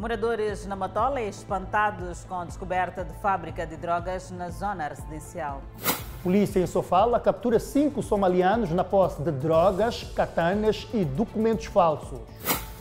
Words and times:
Moradores 0.00 0.64
na 0.64 0.74
Matola 0.74 1.20
espantados 1.20 2.24
com 2.24 2.36
a 2.36 2.46
descoberta 2.46 3.04
de 3.04 3.12
fábrica 3.20 3.66
de 3.66 3.76
drogas 3.76 4.30
na 4.30 4.48
zona 4.48 4.88
residencial. 4.88 5.60
Polícia 6.22 6.58
em 6.58 6.66
Sofala 6.66 7.20
captura 7.20 7.60
cinco 7.60 8.02
somalianos 8.02 8.70
na 8.70 8.82
posse 8.82 9.20
de 9.20 9.30
drogas, 9.30 10.04
katanas 10.16 10.88
e 10.94 11.04
documentos 11.04 11.66
falsos. 11.66 12.18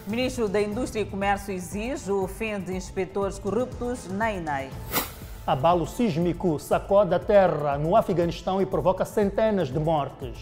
Ministro 0.08 0.47
da 0.47 0.62
Indústria 0.62 1.02
e 1.02 1.05
Comércio 1.05 1.54
exige 1.54 2.10
o 2.10 2.26
fim 2.26 2.58
de 2.58 2.74
inspetores 2.74 3.38
corruptos 3.38 4.08
na 4.08 4.32
INAI. 4.32 4.70
Abalo 5.46 5.86
sísmico 5.86 6.58
sacode 6.58 7.14
a 7.14 7.20
terra 7.20 7.78
no 7.78 7.98
Afeganistão 7.98 8.62
e 8.62 8.66
provoca 8.66 9.04
centenas 9.04 9.68
de 9.68 9.78
mortes. 9.78 10.40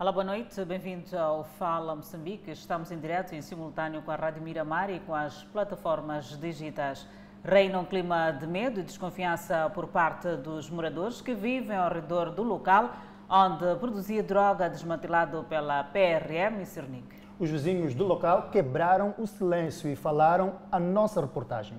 Olá, 0.00 0.12
boa 0.12 0.22
noite, 0.22 0.64
bem-vindos 0.64 1.12
ao 1.12 1.42
Fala 1.58 1.96
Moçambique. 1.96 2.52
Estamos 2.52 2.92
em 2.92 3.00
direto 3.00 3.34
e 3.34 3.36
em 3.36 3.42
simultâneo 3.42 4.00
com 4.00 4.12
a 4.12 4.14
Rádio 4.14 4.40
Miramar 4.40 4.88
e 4.90 5.00
com 5.00 5.12
as 5.12 5.42
plataformas 5.42 6.38
digitais. 6.38 7.04
Reina 7.42 7.80
um 7.80 7.84
clima 7.84 8.30
de 8.30 8.46
medo 8.46 8.78
e 8.78 8.84
desconfiança 8.84 9.68
por 9.74 9.88
parte 9.88 10.36
dos 10.36 10.70
moradores 10.70 11.20
que 11.20 11.34
vivem 11.34 11.76
ao 11.76 11.92
redor 11.92 12.30
do 12.30 12.44
local 12.44 12.94
onde 13.28 13.74
produzia 13.80 14.22
droga 14.22 14.70
desmantelado 14.70 15.44
pela 15.48 15.82
PRM 15.82 16.62
e 16.62 16.64
Cernic. 16.64 17.16
Os 17.36 17.50
vizinhos 17.50 17.92
do 17.92 18.04
local 18.04 18.50
quebraram 18.52 19.16
o 19.18 19.26
silêncio 19.26 19.90
e 19.90 19.96
falaram 19.96 20.60
a 20.70 20.78
nossa 20.78 21.20
reportagem. 21.20 21.76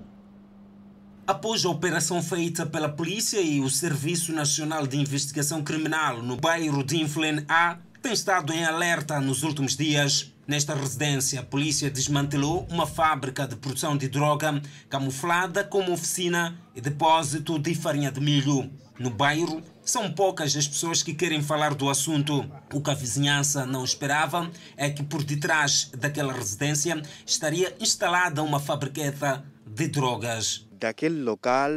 Após 1.26 1.64
a 1.64 1.70
operação 1.70 2.22
feita 2.22 2.66
pela 2.66 2.88
polícia 2.90 3.40
e 3.40 3.60
o 3.60 3.70
Serviço 3.70 4.30
Nacional 4.30 4.86
de 4.86 4.98
Investigação 4.98 5.62
Criminal 5.62 6.22
no 6.22 6.36
bairro 6.36 6.84
de 6.84 7.00
Inflen 7.00 7.46
A, 7.48 7.78
tem 8.00 8.12
estado 8.12 8.52
em 8.52 8.64
alerta 8.64 9.20
nos 9.20 9.42
últimos 9.42 9.76
dias. 9.76 10.32
Nesta 10.46 10.74
residência, 10.74 11.40
a 11.40 11.44
polícia 11.44 11.90
desmantelou 11.90 12.66
uma 12.70 12.86
fábrica 12.86 13.46
de 13.46 13.54
produção 13.54 13.96
de 13.96 14.08
droga 14.08 14.60
camuflada 14.88 15.62
como 15.62 15.92
oficina 15.92 16.58
e 16.74 16.80
depósito 16.80 17.58
de 17.58 17.74
farinha 17.74 18.10
de 18.10 18.20
milho. 18.20 18.70
No 18.98 19.10
bairro, 19.10 19.62
são 19.84 20.10
poucas 20.12 20.56
as 20.56 20.66
pessoas 20.66 21.02
que 21.02 21.14
querem 21.14 21.42
falar 21.42 21.74
do 21.74 21.88
assunto. 21.88 22.44
O 22.72 22.80
que 22.80 22.90
a 22.90 22.94
vizinhança 22.94 23.64
não 23.64 23.84
esperava 23.84 24.50
é 24.76 24.90
que 24.90 25.02
por 25.02 25.22
detrás 25.22 25.90
daquela 25.96 26.32
residência 26.32 27.00
estaria 27.24 27.76
instalada 27.78 28.42
uma 28.42 28.58
fabriqueta 28.58 29.44
de 29.66 29.88
drogas. 29.88 30.66
Daquele 30.72 31.22
local 31.22 31.70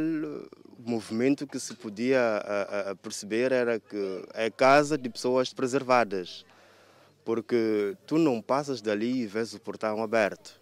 movimento 0.84 1.46
que 1.46 1.58
se 1.58 1.74
podia 1.74 2.20
a, 2.20 2.90
a 2.90 2.96
perceber 2.96 3.52
era 3.52 3.80
que 3.80 4.24
é 4.34 4.50
casa 4.50 4.96
de 4.96 5.08
pessoas 5.08 5.52
preservadas, 5.52 6.44
porque 7.24 7.96
tu 8.06 8.18
não 8.18 8.40
passas 8.40 8.80
dali 8.80 9.22
e 9.22 9.26
vês 9.26 9.54
o 9.54 9.60
portão 9.60 10.02
aberto. 10.02 10.60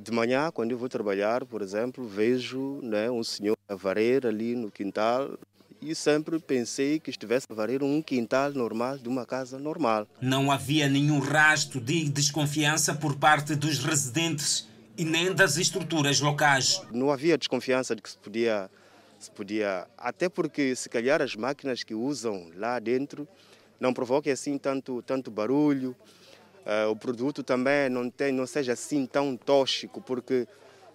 De 0.00 0.12
manhã, 0.12 0.50
quando 0.52 0.70
eu 0.70 0.78
vou 0.78 0.88
trabalhar, 0.88 1.44
por 1.44 1.60
exemplo, 1.60 2.06
vejo 2.06 2.80
né, 2.82 3.10
um 3.10 3.24
senhor 3.24 3.56
a 3.68 3.74
varer 3.74 4.26
ali 4.26 4.54
no 4.54 4.70
quintal 4.70 5.36
e 5.80 5.94
sempre 5.94 6.38
pensei 6.38 6.98
que 6.98 7.10
estivesse 7.10 7.46
a 7.50 7.54
varer 7.54 7.82
um 7.82 8.02
quintal 8.02 8.52
normal 8.52 8.98
de 8.98 9.08
uma 9.08 9.24
casa 9.24 9.58
normal. 9.58 10.06
Não 10.20 10.50
havia 10.50 10.88
nenhum 10.88 11.18
rastro 11.18 11.80
de 11.80 12.08
desconfiança 12.08 12.94
por 12.94 13.16
parte 13.16 13.54
dos 13.54 13.78
residentes 13.78 14.68
e 14.96 15.04
nem 15.04 15.32
das 15.32 15.56
estruturas 15.56 16.20
locais. 16.20 16.82
Não 16.92 17.10
havia 17.10 17.38
desconfiança 17.38 17.94
de 17.94 18.02
que 18.02 18.10
se 18.10 18.18
podia 18.18 18.68
se 19.18 19.30
podia, 19.30 19.86
até 19.96 20.28
porque 20.28 20.76
se 20.76 20.88
calhar 20.88 21.20
as 21.20 21.34
máquinas 21.34 21.82
que 21.82 21.94
usam 21.94 22.50
lá 22.54 22.78
dentro 22.78 23.26
não 23.80 23.92
provoquem 23.92 24.32
assim 24.32 24.56
tanto, 24.58 25.02
tanto 25.02 25.30
barulho, 25.30 25.96
uh, 26.64 26.90
o 26.90 26.96
produto 26.96 27.42
também 27.42 27.88
não, 27.88 28.08
tem, 28.10 28.32
não 28.32 28.46
seja 28.46 28.72
assim 28.72 29.06
tão 29.06 29.36
tóxico, 29.36 30.00
porque 30.00 30.46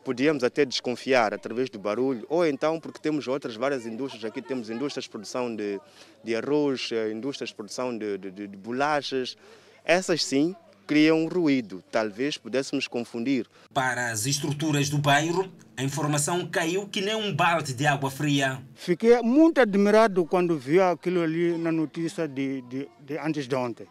podíamos 0.04 0.44
até 0.44 0.66
desconfiar 0.66 1.34
através 1.34 1.70
do 1.70 1.80
barulho, 1.80 2.26
ou 2.30 2.46
então 2.46 2.80
porque 2.80 3.00
temos 3.00 3.28
outras 3.28 3.56
várias 3.56 3.86
indústrias, 3.86 4.26
aqui 4.26 4.42
temos 4.42 4.70
indústrias 4.70 5.06
de 5.06 5.10
produção 5.10 5.56
de, 5.56 5.80
de 6.24 6.36
arroz, 6.36 6.90
eh, 6.92 7.12
indústrias 7.12 7.50
de 7.50 7.56
produção 7.56 7.98
de, 7.98 8.18
de, 8.18 8.32
de 8.32 8.58
bolachas, 8.58 9.38
essas 9.86 10.24
sim 10.24 10.56
criam 10.86 11.28
ruído. 11.28 11.84
Talvez 11.92 12.38
pudéssemos 12.38 12.88
confundir. 12.88 13.48
Para 13.74 14.12
as 14.12 14.26
estruturas 14.26 14.90
do 14.90 14.98
bairro, 14.98 15.52
a 15.76 15.84
informação 15.84 16.46
caiu 16.48 16.88
que 16.88 17.02
nem 17.02 17.16
um 17.16 17.34
balde 17.34 17.74
de 17.74 17.86
água 17.86 18.12
fria. 18.12 18.62
Fiquei 18.76 19.22
muito 19.22 19.60
admirado 19.60 20.26
quando 20.26 20.58
vi 20.58 20.80
aquilo 20.80 21.22
ali 21.22 21.58
na 21.58 21.72
notícia 21.72 22.28
de, 22.28 22.62
de, 22.64 22.88
de 23.06 23.18
antes 23.18 23.48
de 23.48 23.56
ontem. 23.56 23.88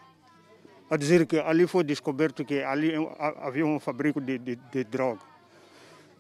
A 0.91 0.97
dizer 0.97 1.26
que 1.26 1.38
ali 1.38 1.66
foi 1.66 1.82
descoberto 1.82 2.44
que 2.44 2.62
ali 2.62 2.92
havia 3.41 3.64
um 3.66 3.81
fabrico 3.81 4.20
de, 4.20 4.38
de, 4.38 4.56
de 4.56 4.84
droga. 4.84 5.20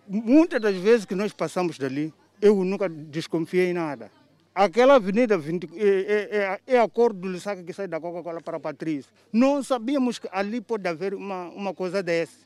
Muitas 0.08 0.60
das 0.60 0.74
vezes 0.76 1.04
que 1.04 1.14
nós 1.14 1.32
passamos 1.32 1.78
dali, 1.78 2.12
eu 2.40 2.64
nunca 2.64 2.88
desconfiei 2.88 3.70
em 3.70 3.74
nada. 3.74 4.10
Aquela 4.54 4.96
avenida 4.96 5.38
20, 5.38 5.70
é, 5.76 5.86
é, 5.86 6.60
é, 6.66 6.74
é 6.74 6.78
a 6.78 6.86
cor 6.86 7.14
do 7.14 7.40
saco 7.40 7.64
que 7.64 7.72
sai 7.72 7.88
da 7.88 7.98
Coca-Cola 7.98 8.42
para 8.42 8.58
a 8.58 8.60
Patrícia. 8.60 9.10
Não 9.32 9.62
sabíamos 9.62 10.18
que 10.18 10.28
ali 10.30 10.60
pode 10.60 10.86
haver 10.86 11.14
uma, 11.14 11.48
uma 11.48 11.72
coisa 11.72 12.02
dessa. 12.02 12.36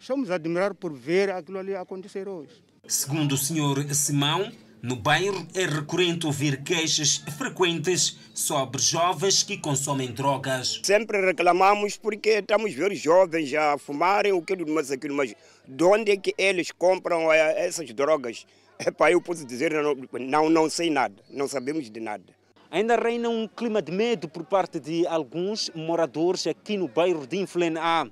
Estamos 0.00 0.30
a 0.30 0.36
admirar 0.36 0.72
por 0.72 0.94
ver 0.94 1.30
aquilo 1.30 1.58
ali 1.58 1.74
acontecer 1.74 2.28
hoje. 2.28 2.62
Segundo 2.86 3.32
o 3.32 3.36
senhor 3.36 3.82
Simão, 3.94 4.50
no 4.82 4.96
bairro 4.96 5.46
é 5.54 5.66
recorrente 5.66 6.26
ouvir 6.26 6.62
queixas 6.62 7.16
frequentes 7.38 8.18
sobre 8.34 8.80
jovens 8.80 9.42
que 9.42 9.58
consomem 9.58 10.12
drogas. 10.12 10.80
Sempre 10.82 11.20
reclamamos 11.20 11.98
porque 11.98 12.38
estamos 12.38 12.72
a 12.72 12.74
ver 12.74 12.94
jovens 12.94 13.52
a 13.54 13.76
fumarem 13.76 14.32
o 14.32 14.40
que 14.40 14.56
mas 14.64 14.90
aquilo, 14.90 15.14
mas 15.14 15.34
de 15.66 15.84
onde 15.84 16.12
é 16.12 16.16
que 16.16 16.34
eles 16.38 16.70
compram 16.70 17.30
eh, 17.30 17.66
essas 17.66 17.90
drogas? 17.92 18.46
Epá, 18.78 19.10
eu 19.10 19.20
posso 19.20 19.44
dizer, 19.46 19.72
não, 20.20 20.50
não 20.50 20.68
sei 20.68 20.90
nada, 20.90 21.14
não 21.30 21.46
sabemos 21.46 21.90
de 21.90 22.00
nada. 22.00 22.24
Ainda 22.70 22.96
reina 22.96 23.28
um 23.28 23.46
clima 23.46 23.80
de 23.80 23.92
medo 23.92 24.28
por 24.28 24.44
parte 24.44 24.80
de 24.80 25.06
alguns 25.06 25.70
moradores 25.74 26.46
aqui 26.46 26.76
no 26.76 26.88
bairro 26.88 27.26
de 27.26 27.36
Inflen 27.36 27.78
A. 27.78 28.06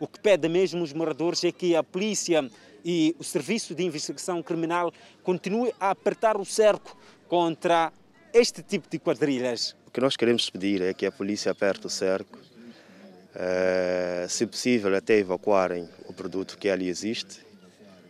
O 0.00 0.08
que 0.08 0.18
pede 0.18 0.48
mesmo 0.48 0.82
os 0.82 0.92
moradores 0.92 1.44
é 1.44 1.52
que 1.52 1.76
a 1.76 1.82
polícia 1.82 2.48
e 2.84 3.14
o 3.18 3.24
Serviço 3.24 3.74
de 3.74 3.84
Investigação 3.84 4.42
Criminal 4.42 4.92
continue 5.22 5.74
a 5.78 5.90
apertar 5.90 6.36
o 6.38 6.44
cerco 6.44 6.96
contra 7.28 7.92
este 8.32 8.62
tipo 8.62 8.88
de 8.88 8.98
quadrilhas. 8.98 9.76
O 9.86 9.90
que 9.90 10.00
nós 10.00 10.16
queremos 10.16 10.48
pedir 10.48 10.80
é 10.80 10.94
que 10.94 11.04
a 11.04 11.12
polícia 11.12 11.52
aperte 11.52 11.86
o 11.86 11.90
cerco, 11.90 12.38
é, 13.34 14.26
se 14.28 14.46
possível 14.46 14.94
até 14.94 15.18
evacuarem 15.18 15.88
o 16.08 16.12
produto 16.12 16.56
que 16.56 16.70
ali 16.70 16.88
existe, 16.88 17.44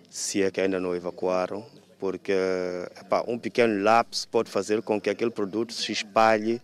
se 0.09 0.43
é 0.43 0.51
que 0.51 0.61
ainda 0.61 0.79
não 0.79 0.95
evacuaram, 0.95 1.67
porque 2.07 2.33
epá, 3.01 3.25
um 3.27 3.37
pequeno 3.37 3.83
lapso 3.83 4.29
pode 4.29 4.49
fazer 4.49 4.81
com 4.81 5.01
que 5.01 5.11
aquele 5.11 5.33
produto 5.33 5.73
se 5.73 5.91
espalhe 5.91 6.63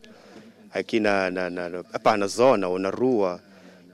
aqui 0.73 1.01
na, 1.01 1.33
na, 1.33 1.51
na, 1.51 1.67
epá, 1.93 2.17
na 2.17 2.29
zona 2.29 2.69
ou 2.69 2.79
na 2.79 2.91
rua. 2.91 3.43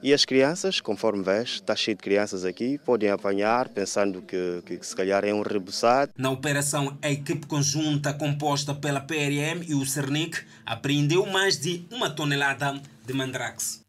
E 0.03 0.13
as 0.13 0.27
crianças, 0.27 0.79
conforme 0.79 1.23
vês, 1.23 1.53
está 1.55 1.75
cheio 1.75 1.97
de 1.97 2.03
crianças 2.03 2.45
aqui, 2.45 2.77
podem 2.77 3.09
apanhar 3.09 3.71
pensando 3.71 4.21
que, 4.21 4.63
que, 4.67 4.77
que 4.77 4.87
se 4.87 4.95
calhar 4.95 5.25
é 5.25 5.33
um 5.33 5.41
rebuçado. 5.41 6.13
Na 6.19 6.31
operação, 6.31 6.99
a 7.01 7.11
equipe 7.11 7.47
conjunta 7.47 8.13
composta 8.13 8.75
pela 8.75 9.01
PRM 9.01 9.65
e 9.67 9.75
o 9.75 9.87
Cernic 9.87 10.45
apreendeu 10.67 11.25
mais 11.25 11.59
de 11.59 11.87
uma 11.91 12.11
tonelada 12.11 12.79
de 13.07 13.13
mandrax. 13.15 13.81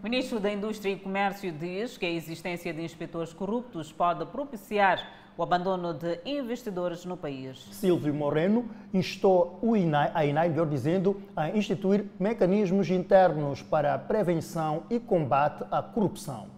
O 0.00 0.04
ministro 0.04 0.40
da 0.40 0.50
Indústria 0.50 0.94
e 0.94 0.96
Comércio 0.96 1.52
diz 1.52 1.98
que 1.98 2.06
a 2.06 2.10
existência 2.10 2.72
de 2.72 2.80
inspetores 2.80 3.34
corruptos 3.34 3.92
pode 3.92 4.24
propiciar 4.24 5.19
o 5.40 5.42
abandono 5.42 5.94
de 5.94 6.20
investidores 6.26 7.06
no 7.06 7.16
país. 7.16 7.66
Silvio 7.72 8.12
Moreno 8.12 8.68
instou 8.92 9.58
o 9.62 9.74
INAI, 9.74 10.12
a 10.12 10.26
INAI, 10.26 10.50
melhor 10.50 10.68
dizendo, 10.68 11.22
a 11.34 11.48
instituir 11.48 12.04
mecanismos 12.18 12.90
internos 12.90 13.62
para 13.62 13.94
a 13.94 13.98
prevenção 13.98 14.82
e 14.90 15.00
combate 15.00 15.64
à 15.70 15.82
corrupção. 15.82 16.48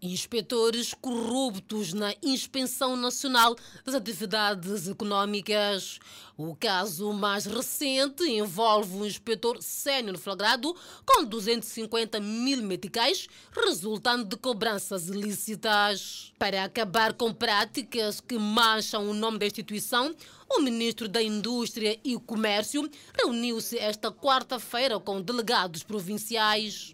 Inspetores 0.00 0.94
corruptos 0.94 1.92
na 1.92 2.14
Inspeção 2.22 2.94
Nacional 2.94 3.56
das 3.84 3.96
Atividades 3.96 4.86
Econômicas. 4.86 5.98
O 6.36 6.56
caso 6.56 7.12
mais 7.12 7.46
recente 7.46 8.24
envolve 8.24 8.96
um 8.96 9.06
inspetor 9.06 9.62
sênior 9.62 10.18
flagrado 10.18 10.74
com 11.06 11.24
250 11.24 12.18
mil 12.18 12.60
meticais, 12.60 13.28
resultando 13.54 14.24
de 14.24 14.36
cobranças 14.36 15.06
ilícitas. 15.06 16.32
Para 16.36 16.64
acabar 16.64 17.12
com 17.12 17.32
práticas 17.32 18.20
que 18.20 18.36
mancham 18.36 19.08
o 19.08 19.14
nome 19.14 19.38
da 19.38 19.46
instituição, 19.46 20.12
o 20.50 20.60
ministro 20.60 21.08
da 21.08 21.22
Indústria 21.22 21.96
e 22.02 22.18
Comércio 22.18 22.90
reuniu-se 23.16 23.78
esta 23.78 24.10
quarta-feira 24.10 24.98
com 24.98 25.22
delegados 25.22 25.84
provinciais. 25.84 26.90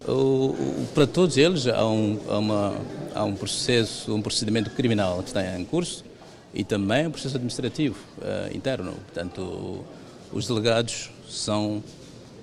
Para 0.93 1.07
todos 1.07 1.35
eles 1.35 1.65
há 1.65 1.87
um, 1.87 2.19
há, 2.29 2.37
uma, 2.37 2.81
há 3.15 3.23
um 3.23 3.35
processo, 3.35 4.13
um 4.13 4.21
procedimento 4.21 4.69
criminal 4.69 5.23
que 5.23 5.29
está 5.29 5.57
em 5.57 5.65
curso 5.65 6.10
e 6.53 6.63
também 6.63 7.07
um 7.07 7.11
processo 7.11 7.35
administrativo 7.35 7.97
uh, 8.17 8.55
interno. 8.55 8.93
Portanto, 8.93 9.85
os 10.31 10.47
delegados 10.47 11.09
são 11.27 11.83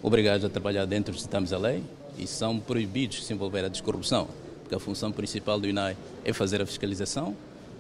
obrigados 0.02 0.44
a 0.44 0.48
trabalhar 0.48 0.84
dentro 0.86 1.12
do 1.12 1.18
sistema 1.18 1.46
da 1.46 1.58
lei 1.58 1.82
e 2.18 2.26
são 2.26 2.58
proibidos 2.58 3.18
de 3.18 3.24
se 3.24 3.32
envolver 3.32 3.64
a 3.64 3.68
descorrupção, 3.68 4.28
porque 4.62 4.74
a 4.74 4.78
função 4.78 5.12
principal 5.12 5.60
do 5.60 5.68
INAI 5.68 5.96
é 6.24 6.32
fazer 6.32 6.60
a 6.60 6.66
fiscalização 6.66 7.36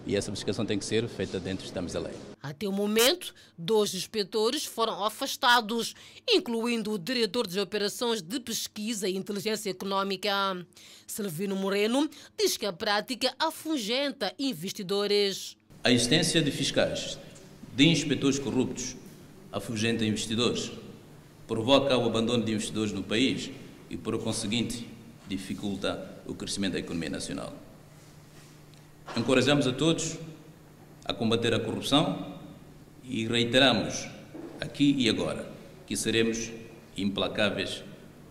e 0.06 0.16
essa 0.16 0.30
fiscalização 0.30 0.64
tem 0.64 0.78
que 0.78 0.86
ser 0.86 1.06
feita 1.06 1.38
dentro 1.38 1.58
do 1.58 1.64
sistema 1.64 1.86
da 1.86 2.00
lei. 2.00 2.14
Até 2.42 2.66
o 2.66 2.72
momento, 2.72 3.34
dois 3.58 3.94
inspetores 3.94 4.64
foram 4.64 5.04
afastados, 5.04 5.94
incluindo 6.26 6.92
o 6.92 6.98
diretor 6.98 7.46
de 7.46 7.60
operações 7.60 8.22
de 8.22 8.40
pesquisa 8.40 9.06
e 9.06 9.16
inteligência 9.16 9.68
econômica. 9.68 10.30
Silvino 11.06 11.54
Moreno 11.54 12.08
diz 12.38 12.56
que 12.56 12.64
a 12.64 12.72
prática 12.72 13.34
afugenta 13.38 14.32
investidores. 14.38 15.57
A 15.88 15.90
existência 15.90 16.42
de 16.42 16.50
fiscais, 16.50 17.18
de 17.74 17.88
inspetores 17.88 18.38
corruptos, 18.38 18.94
afugenta 19.50 20.04
investidores, 20.04 20.70
provoca 21.46 21.96
o 21.96 22.04
abandono 22.04 22.44
de 22.44 22.52
investidores 22.52 22.92
no 22.92 23.02
país 23.02 23.50
e, 23.88 23.96
por 23.96 24.18
conseguinte, 24.22 24.86
dificulta 25.26 26.20
o 26.26 26.34
crescimento 26.34 26.74
da 26.74 26.78
economia 26.78 27.08
nacional. 27.08 27.54
Encorajamos 29.16 29.66
a 29.66 29.72
todos 29.72 30.18
a 31.06 31.14
combater 31.14 31.54
a 31.54 31.58
corrupção 31.58 32.38
e 33.02 33.26
reiteramos 33.26 34.10
aqui 34.60 34.94
e 34.98 35.08
agora 35.08 35.50
que 35.86 35.96
seremos 35.96 36.50
implacáveis 36.98 37.82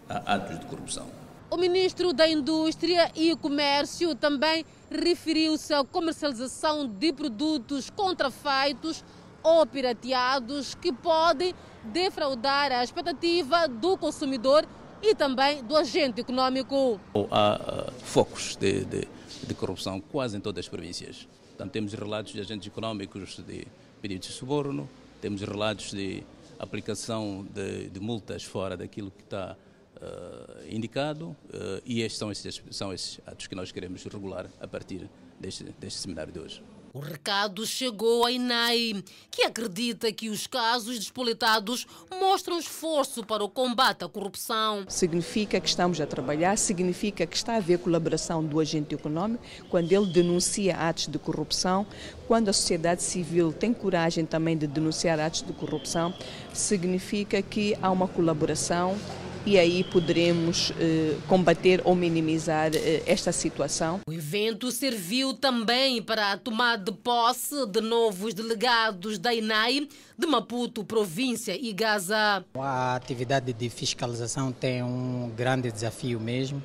a 0.07 0.35
atos 0.35 0.59
de 0.59 0.65
corrupção. 0.67 1.16
O 1.49 1.55
ministro 1.55 2.11
da 2.11 2.27
Indústria 2.27 3.09
e 3.15 3.33
Comércio 3.37 4.13
também 4.13 4.65
referiu-se 4.91 5.73
à 5.73 5.81
comercialização 5.81 6.85
de 6.85 7.13
produtos 7.13 7.89
contrafeitos 7.89 9.01
ou 9.41 9.65
pirateados 9.65 10.75
que 10.75 10.91
podem 10.91 11.55
defraudar 11.85 12.73
a 12.73 12.83
expectativa 12.83 13.65
do 13.65 13.97
consumidor 13.97 14.67
e 15.01 15.15
também 15.15 15.63
do 15.63 15.77
agente 15.77 16.19
econômico. 16.19 16.99
Há 17.31 17.87
uh, 17.87 17.91
focos 18.01 18.57
de, 18.57 18.83
de, 18.83 19.07
de, 19.43 19.53
corrupção 19.53 20.01
quase 20.01 20.35
em 20.35 20.41
todas 20.41 20.65
as 20.65 20.69
províncias. 20.69 21.29
Portanto, 21.49 21.71
temos 21.71 21.93
relatos 21.93 22.33
de 22.33 22.41
agentes 22.41 22.67
econômicos 22.67 23.37
de 23.47 23.65
pedidos 24.01 24.27
de 24.27 24.33
suborno, 24.33 24.89
temos 25.21 25.41
relatos 25.41 25.91
de 25.91 26.25
aplicação 26.59 27.47
de, 27.53 27.87
de 27.87 27.99
multas 28.01 28.43
fora 28.43 28.75
daquilo 28.75 29.11
que 29.11 29.23
está 29.23 29.55
uh, 30.01 30.67
indicado 30.69 31.29
uh, 31.29 31.81
e 31.85 32.01
estes 32.01 32.17
são 32.17 32.31
esses, 32.31 32.61
são 32.71 32.93
esses 32.93 33.19
atos 33.25 33.47
que 33.47 33.55
nós 33.55 33.71
queremos 33.71 34.03
regular 34.05 34.49
a 34.59 34.67
partir 34.67 35.09
deste, 35.39 35.63
deste 35.63 35.99
seminário 35.99 36.31
de 36.31 36.39
hoje. 36.39 36.63
O 36.97 36.99
recado 36.99 37.63
chegou 37.63 38.25
à 38.25 38.31
INAI, 38.31 39.03
que 39.29 39.43
acredita 39.43 40.11
que 40.11 40.29
os 40.29 40.47
casos 40.47 40.97
despoletados 40.97 41.85
mostram 42.19 42.57
esforço 42.57 43.23
para 43.23 43.43
o 43.43 43.49
combate 43.49 44.03
à 44.03 44.09
corrupção. 44.09 44.83
Significa 44.87 45.59
que 45.59 45.67
estamos 45.67 46.01
a 46.01 46.07
trabalhar, 46.07 46.57
significa 46.57 47.27
que 47.27 47.35
está 47.35 47.53
a 47.53 47.57
haver 47.57 47.77
colaboração 47.77 48.43
do 48.43 48.59
agente 48.59 48.95
econômico 48.95 49.43
quando 49.69 49.91
ele 49.91 50.07
denuncia 50.07 50.75
atos 50.75 51.05
de 51.05 51.19
corrupção, 51.19 51.85
quando 52.27 52.49
a 52.49 52.53
sociedade 52.53 53.03
civil 53.03 53.53
tem 53.53 53.73
coragem 53.73 54.25
também 54.25 54.57
de 54.57 54.65
denunciar 54.65 55.19
atos 55.19 55.43
de 55.43 55.53
corrupção, 55.53 56.11
significa 56.51 57.43
que 57.43 57.77
há 57.79 57.91
uma 57.91 58.07
colaboração 58.07 58.97
e 59.45 59.57
aí 59.57 59.83
poderemos 59.83 60.71
eh, 60.79 61.15
combater 61.27 61.81
ou 61.83 61.95
minimizar 61.95 62.71
eh, 62.73 63.03
esta 63.05 63.31
situação. 63.31 64.01
O 64.07 64.13
evento 64.13 64.71
serviu 64.71 65.33
também 65.33 66.01
para 66.01 66.33
a 66.33 66.37
tomada 66.37 66.91
de 66.91 66.97
posse 66.97 67.65
de 67.67 67.81
novos 67.81 68.33
delegados 68.33 69.17
da 69.17 69.33
INAI 69.33 69.87
de 70.17 70.27
Maputo, 70.27 70.83
província 70.83 71.57
e 71.59 71.71
Gaza. 71.73 72.43
A 72.55 72.95
atividade 72.95 73.53
de 73.53 73.69
fiscalização 73.69 74.51
tem 74.51 74.83
um 74.83 75.31
grande 75.35 75.71
desafio 75.71 76.19
mesmo 76.19 76.61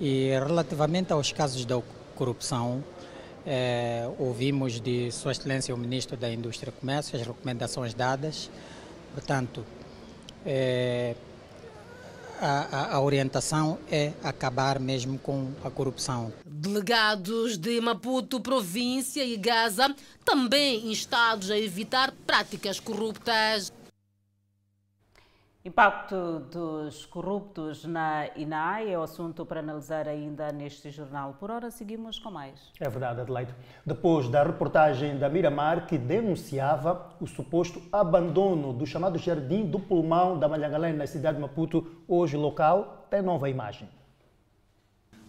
e 0.00 0.28
relativamente 0.46 1.12
aos 1.12 1.32
casos 1.32 1.64
da 1.64 1.80
corrupção, 2.14 2.84
eh, 3.46 4.08
ouvimos 4.18 4.80
de 4.80 5.10
Sua 5.10 5.32
Excelência 5.32 5.74
o 5.74 5.78
Ministro 5.78 6.16
da 6.16 6.30
Indústria 6.30 6.72
e 6.74 6.80
Comércio 6.80 7.18
as 7.18 7.26
recomendações 7.26 7.94
dadas, 7.94 8.50
portanto, 9.14 9.64
eh, 10.44 11.14
a, 12.40 12.96
a, 12.96 13.00
orientação 13.00 13.78
é 13.90 14.12
acabar 14.22 14.78
mesmo 14.78 15.18
com 15.18 15.50
a 15.64 15.70
corrupção. 15.70 16.32
Delegados 16.44 17.56
de 17.56 17.80
Maputo, 17.80 18.40
província 18.40 19.24
e 19.24 19.36
Gaza 19.36 19.94
também 20.24 20.90
instados 20.90 21.50
a 21.50 21.58
evitar 21.58 22.12
práticas 22.26 22.80
corruptas. 22.80 23.72
Impacto 25.66 26.38
dos 26.48 27.04
corruptos 27.06 27.84
na 27.84 28.28
INAI 28.36 28.92
é 28.92 28.96
o 28.96 29.02
assunto 29.02 29.44
para 29.44 29.58
analisar 29.58 30.06
ainda 30.06 30.52
neste 30.52 30.92
jornal. 30.92 31.34
Por 31.40 31.50
hora, 31.50 31.72
seguimos 31.72 32.20
com 32.20 32.30
mais. 32.30 32.70
É 32.78 32.88
verdade, 32.88 33.22
Adelaide. 33.22 33.52
Depois 33.84 34.28
da 34.28 34.44
reportagem 34.44 35.18
da 35.18 35.28
Miramar, 35.28 35.88
que 35.88 35.98
denunciava 35.98 37.08
o 37.20 37.26
suposto 37.26 37.82
abandono 37.90 38.72
do 38.72 38.86
chamado 38.86 39.18
Jardim 39.18 39.66
do 39.66 39.80
Pulmão 39.80 40.38
da 40.38 40.48
Malhangalém 40.48 40.92
na 40.92 41.04
cidade 41.04 41.34
de 41.34 41.42
Maputo, 41.42 41.84
hoje 42.06 42.36
local 42.36 43.04
tem 43.10 43.20
nova 43.20 43.50
imagem. 43.50 43.88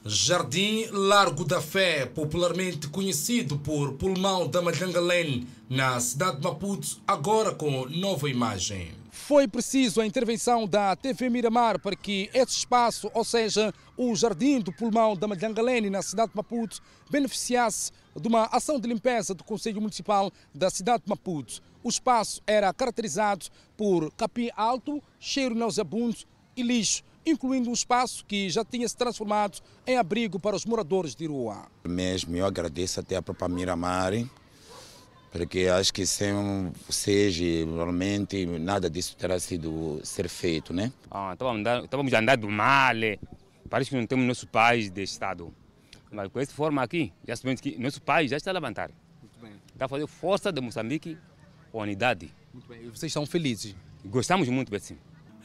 Jardim 0.05 0.85
Largo 0.91 1.45
da 1.45 1.61
Fé, 1.61 2.05
popularmente 2.05 2.89
conhecido 2.89 3.57
por 3.57 3.93
Pulmão 3.93 4.47
da 4.47 4.61
Malhangalém, 4.61 5.47
na 5.67 5.99
cidade 5.99 6.37
de 6.37 6.43
Maputo, 6.43 6.99
agora 7.07 7.55
com 7.55 7.87
nova 7.87 8.29
imagem. 8.29 9.06
Foi 9.25 9.45
preciso 9.45 9.99
a 9.99 10.05
intervenção 10.05 10.65
da 10.65 10.95
TV 10.95 11.29
Miramar 11.29 11.79
para 11.79 11.97
que 11.97 12.29
esse 12.33 12.59
espaço, 12.59 13.11
ou 13.13 13.25
seja, 13.25 13.73
o 13.97 14.15
Jardim 14.15 14.61
do 14.61 14.71
Pulmão 14.71 15.17
da 15.17 15.27
Malhangalene, 15.27 15.89
na 15.89 16.01
cidade 16.01 16.31
de 16.31 16.37
Maputo, 16.37 16.79
beneficiasse 17.09 17.91
de 18.15 18.25
uma 18.25 18.45
ação 18.45 18.79
de 18.79 18.87
limpeza 18.87 19.33
do 19.33 19.43
Conselho 19.43 19.81
Municipal 19.81 20.31
da 20.55 20.69
cidade 20.69 21.03
de 21.03 21.09
Maputo. 21.09 21.61
O 21.83 21.89
espaço 21.89 22.41
era 22.47 22.71
caracterizado 22.71 23.47
por 23.75 24.13
capim 24.13 24.49
alto, 24.55 25.03
cheiro 25.19 25.55
nauseabundo 25.55 26.17
e 26.55 26.63
lixo, 26.63 27.03
incluindo 27.25 27.69
um 27.69 27.73
espaço 27.73 28.23
que 28.25 28.49
já 28.49 28.63
tinha 28.63 28.87
se 28.87 28.95
transformado 28.95 29.59
em 29.85 29.97
abrigo 29.97 30.39
para 30.39 30.55
os 30.55 30.63
moradores 30.63 31.13
de 31.13 31.25
rua. 31.25 31.67
Mesmo 31.85 32.33
eu 32.37 32.45
agradeço 32.45 33.01
até 33.01 33.17
a 33.17 33.21
própria 33.21 33.49
Miramar 33.49 34.13
porque 35.31 35.67
acho 35.67 35.93
que 35.93 36.05
sem 36.05 36.33
vocês, 36.87 37.37
normalmente, 37.65 38.45
nada 38.45 38.89
disso 38.89 39.15
terá 39.15 39.39
sido 39.39 39.99
ser 40.03 40.27
feito, 40.29 40.73
né? 40.73 40.91
Ah, 41.11 41.33
estávamos 41.33 42.13
andando 42.13 42.49
mal, 42.49 42.95
parece 43.69 43.89
que 43.89 43.95
não 43.95 44.07
temos 44.07 44.25
nosso 44.25 44.47
país 44.47 44.89
de 44.89 45.03
Estado. 45.03 45.53
Mas 46.09 46.29
com 46.29 46.39
essa 46.39 46.53
forma 46.53 46.81
aqui, 46.81 47.11
já 47.27 47.35
sabemos 47.35 47.59
que 47.59 47.77
nosso 47.77 48.01
país 48.01 48.31
já 48.31 48.37
está 48.37 48.51
a 48.51 48.53
levantar. 48.53 48.89
Muito 49.21 49.39
bem. 49.41 49.51
Está 49.73 49.85
a 49.85 49.87
fazer 49.89 50.07
força 50.07 50.51
de 50.51 50.61
Moçambique, 50.61 51.17
unidade. 51.73 52.33
Muito 52.53 52.67
bem. 52.67 52.79
E 52.81 52.89
vocês 52.89 53.09
estão 53.09 53.25
felizes? 53.25 53.75
Gostamos 54.05 54.47
muito, 54.47 54.73
assim. 54.73 54.97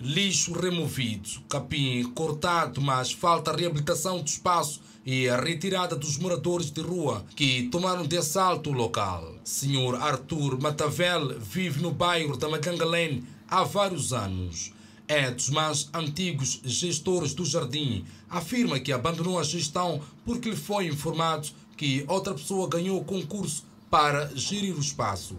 Lixo 0.04 0.52
removido, 0.52 1.28
capim 1.49 2.02
cortado, 2.12 2.80
mas 2.80 3.12
falta 3.12 3.54
reabilitação 3.54 4.21
do 4.21 4.26
espaço 4.26 4.80
e 5.06 5.28
a 5.28 5.40
retirada 5.40 5.94
dos 5.94 6.18
moradores 6.18 6.73
de 6.73 6.80
rua 6.80 7.25
que 7.37 7.68
tomaram 7.68 8.04
de 8.04 8.18
assalto 8.18 8.71
o 8.71 8.73
local. 8.73 9.32
Senhor 9.44 9.94
Arthur 9.94 10.61
Matavel 10.61 11.38
vive 11.38 11.80
no 11.80 11.92
bairro 11.92 12.37
da 12.37 12.49
Macangalém 12.49 13.23
há 13.49 13.62
vários 13.62 14.12
anos. 14.12 14.73
É 15.06 15.30
dos 15.30 15.50
mais 15.50 15.88
antigos 15.94 16.61
gestores 16.64 17.32
do 17.32 17.44
jardim. 17.44 18.04
Afirma 18.28 18.80
que 18.80 18.92
abandonou 18.92 19.38
a 19.38 19.44
gestão 19.44 20.00
porque 20.25 20.50
lhe 20.50 20.56
foi 20.56 20.87
informado 20.87 21.47
que 21.76 22.04
outra 22.09 22.35
pessoa 22.35 22.68
ganhou 22.68 23.00
o 23.00 23.04
concurso 23.04 23.64
para 23.88 24.32
gerir 24.35 24.75
o 24.75 24.80
espaço. 24.80 25.37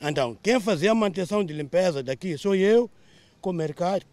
Então, 0.00 0.34
quem 0.42 0.58
fazia 0.58 0.92
a 0.92 0.94
manutenção 0.94 1.44
de 1.44 1.52
limpeza 1.52 2.02
daqui 2.02 2.38
sou 2.38 2.54
eu, 2.54 2.90
com 3.40 3.50
o 3.50 3.52
mercado, 3.52 4.04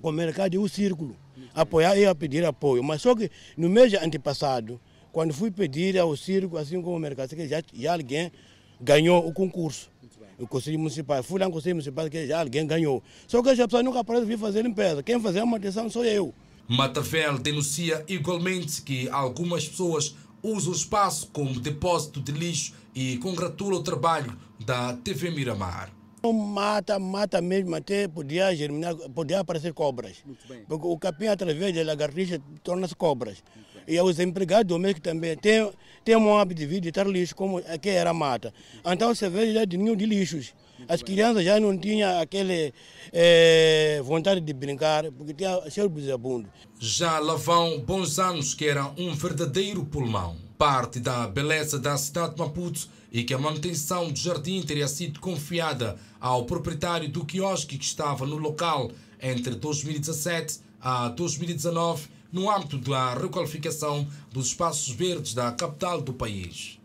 com 0.00 0.08
o 0.08 0.12
mercado 0.12 0.54
e 0.54 0.58
o 0.58 0.68
círculo 0.68 1.16
apoiar 1.54 1.96
e 1.96 2.06
a 2.06 2.14
pedir 2.14 2.44
apoio. 2.44 2.82
Mas 2.82 3.02
só 3.02 3.14
que 3.14 3.30
no 3.56 3.68
mês 3.68 3.92
antepassado, 3.94 4.80
quando 5.10 5.34
fui 5.34 5.50
pedir 5.50 5.98
ao 5.98 6.16
circo, 6.16 6.56
assim 6.56 6.80
como 6.80 6.96
o 6.96 7.00
mercado, 7.00 7.30
já, 7.46 7.62
já 7.72 7.92
alguém 7.92 8.32
ganhou 8.80 9.26
o 9.26 9.32
concurso. 9.32 9.90
O 10.38 10.46
Conselho 10.46 10.78
Municipal. 10.78 11.22
Fui 11.22 11.38
lá 11.38 11.46
no 11.46 11.52
Conselho 11.52 11.76
Municipal 11.76 12.08
que 12.10 12.26
já 12.26 12.40
alguém 12.40 12.66
ganhou. 12.66 13.02
Só 13.28 13.42
que 13.42 13.50
essa 13.50 13.68
pessoa 13.68 13.82
nunca 13.82 14.00
aparece 14.00 14.26
vir 14.26 14.38
fazer 14.38 14.62
limpeza. 14.62 15.02
Quem 15.02 15.20
fazia 15.20 15.42
a 15.42 15.46
manutenção 15.46 15.88
sou 15.88 16.04
eu. 16.04 16.34
Matavel 16.66 17.38
denuncia 17.38 18.04
igualmente 18.08 18.82
que 18.82 19.08
algumas 19.10 19.68
pessoas 19.68 20.16
usam 20.42 20.72
o 20.72 20.76
espaço 20.76 21.28
como 21.32 21.60
depósito 21.60 22.20
de 22.20 22.32
lixo 22.32 22.72
e 22.94 23.18
congratula 23.18 23.76
o 23.76 23.82
trabalho 23.82 24.36
da 24.64 24.94
TV 24.94 25.30
Miramar. 25.30 25.92
Mata, 26.30 26.98
mata 27.00 27.40
mesmo, 27.40 27.74
até 27.74 28.06
podia 28.06 28.54
germinar, 28.54 28.94
podia 29.14 29.40
aparecer 29.40 29.72
cobras. 29.72 30.22
Porque 30.68 30.86
o 30.86 30.96
capim, 30.96 31.26
através 31.26 31.74
da 31.74 31.82
lagartixa, 31.82 32.40
torna-se 32.62 32.94
cobras. 32.94 33.42
E 33.88 34.00
os 34.00 34.20
empregados 34.20 34.68
domésticos 34.68 35.10
também 35.10 35.36
têm, 35.36 35.70
têm 36.04 36.16
um 36.16 36.36
hábito 36.38 36.60
de 36.60 36.66
vida 36.66 36.82
de 36.82 36.88
estar 36.90 37.06
lixo, 37.06 37.34
como 37.34 37.58
aqui 37.58 37.88
era 37.88 38.14
mata. 38.14 38.54
Então 38.84 39.12
você 39.12 39.28
vê 39.28 39.52
já 39.52 39.64
de 39.64 39.76
ninho 39.76 39.96
de 39.96 40.06
lixos. 40.06 40.54
As 40.88 41.02
crianças 41.02 41.44
já 41.44 41.58
não 41.60 41.76
tinham 41.76 42.20
aquele 42.20 42.72
é, 43.12 44.00
vontade 44.04 44.40
de 44.40 44.52
brincar, 44.52 45.10
porque 45.12 45.34
tinha 45.34 45.60
cheiro 45.70 45.88
buzabundo. 45.88 46.48
Já 46.78 47.18
lá 47.18 47.34
vão 47.34 47.80
bons 47.80 48.18
anos 48.18 48.54
que 48.54 48.66
era 48.66 48.86
um 48.98 49.14
verdadeiro 49.14 49.84
pulmão. 49.84 50.36
Parte 50.58 51.00
da 51.00 51.26
beleza 51.26 51.78
da 51.78 51.96
cidade 51.96 52.34
de 52.34 52.40
Maputo 52.40 52.88
e 53.12 53.22
que 53.22 53.34
a 53.34 53.38
manutenção 53.38 54.10
do 54.10 54.18
jardim 54.18 54.62
teria 54.62 54.88
sido 54.88 55.20
confiada 55.20 55.98
ao 56.18 56.46
proprietário 56.46 57.08
do 57.08 57.24
quiosque 57.24 57.76
que 57.76 57.84
estava 57.84 58.26
no 58.26 58.36
local 58.36 58.90
entre 59.20 59.54
2017 59.54 60.60
a 60.80 61.08
2019 61.08 62.08
no 62.32 62.50
âmbito 62.50 62.78
da 62.78 63.12
requalificação 63.12 64.08
dos 64.32 64.46
espaços 64.46 64.88
verdes 64.88 65.34
da 65.34 65.52
capital 65.52 66.00
do 66.00 66.14
país. 66.14 66.81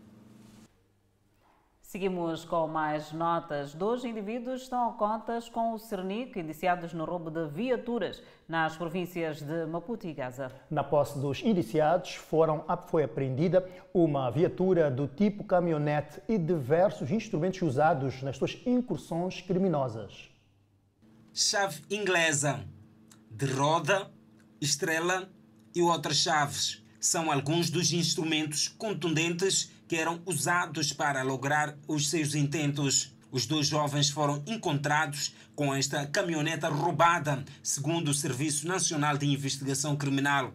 Seguimos 1.88 2.44
com 2.44 2.68
mais 2.68 3.12
notas. 3.12 3.72
Dois 3.72 4.04
indivíduos 4.04 4.60
estão 4.60 4.90
a 4.90 4.92
contas 4.92 5.48
com 5.48 5.72
o 5.72 5.78
Cernic, 5.78 6.38
indiciados 6.38 6.92
no 6.92 7.06
roubo 7.06 7.30
de 7.30 7.46
viaturas 7.46 8.22
nas 8.46 8.76
províncias 8.76 9.40
de 9.40 9.64
Maputo 9.64 10.06
e 10.06 10.12
Gaza. 10.12 10.52
Na 10.70 10.84
posse 10.84 11.18
dos 11.18 11.42
indiciados 11.42 12.14
foram, 12.14 12.62
foi 12.88 13.04
apreendida 13.04 13.66
uma 13.94 14.30
viatura 14.30 14.90
do 14.90 15.08
tipo 15.08 15.42
caminhonete 15.44 16.20
e 16.28 16.36
diversos 16.36 17.10
instrumentos 17.10 17.62
usados 17.62 18.22
nas 18.22 18.36
suas 18.36 18.60
incursões 18.66 19.40
criminosas. 19.40 20.28
Chave 21.32 21.82
inglesa, 21.90 22.66
de 23.30 23.46
roda, 23.46 24.10
estrela 24.60 25.26
e 25.74 25.80
outras 25.80 26.18
chaves 26.18 26.84
são 27.00 27.32
alguns 27.32 27.70
dos 27.70 27.94
instrumentos 27.94 28.68
contundentes 28.68 29.77
que 29.88 29.96
eram 29.96 30.20
usados 30.26 30.92
para 30.92 31.22
lograr 31.22 31.76
os 31.88 32.10
seus 32.10 32.34
intentos. 32.34 33.12
Os 33.32 33.46
dois 33.46 33.66
jovens 33.66 34.10
foram 34.10 34.42
encontrados 34.46 35.34
com 35.56 35.74
esta 35.74 36.06
caminhoneta 36.06 36.68
roubada, 36.68 37.44
segundo 37.62 38.10
o 38.10 38.14
Serviço 38.14 38.68
Nacional 38.68 39.16
de 39.16 39.26
Investigação 39.26 39.96
Criminal. 39.96 40.54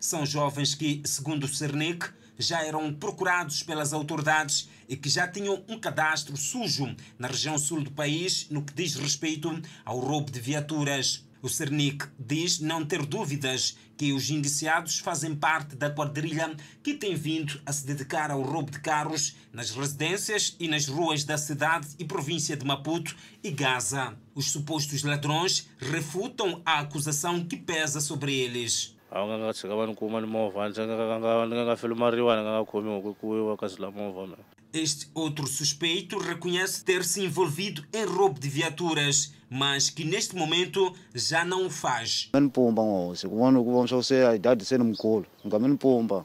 São 0.00 0.26
jovens 0.26 0.74
que, 0.74 1.02
segundo 1.04 1.44
o 1.44 1.48
Cernic, 1.48 2.08
já 2.38 2.64
eram 2.64 2.92
procurados 2.92 3.62
pelas 3.62 3.92
autoridades 3.92 4.68
e 4.88 4.96
que 4.96 5.08
já 5.08 5.28
tinham 5.28 5.62
um 5.68 5.78
cadastro 5.78 6.36
sujo 6.36 6.96
na 7.18 7.28
região 7.28 7.56
sul 7.58 7.82
do 7.82 7.90
país 7.90 8.48
no 8.50 8.62
que 8.62 8.72
diz 8.72 8.94
respeito 8.94 9.62
ao 9.84 9.98
roubo 9.98 10.30
de 10.30 10.40
viaturas. 10.40 11.24
O 11.42 11.48
Cernic 11.48 12.06
diz 12.16 12.60
não 12.60 12.84
ter 12.84 13.04
dúvidas 13.04 13.76
que 13.96 14.12
os 14.12 14.30
indiciados 14.30 15.00
fazem 15.00 15.34
parte 15.34 15.74
da 15.74 15.90
quadrilha 15.90 16.56
que 16.84 16.94
tem 16.94 17.16
vindo 17.16 17.60
a 17.66 17.72
se 17.72 17.84
dedicar 17.84 18.30
ao 18.30 18.40
roubo 18.42 18.70
de 18.70 18.78
carros 18.78 19.34
nas 19.52 19.70
residências 19.72 20.54
e 20.60 20.68
nas 20.68 20.86
ruas 20.86 21.24
da 21.24 21.36
cidade 21.36 21.88
e 21.98 22.04
província 22.04 22.56
de 22.56 22.64
Maputo 22.64 23.16
e 23.42 23.50
Gaza. 23.50 24.16
Os 24.36 24.52
supostos 24.52 25.02
ladrões 25.02 25.68
refutam 25.78 26.62
a 26.64 26.78
acusação 26.78 27.44
que 27.44 27.56
pesa 27.56 28.00
sobre 28.00 28.32
eles. 28.32 28.91
Este 34.72 35.06
outro 35.12 35.46
suspeito 35.46 36.16
reconhece 36.16 36.82
ter 36.82 37.04
se 37.04 37.22
envolvido 37.22 37.84
em 37.92 38.06
roubo 38.06 38.40
de 38.40 38.48
viaturas, 38.48 39.34
mas 39.50 39.90
que 39.90 40.02
neste 40.02 40.34
momento 40.34 40.94
já 41.14 41.44
não 41.44 41.66
o 41.66 41.70
faz. 41.70 42.30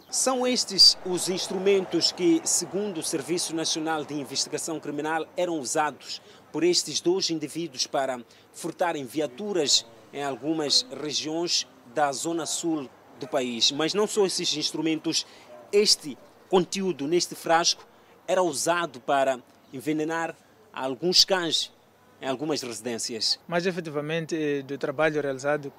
São 0.10 0.48
estes 0.48 0.98
os 1.06 1.28
instrumentos 1.28 2.14
que, 2.14 2.40
segundo 2.46 3.00
o 3.02 3.04
Serviço 3.04 3.54
Nacional 3.54 4.06
de 4.06 4.14
Investigação 4.14 4.80
Criminal, 4.80 5.28
eram 5.36 5.60
usados 5.60 6.22
por 6.54 6.64
estes 6.64 7.02
dois 7.02 7.30
indivíduos 7.30 7.86
para 7.86 8.24
furtarem 8.54 9.04
viaturas 9.04 9.86
em 10.14 10.24
algumas 10.24 10.88
regiões 10.90 11.68
da 11.98 12.12
zona 12.12 12.46
sul 12.46 12.88
do 13.20 13.28
país. 13.28 13.72
Mas 13.72 13.96
não 13.96 14.06
só 14.06 14.24
esses 14.24 14.56
instrumentos, 14.56 15.26
este 15.72 16.16
conteúdo 16.48 17.08
neste 17.08 17.34
frasco 17.34 17.88
era 18.28 18.44
usado 18.44 19.00
para 19.00 19.40
envenenar 19.74 20.36
alguns 20.72 21.26
cães 21.26 21.74
em 22.22 22.28
algumas 22.28 22.62
residências. 22.62 23.40
Mas 23.48 23.66
efetivamente 23.66 24.62
do 24.62 24.78
trabalho 24.78 25.20
realizado 25.20 25.74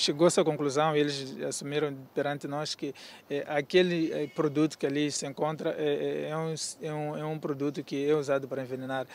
chegou-se 0.00 0.38
à 0.38 0.44
conclusão, 0.44 0.94
eles 0.94 1.36
assumiram 1.42 1.96
perante 2.14 2.46
nós 2.46 2.74
que 2.74 2.94
eh, 3.30 3.44
aquele 3.46 4.12
eh, 4.12 4.26
produto 4.34 4.78
que 4.78 4.86
ali 4.86 5.10
se 5.10 5.26
encontra 5.26 5.74
eh, 5.78 6.28
é, 6.30 6.36
um, 6.36 6.54
é, 6.82 6.92
um, 6.92 7.16
é 7.16 7.24
um 7.24 7.38
produto 7.38 7.82
que 7.82 8.08
é 8.08 8.14
usado 8.14 8.46
para 8.46 8.62
envenenar 8.62 9.06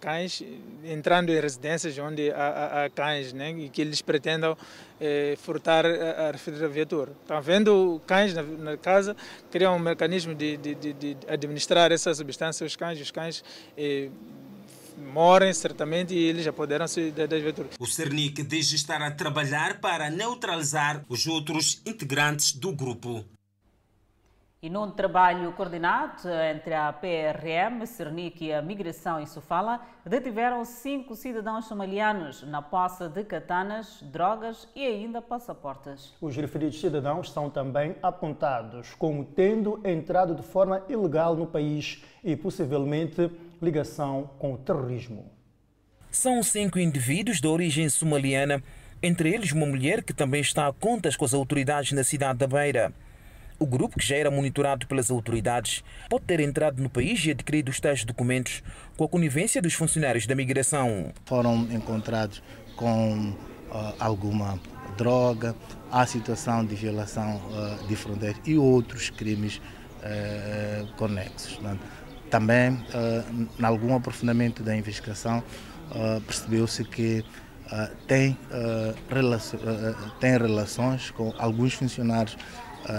cães, 0.00 0.42
entrando 0.84 1.32
em 1.32 1.40
residências 1.40 1.98
onde 1.98 2.30
há, 2.30 2.36
há, 2.36 2.84
há 2.84 2.90
cães, 2.90 3.32
né, 3.32 3.50
e 3.52 3.68
que 3.70 3.80
eles 3.80 4.02
pretendam 4.02 4.56
furtar 5.38 5.86
a, 5.86 6.28
a 6.28 6.30
referida 6.30 6.68
viatura. 6.68 7.12
Estão 7.22 7.40
vendo 7.40 8.00
cães 8.06 8.34
na, 8.34 8.42
na, 8.42 8.76
casa, 8.76 9.16
criam 9.50 9.76
um 9.76 9.78
mecanismo 9.78 10.34
de, 10.34 10.56
de, 10.58 10.74
de, 10.74 10.92
de 10.92 11.16
administrar 11.26 11.90
essa 11.90 12.14
substância 12.14 12.64
aos 12.64 12.76
cães, 12.76 13.00
os 13.00 13.10
cães 13.10 13.42
morem 14.96 15.52
certamente 15.52 16.14
e 16.14 16.18
eles 16.18 16.44
já 16.44 16.52
poderão 16.52 16.86
se 16.86 17.10
desventurar. 17.10 17.70
O 17.78 17.86
Cernic 17.86 18.42
diz 18.42 18.72
estar 18.72 19.00
a 19.02 19.10
trabalhar 19.10 19.80
para 19.80 20.10
neutralizar 20.10 21.04
os 21.08 21.26
outros 21.26 21.80
integrantes 21.86 22.52
do 22.52 22.72
grupo. 22.72 23.24
E 24.64 24.70
num 24.70 24.90
trabalho 24.90 25.52
coordenado 25.52 26.26
entre 26.50 26.72
a 26.72 26.90
PRM, 26.90 27.84
Cernic 27.84 28.46
e 28.46 28.50
a 28.50 28.62
Migração 28.62 29.20
em 29.20 29.26
Sofala, 29.26 29.78
detiveram 30.06 30.64
cinco 30.64 31.14
cidadãos 31.14 31.66
somalianos 31.66 32.42
na 32.44 32.62
posse 32.62 33.06
de 33.10 33.24
katanas, 33.24 34.00
drogas 34.10 34.66
e 34.74 34.86
ainda 34.86 35.20
passaportes. 35.20 36.14
Os 36.18 36.34
referidos 36.34 36.80
cidadãos 36.80 37.30
são 37.30 37.50
também 37.50 37.94
apontados 38.02 38.94
como 38.94 39.22
tendo 39.22 39.82
entrado 39.84 40.34
de 40.34 40.42
forma 40.42 40.82
ilegal 40.88 41.36
no 41.36 41.46
país 41.46 42.02
e 42.24 42.34
possivelmente 42.34 43.30
ligação 43.64 44.30
com 44.38 44.54
o 44.54 44.58
terrorismo. 44.58 45.30
São 46.10 46.42
cinco 46.42 46.78
indivíduos 46.78 47.40
de 47.40 47.48
origem 47.48 47.88
somaliana, 47.88 48.62
entre 49.02 49.34
eles 49.34 49.52
uma 49.52 49.66
mulher 49.66 50.02
que 50.02 50.12
também 50.12 50.40
está 50.40 50.68
a 50.68 50.72
contas 50.72 51.16
com 51.16 51.24
as 51.24 51.34
autoridades 51.34 51.92
na 51.92 52.04
cidade 52.04 52.38
da 52.38 52.46
Beira. 52.46 52.92
O 53.58 53.66
grupo, 53.66 53.98
que 53.98 54.06
já 54.06 54.16
era 54.16 54.30
monitorado 54.30 54.86
pelas 54.86 55.10
autoridades, 55.10 55.84
pode 56.08 56.24
ter 56.24 56.40
entrado 56.40 56.82
no 56.82 56.90
país 56.90 57.24
e 57.24 57.30
adquirido 57.30 57.68
os 57.68 57.80
tais 57.80 58.04
documentos 58.04 58.62
com 58.96 59.04
a 59.04 59.08
conivência 59.08 59.62
dos 59.62 59.74
funcionários 59.74 60.26
da 60.26 60.34
migração. 60.34 61.12
Foram 61.24 61.62
encontrados 61.72 62.42
com 62.76 63.30
uh, 63.30 63.94
alguma 63.98 64.58
droga, 64.96 65.54
a 65.90 66.06
situação 66.06 66.64
de 66.64 66.74
violação 66.74 67.36
uh, 67.36 67.86
de 67.86 67.96
fronteiras 67.96 68.40
e 68.44 68.56
outros 68.56 69.10
crimes 69.10 69.56
uh, 69.58 70.86
conexos. 70.96 71.58
Né? 71.60 71.78
Também, 72.34 72.72
uh, 72.72 73.48
em 73.60 73.64
algum 73.64 73.94
aprofundamento 73.94 74.60
da 74.60 74.76
investigação, 74.76 75.38
uh, 75.92 76.20
percebeu-se 76.22 76.82
que 76.82 77.24
uh, 77.66 77.94
tem, 78.08 78.36
tem 80.18 80.36
relações 80.36 81.12
com 81.12 81.32
alguns 81.38 81.74
funcionários 81.74 82.36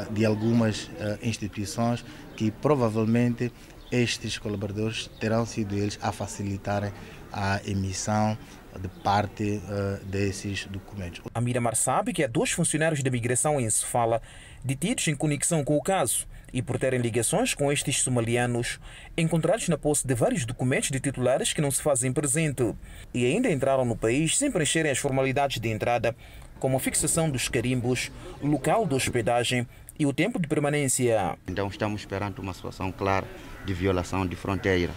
de 0.10 0.26
algumas 0.26 0.90
instituições 1.22 2.04
que 2.36 2.50
provavelmente 2.50 3.52
estes 3.92 4.40
colaboradores 4.40 5.08
terão 5.20 5.46
sido 5.46 5.76
eles 5.76 6.00
a 6.02 6.12
facilitarem 6.12 6.92
a 7.32 7.60
emissão 7.68 8.38
de 8.80 8.88
parte 9.04 9.62
uh, 9.66 10.06
desses 10.06 10.66
documentos. 10.66 11.22
A 11.34 11.42
Miramar 11.42 11.76
sabe 11.76 12.14
que 12.14 12.24
há 12.24 12.28
dois 12.28 12.52
funcionários 12.52 13.04
da 13.04 13.12
migração 13.12 13.60
em 13.60 13.70
Sofala 13.70 14.22
detidos 14.64 15.08
em 15.10 15.16
conexão 15.16 15.64
com 15.64 15.76
o 15.76 15.84
caso 15.84 16.26
e 16.56 16.62
por 16.62 16.80
terem 16.80 17.02
ligações 17.02 17.54
com 17.54 17.70
estes 17.70 18.02
somalianos, 18.02 18.80
encontrados 19.18 19.68
na 19.68 19.78
posse 19.78 20.08
de 20.08 20.16
vários 20.16 20.46
documentos 20.46 20.90
de 20.90 21.02
titulares 21.02 21.52
que 21.52 21.60
não 21.60 21.70
se 21.70 21.82
fazem 21.82 22.14
presente 22.14 22.74
e 23.14 23.26
ainda 23.26 23.52
entraram 23.52 23.84
no 23.84 23.98
país 23.98 24.38
sem 24.38 24.50
preencherem 24.50 24.90
as 24.90 24.98
formalidades 24.98 25.60
de 25.60 25.68
entrada, 25.68 26.16
como 26.58 26.78
a 26.78 26.80
fixação 26.80 27.30
dos 27.30 27.50
carimbos, 27.50 28.10
local 28.42 28.88
de 28.88 28.96
hospedagem 28.96 29.68
e 30.00 30.06
o 30.06 30.14
tempo 30.14 30.40
de 30.40 30.48
permanência. 30.48 31.38
Então 31.46 31.68
estamos 31.68 32.06
perante 32.06 32.40
uma 32.40 32.54
situação 32.54 32.90
clara 32.90 33.28
de 33.66 33.74
violação 33.74 34.26
de 34.26 34.38
fronteira 34.38 34.94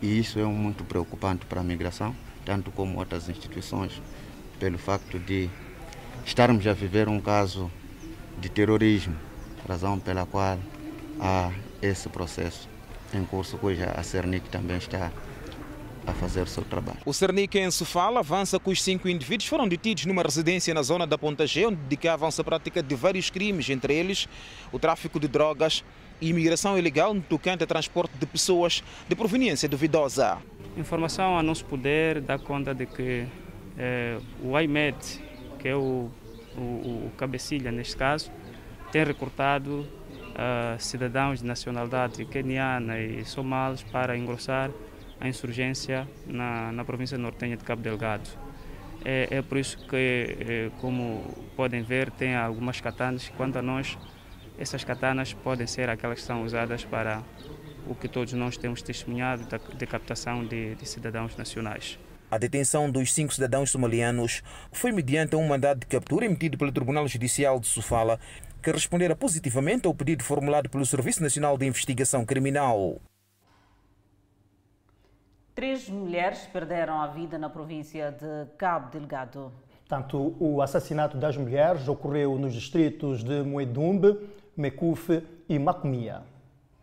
e 0.00 0.16
isso 0.16 0.38
é 0.38 0.44
muito 0.44 0.84
preocupante 0.84 1.44
para 1.44 1.60
a 1.60 1.64
migração, 1.64 2.14
tanto 2.44 2.70
como 2.70 3.00
outras 3.00 3.28
instituições, 3.28 4.00
pelo 4.60 4.78
facto 4.78 5.18
de 5.18 5.50
estarmos 6.24 6.64
a 6.68 6.72
viver 6.72 7.08
um 7.08 7.20
caso 7.20 7.68
de 8.40 8.48
terrorismo, 8.48 9.16
razão 9.66 9.98
pela 9.98 10.24
qual 10.24 10.56
a 11.20 11.52
esse 11.82 12.08
processo 12.08 12.68
em 13.12 13.24
curso, 13.24 13.58
cuja 13.58 13.92
a 13.96 14.02
Cernic 14.02 14.48
também 14.48 14.76
está 14.76 15.10
a 16.06 16.12
fazer 16.12 16.42
o 16.42 16.46
seu 16.46 16.64
trabalho. 16.64 16.98
O 17.04 17.12
Cernic 17.12 17.58
em 17.58 17.70
Sofala 17.70 18.20
avança 18.20 18.58
que 18.58 18.70
os 18.70 18.82
cinco 18.82 19.08
indivíduos 19.08 19.48
foram 19.48 19.68
detidos 19.68 20.06
numa 20.06 20.22
residência 20.22 20.72
na 20.72 20.82
zona 20.82 21.06
da 21.06 21.18
Ponta 21.18 21.46
G, 21.46 21.66
onde 21.66 21.76
dedicavam-se 21.76 22.40
à 22.40 22.44
prática 22.44 22.82
de 22.82 22.94
vários 22.94 23.30
crimes, 23.30 23.68
entre 23.68 23.94
eles 23.94 24.28
o 24.72 24.78
tráfico 24.78 25.20
de 25.20 25.28
drogas 25.28 25.84
e 26.20 26.30
imigração 26.30 26.78
ilegal 26.78 27.12
no 27.12 27.20
tocante 27.20 27.64
a 27.64 27.66
transporte 27.66 28.12
de 28.18 28.26
pessoas 28.26 28.82
de 29.08 29.14
proveniência 29.14 29.68
duvidosa. 29.68 30.38
Informação 30.76 31.36
a 31.36 31.42
nosso 31.42 31.64
poder 31.64 32.20
dá 32.20 32.38
conta 32.38 32.74
de 32.74 32.86
que 32.86 33.26
eh, 33.78 34.18
o 34.42 34.58
IMED, 34.58 34.96
que 35.58 35.68
é 35.68 35.74
o, 35.74 36.10
o, 36.56 36.60
o 36.60 37.12
cabecilha 37.16 37.72
neste 37.72 37.96
caso, 37.96 38.30
tem 38.92 39.04
recrutado 39.04 39.86
cidadãos 40.78 41.40
de 41.40 41.46
nacionalidade 41.46 42.24
queniana 42.24 42.98
e 42.98 43.24
somalis 43.24 43.82
para 43.82 44.16
engrossar 44.16 44.70
a 45.20 45.28
insurgência 45.28 46.08
na, 46.26 46.72
na 46.72 46.84
província 46.84 47.18
nortenha 47.18 47.56
de 47.56 47.64
Cabo 47.64 47.82
Delgado. 47.82 48.28
É, 49.04 49.28
é 49.30 49.42
por 49.42 49.58
isso 49.58 49.78
que, 49.86 50.36
é, 50.40 50.70
como 50.80 51.22
podem 51.56 51.82
ver, 51.82 52.10
tem 52.10 52.34
algumas 52.34 52.80
katanas. 52.80 53.30
Quanto 53.36 53.58
a 53.58 53.62
nós, 53.62 53.98
essas 54.58 54.84
katanas 54.84 55.32
podem 55.32 55.66
ser 55.66 55.88
aquelas 55.88 56.20
que 56.20 56.26
são 56.26 56.42
usadas 56.44 56.84
para 56.84 57.22
o 57.86 57.94
que 57.94 58.08
todos 58.08 58.32
nós 58.34 58.56
temos 58.56 58.82
testemunhado 58.82 59.46
de 59.76 59.86
captação 59.86 60.44
de, 60.44 60.74
de 60.74 60.86
cidadãos 60.86 61.36
nacionais. 61.36 61.98
A 62.30 62.38
detenção 62.38 62.88
dos 62.88 63.12
cinco 63.12 63.34
cidadãos 63.34 63.70
somalianos 63.72 64.42
foi 64.70 64.92
mediante 64.92 65.34
um 65.34 65.48
mandado 65.48 65.80
de 65.80 65.86
captura 65.86 66.24
emitido 66.24 66.56
pelo 66.56 66.70
Tribunal 66.70 67.08
Judicial 67.08 67.58
de 67.58 67.66
Sofala, 67.66 68.20
que 68.60 68.70
respondera 68.70 69.16
positivamente 69.16 69.86
ao 69.86 69.94
pedido 69.94 70.22
formulado 70.22 70.68
pelo 70.68 70.84
Serviço 70.84 71.22
Nacional 71.22 71.56
de 71.56 71.66
Investigação 71.66 72.24
Criminal. 72.24 73.00
Três 75.54 75.88
mulheres 75.88 76.46
perderam 76.52 77.00
a 77.00 77.06
vida 77.06 77.36
na 77.36 77.50
província 77.50 78.12
de 78.12 78.50
Cabo 78.56 78.90
Delgado. 78.90 79.52
Tanto 79.88 80.36
o 80.38 80.62
assassinato 80.62 81.16
das 81.16 81.36
mulheres 81.36 81.88
ocorreu 81.88 82.38
nos 82.38 82.54
distritos 82.54 83.24
de 83.24 83.42
Moedumbe, 83.42 84.16
Mecufe 84.56 85.22
e 85.48 85.58
Macomia. 85.58 86.22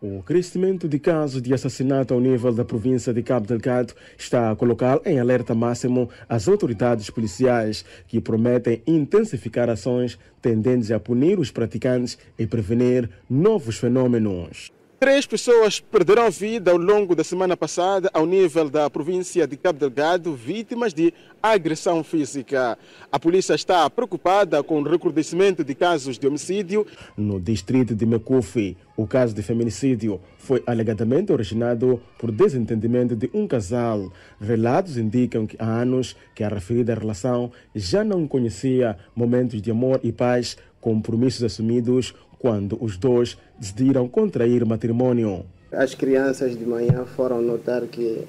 O 0.00 0.22
crescimento 0.22 0.88
de 0.88 0.96
casos 1.00 1.42
de 1.42 1.52
assassinato 1.52 2.14
ao 2.14 2.20
nível 2.20 2.54
da 2.54 2.64
província 2.64 3.12
de 3.12 3.20
Cabo 3.20 3.48
Delgado 3.48 3.94
está 4.16 4.48
a 4.48 4.54
colocar 4.54 5.00
em 5.04 5.18
alerta 5.18 5.56
máximo 5.56 6.08
as 6.28 6.46
autoridades 6.46 7.10
policiais, 7.10 7.84
que 8.06 8.20
prometem 8.20 8.80
intensificar 8.86 9.68
ações 9.68 10.16
tendentes 10.40 10.92
a 10.92 11.00
punir 11.00 11.40
os 11.40 11.50
praticantes 11.50 12.16
e 12.38 12.46
prevenir 12.46 13.10
novos 13.28 13.78
fenômenos. 13.78 14.70
Três 15.00 15.24
pessoas 15.24 15.78
perderam 15.78 16.28
vida 16.28 16.72
ao 16.72 16.76
longo 16.76 17.14
da 17.14 17.22
semana 17.22 17.56
passada 17.56 18.10
ao 18.12 18.26
nível 18.26 18.68
da 18.68 18.90
província 18.90 19.46
de 19.46 19.56
Cabo 19.56 19.78
Delgado, 19.78 20.34
vítimas 20.34 20.92
de 20.92 21.14
agressão 21.40 22.02
física. 22.02 22.76
A 23.12 23.16
polícia 23.16 23.54
está 23.54 23.88
preocupada 23.88 24.60
com 24.60 24.80
o 24.80 24.82
recrudescimento 24.82 25.62
de 25.62 25.72
casos 25.72 26.18
de 26.18 26.26
homicídio. 26.26 26.84
No 27.16 27.38
distrito 27.38 27.94
de 27.94 28.04
Mecufi, 28.04 28.76
o 28.96 29.06
caso 29.06 29.32
de 29.32 29.40
feminicídio 29.40 30.20
foi 30.36 30.64
alegadamente 30.66 31.32
originado 31.32 32.02
por 32.18 32.32
desentendimento 32.32 33.14
de 33.14 33.30
um 33.32 33.46
casal. 33.46 34.12
Relatos 34.40 34.98
indicam 34.98 35.46
que 35.46 35.56
há 35.60 35.80
anos 35.80 36.16
que 36.34 36.42
a 36.42 36.48
referida 36.48 36.92
relação 36.92 37.52
já 37.72 38.02
não 38.02 38.26
conhecia 38.26 38.98
momentos 39.14 39.62
de 39.62 39.70
amor 39.70 40.00
e 40.02 40.10
paz, 40.10 40.56
compromissos 40.80 41.44
assumidos 41.44 42.14
quando 42.38 42.78
os 42.80 42.96
dois 42.96 43.36
decidiram 43.58 44.08
contrair 44.08 44.64
matrimônio. 44.64 45.44
As 45.70 45.94
crianças 45.94 46.56
de 46.56 46.64
manhã 46.64 47.04
foram 47.04 47.42
notar 47.42 47.82
que 47.82 48.24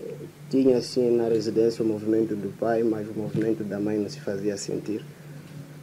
tinha 0.50 0.82
sim 0.82 1.16
na 1.16 1.28
residência 1.28 1.84
o 1.84 1.88
movimento 1.88 2.36
do 2.36 2.50
pai, 2.58 2.84
mas 2.84 3.08
o 3.08 3.13
movimento 3.13 3.63
da 3.63 3.80
mãe 3.80 3.98
não 3.98 4.10
se 4.10 4.20
fazia 4.20 4.58
sentir. 4.58 5.01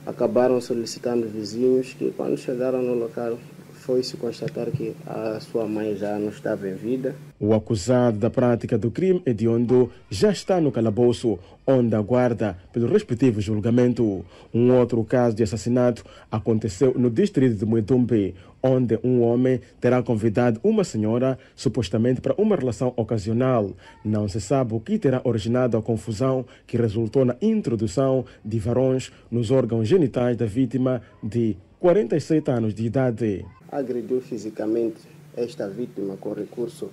Acabaram 0.04 0.60
solicitando 0.60 1.26
vizinhos 1.26 1.94
que, 1.94 2.10
quando 2.10 2.36
chegaram 2.36 2.82
no 2.82 2.94
local, 2.94 3.38
foi-se 3.86 4.16
constatar 4.16 4.68
que 4.72 4.96
a 5.06 5.38
sua 5.38 5.64
mãe 5.64 5.94
já 5.94 6.18
não 6.18 6.28
estava 6.28 6.68
em 6.68 6.74
vida. 6.74 7.14
O 7.38 7.54
acusado 7.54 8.18
da 8.18 8.28
prática 8.28 8.76
do 8.76 8.90
crime 8.90 9.22
hediondo 9.24 9.92
já 10.10 10.32
está 10.32 10.60
no 10.60 10.72
calabouço, 10.72 11.38
onde 11.64 11.94
aguarda 11.94 12.58
pelo 12.72 12.88
respectivo 12.88 13.40
julgamento. 13.40 14.24
Um 14.52 14.72
outro 14.72 15.04
caso 15.04 15.36
de 15.36 15.44
assassinato 15.44 16.04
aconteceu 16.28 16.94
no 16.98 17.08
distrito 17.08 17.54
de 17.54 17.64
Muedumbe, 17.64 18.34
onde 18.60 18.98
um 19.04 19.22
homem 19.22 19.60
terá 19.80 20.02
convidado 20.02 20.58
uma 20.64 20.82
senhora 20.82 21.38
supostamente 21.54 22.20
para 22.20 22.34
uma 22.36 22.56
relação 22.56 22.92
ocasional. 22.96 23.70
Não 24.04 24.26
se 24.26 24.40
sabe 24.40 24.74
o 24.74 24.80
que 24.80 24.98
terá 24.98 25.20
originado 25.22 25.76
a 25.76 25.82
confusão 25.82 26.44
que 26.66 26.76
resultou 26.76 27.24
na 27.24 27.36
introdução 27.40 28.24
de 28.44 28.58
varões 28.58 29.12
nos 29.30 29.52
órgãos 29.52 29.86
genitais 29.86 30.36
da 30.36 30.46
vítima 30.46 31.00
de 31.22 31.56
47 31.78 32.50
anos 32.50 32.74
de 32.74 32.84
idade 32.84 33.44
agrediu 33.70 34.20
fisicamente 34.20 35.00
esta 35.36 35.68
vítima 35.68 36.16
com 36.16 36.32
recurso 36.32 36.90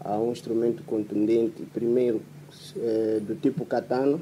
a 0.00 0.16
um 0.16 0.32
instrumento 0.32 0.82
contundente, 0.84 1.62
primeiro 1.72 2.22
é, 2.76 3.20
do 3.20 3.34
tipo 3.34 3.64
katana, 3.66 4.18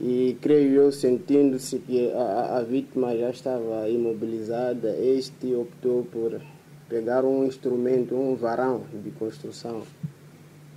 e 0.00 0.36
creio 0.40 0.74
eu, 0.74 0.92
sentindo-se 0.92 1.78
que 1.80 2.12
a, 2.12 2.58
a, 2.58 2.62
vítima 2.62 3.16
já 3.16 3.30
estava 3.30 3.88
imobilizada, 3.88 4.96
este 4.96 5.54
optou 5.54 6.04
por 6.04 6.40
pegar 6.88 7.24
um 7.24 7.44
instrumento, 7.44 8.14
um 8.14 8.36
varão 8.36 8.84
de 9.02 9.10
construção, 9.10 9.82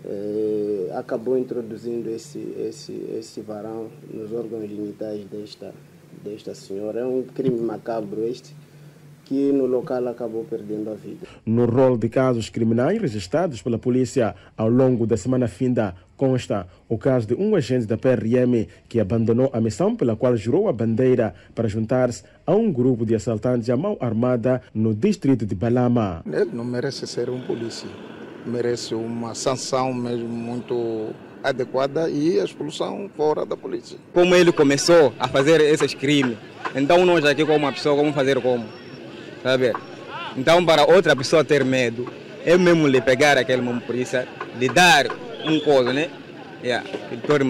é, 0.04 0.92
acabou 0.96 1.38
introduzindo 1.38 2.10
esse, 2.10 2.40
esse, 2.58 2.94
esse 3.16 3.42
varão 3.42 3.90
nos 4.12 4.34
órgãos 4.34 4.68
genitais 4.68 5.24
desta, 5.26 5.74
desta 6.24 6.56
senhora. 6.56 7.02
É 7.02 7.06
um 7.06 7.22
crime 7.24 7.62
macabro 7.62 8.24
este 8.24 8.56
que 9.32 9.50
no 9.54 9.66
local 9.66 10.10
acabou 10.10 10.44
perdendo 10.44 10.90
a 10.90 10.94
vida. 10.94 11.26
No 11.46 11.64
rol 11.64 11.98
de 11.98 12.10
casos 12.10 12.50
criminais 12.50 13.02
registrados 13.02 13.62
pela 13.62 13.80
polícia 13.80 14.36
ao 14.58 14.68
longo 14.68 15.08
da 15.08 15.16
semana 15.16 15.48
finda 15.48 15.96
consta 16.18 16.68
o 16.90 16.98
caso 16.98 17.28
de 17.28 17.36
um 17.36 17.56
agente 17.56 17.86
da 17.86 17.96
PRM 17.96 18.68
que 18.90 19.00
abandonou 19.00 19.50
a 19.54 19.62
missão 19.62 19.96
pela 19.96 20.18
qual 20.18 20.36
jurou 20.36 20.68
a 20.68 20.74
bandeira 20.74 21.34
para 21.56 21.70
juntar-se 21.70 22.26
a 22.46 22.54
um 22.54 22.70
grupo 22.74 23.06
de 23.06 23.16
assaltantes 23.16 23.70
à 23.70 23.78
mão 23.78 23.96
armada 24.02 24.62
no 24.74 24.94
distrito 24.94 25.46
de 25.46 25.56
Balama. 25.56 26.26
Ele 26.26 26.52
não 26.52 26.66
merece 26.66 27.08
ser 27.08 27.30
um 27.30 27.40
polícia, 27.40 27.88
merece 28.46 28.94
uma 28.94 29.34
sanção 29.34 29.94
mesmo 29.94 30.28
muito 30.28 31.16
adequada 31.42 32.10
e 32.10 32.38
a 32.38 32.44
expulsão 32.44 33.10
fora 33.16 33.46
da 33.46 33.56
polícia. 33.56 33.98
Como 34.14 34.36
ele 34.36 34.52
começou 34.52 35.14
a 35.18 35.26
fazer 35.26 35.62
esses 35.62 35.94
crimes, 35.94 36.38
então 36.76 37.06
nós 37.06 37.24
aqui 37.24 37.46
como 37.46 37.60
uma 37.60 37.72
pessoa, 37.72 37.96
vamos 37.96 38.14
fazer 38.14 38.42
como? 38.42 38.82
Então, 40.38 40.66
para 40.66 40.86
outra 40.86 41.16
pessoa 41.16 41.44
ter 41.44 41.64
medo, 41.66 42.08
eu 42.46 42.58
mesmo 42.58 42.88
lhe 42.88 43.02
pegar 43.02 43.38
aquele 43.38 43.62
polícia, 43.82 44.28
lhe 44.58 44.70
dar 44.70 45.08
um 45.46 45.60
coisa, 45.60 45.92
né? 45.92 46.10
Yeah. 46.64 46.88
Ele 47.12 47.22
torna 47.22 47.46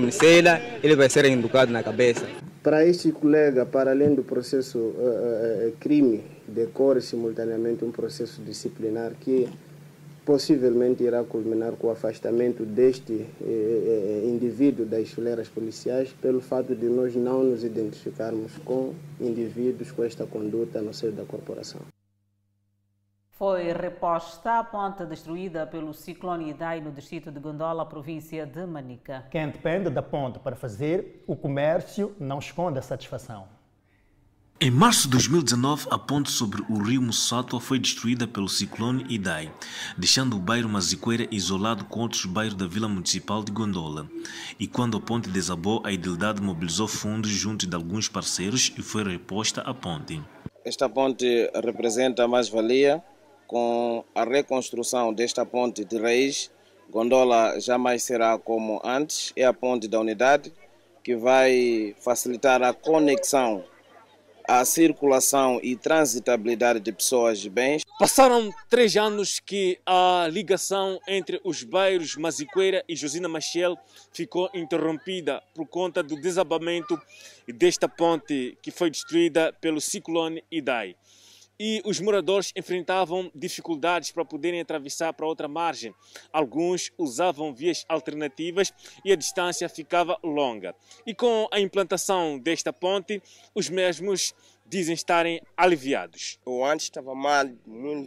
ele 0.81 0.95
vai 0.95 1.09
ser 1.09 1.25
educado 1.25 1.71
na 1.71 1.83
cabeça. 1.83 2.25
Para 2.63 2.85
este 2.85 3.11
colega, 3.11 3.65
para 3.65 3.91
além 3.91 4.13
do 4.13 4.23
processo 4.23 4.77
uh, 4.77 5.67
uh, 5.67 5.71
crime, 5.79 6.23
decorre 6.47 7.01
simultaneamente 7.01 7.83
um 7.83 7.91
processo 7.91 8.41
disciplinar 8.41 9.11
que 9.19 9.49
possivelmente 10.25 11.03
irá 11.03 11.23
culminar 11.23 11.73
com 11.73 11.87
o 11.87 11.91
afastamento 11.91 12.63
deste 12.63 13.25
eh, 13.41 14.23
indivíduo 14.25 14.85
das 14.85 15.09
fileiras 15.09 15.49
policiais 15.49 16.13
pelo 16.21 16.41
fato 16.41 16.75
de 16.75 16.87
nós 16.87 17.15
não 17.15 17.43
nos 17.43 17.63
identificarmos 17.63 18.57
com 18.59 18.93
indivíduos 19.19 19.91
com 19.91 20.03
esta 20.03 20.25
conduta 20.25 20.81
no 20.81 20.93
seio 20.93 21.11
da 21.11 21.25
corporação. 21.25 21.81
Foi 23.31 23.73
reposta 23.73 24.59
a 24.59 24.63
ponte 24.63 25.03
destruída 25.03 25.65
pelo 25.65 25.93
ciclone 25.93 26.51
Idai 26.51 26.79
no 26.79 26.91
distrito 26.91 27.31
de 27.31 27.39
Gondola, 27.39 27.83
província 27.83 28.45
de 28.45 28.67
Manica. 28.67 29.25
Quem 29.31 29.49
depende 29.49 29.89
da 29.89 30.03
ponte 30.03 30.37
para 30.37 30.55
fazer 30.55 31.23
o 31.25 31.35
comércio 31.35 32.15
não 32.19 32.37
esconde 32.37 32.77
a 32.77 32.83
satisfação. 32.83 33.60
Em 34.63 34.69
março 34.69 35.05
de 35.05 35.13
2019, 35.13 35.87
a 35.89 35.97
ponte 35.97 36.29
sobre 36.29 36.61
o 36.69 36.77
rio 36.77 37.01
Mussato 37.01 37.59
foi 37.59 37.79
destruída 37.79 38.27
pelo 38.27 38.47
ciclone 38.47 39.03
Idai, 39.09 39.51
deixando 39.97 40.35
o 40.35 40.39
bairro 40.39 40.69
Maziqueira 40.69 41.27
isolado 41.31 41.85
com 41.85 42.01
outros 42.01 42.25
bairros 42.25 42.53
da 42.53 42.67
vila 42.67 42.87
municipal 42.87 43.43
de 43.43 43.51
Gondola. 43.51 44.07
E 44.59 44.67
quando 44.67 44.97
a 44.97 45.01
ponte 45.01 45.31
desabou, 45.31 45.81
a 45.83 45.91
idilidade 45.91 46.43
mobilizou 46.43 46.87
fundos 46.87 47.31
junto 47.31 47.65
de 47.65 47.75
alguns 47.75 48.07
parceiros 48.07 48.71
e 48.77 48.83
foi 48.83 49.03
reposta 49.03 49.61
a 49.61 49.73
ponte. 49.73 50.21
Esta 50.63 50.87
ponte 50.87 51.49
representa 51.55 52.27
mais-valia 52.27 53.03
com 53.47 54.05
a 54.13 54.23
reconstrução 54.23 55.11
desta 55.11 55.43
ponte 55.43 55.83
de 55.83 55.97
raiz. 55.97 56.51
Gondola 56.87 57.59
jamais 57.59 58.03
será 58.03 58.37
como 58.37 58.79
antes, 58.83 59.33
é 59.35 59.43
a 59.43 59.53
ponte 59.53 59.87
da 59.87 59.99
unidade 59.99 60.53
que 61.03 61.15
vai 61.15 61.95
facilitar 61.99 62.61
a 62.61 62.75
conexão 62.75 63.63
a 64.51 64.65
circulação 64.65 65.61
e 65.63 65.77
transitabilidade 65.77 66.81
de 66.81 66.91
pessoas 66.91 67.45
e 67.45 67.49
bens. 67.49 67.83
Passaram 67.97 68.53
três 68.69 68.97
anos 68.97 69.39
que 69.39 69.79
a 69.85 70.27
ligação 70.29 70.99
entre 71.07 71.39
os 71.45 71.63
bairros 71.63 72.17
Maziqueira 72.17 72.83
e 72.85 72.93
Josina 72.93 73.29
Machel 73.29 73.77
ficou 74.11 74.49
interrompida 74.53 75.41
por 75.55 75.65
conta 75.67 76.03
do 76.03 76.19
desabamento 76.19 76.99
desta 77.47 77.87
ponte 77.87 78.57
que 78.61 78.71
foi 78.71 78.91
destruída 78.91 79.53
pelo 79.61 79.79
ciclone 79.79 80.43
Idai. 80.51 80.97
E 81.63 81.79
os 81.85 81.99
moradores 81.99 82.51
enfrentavam 82.55 83.31
dificuldades 83.35 84.09
para 84.09 84.25
poderem 84.25 84.59
atravessar 84.59 85.13
para 85.13 85.27
outra 85.27 85.47
margem. 85.47 85.93
Alguns 86.33 86.91
usavam 86.97 87.53
vias 87.53 87.85
alternativas 87.87 88.73
e 89.05 89.11
a 89.11 89.15
distância 89.15 89.69
ficava 89.69 90.17
longa. 90.23 90.73
E 91.05 91.13
com 91.13 91.47
a 91.51 91.59
implantação 91.59 92.39
desta 92.39 92.73
ponte, 92.73 93.21
os 93.53 93.69
mesmos 93.69 94.33
dizem 94.65 94.95
estarem 94.95 95.39
aliviados. 95.55 96.39
O 96.43 96.65
antes 96.65 96.87
estava 96.87 97.13
mal, 97.13 97.45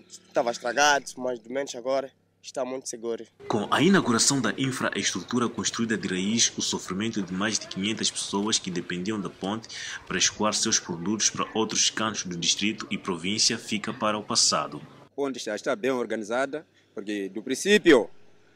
estava 0.08 0.50
estragado, 0.50 1.04
mas 1.16 1.38
do 1.38 1.48
menos 1.48 1.76
agora 1.76 2.10
está 2.44 2.64
muito 2.64 2.88
seguro. 2.88 3.24
Com 3.48 3.66
a 3.70 3.80
inauguração 3.80 4.40
da 4.40 4.52
infraestrutura 4.58 5.48
construída 5.48 5.96
de 5.96 6.06
raiz, 6.08 6.52
o 6.56 6.62
sofrimento 6.62 7.22
de 7.22 7.32
mais 7.32 7.58
de 7.58 7.66
500 7.66 8.10
pessoas 8.10 8.58
que 8.58 8.70
dependiam 8.70 9.20
da 9.20 9.30
ponte 9.30 9.68
para 10.06 10.18
escoar 10.18 10.52
seus 10.52 10.78
produtos 10.78 11.30
para 11.30 11.48
outros 11.54 11.88
cantos 11.90 12.24
do 12.24 12.36
distrito 12.36 12.86
e 12.90 12.98
província 12.98 13.56
fica 13.56 13.92
para 13.92 14.18
o 14.18 14.22
passado. 14.22 14.80
A 15.00 15.08
ponte 15.16 15.38
já 15.38 15.54
está 15.54 15.74
bem 15.74 15.90
organizada, 15.90 16.66
porque 16.94 17.28
do 17.28 17.42
princípio 17.42 18.10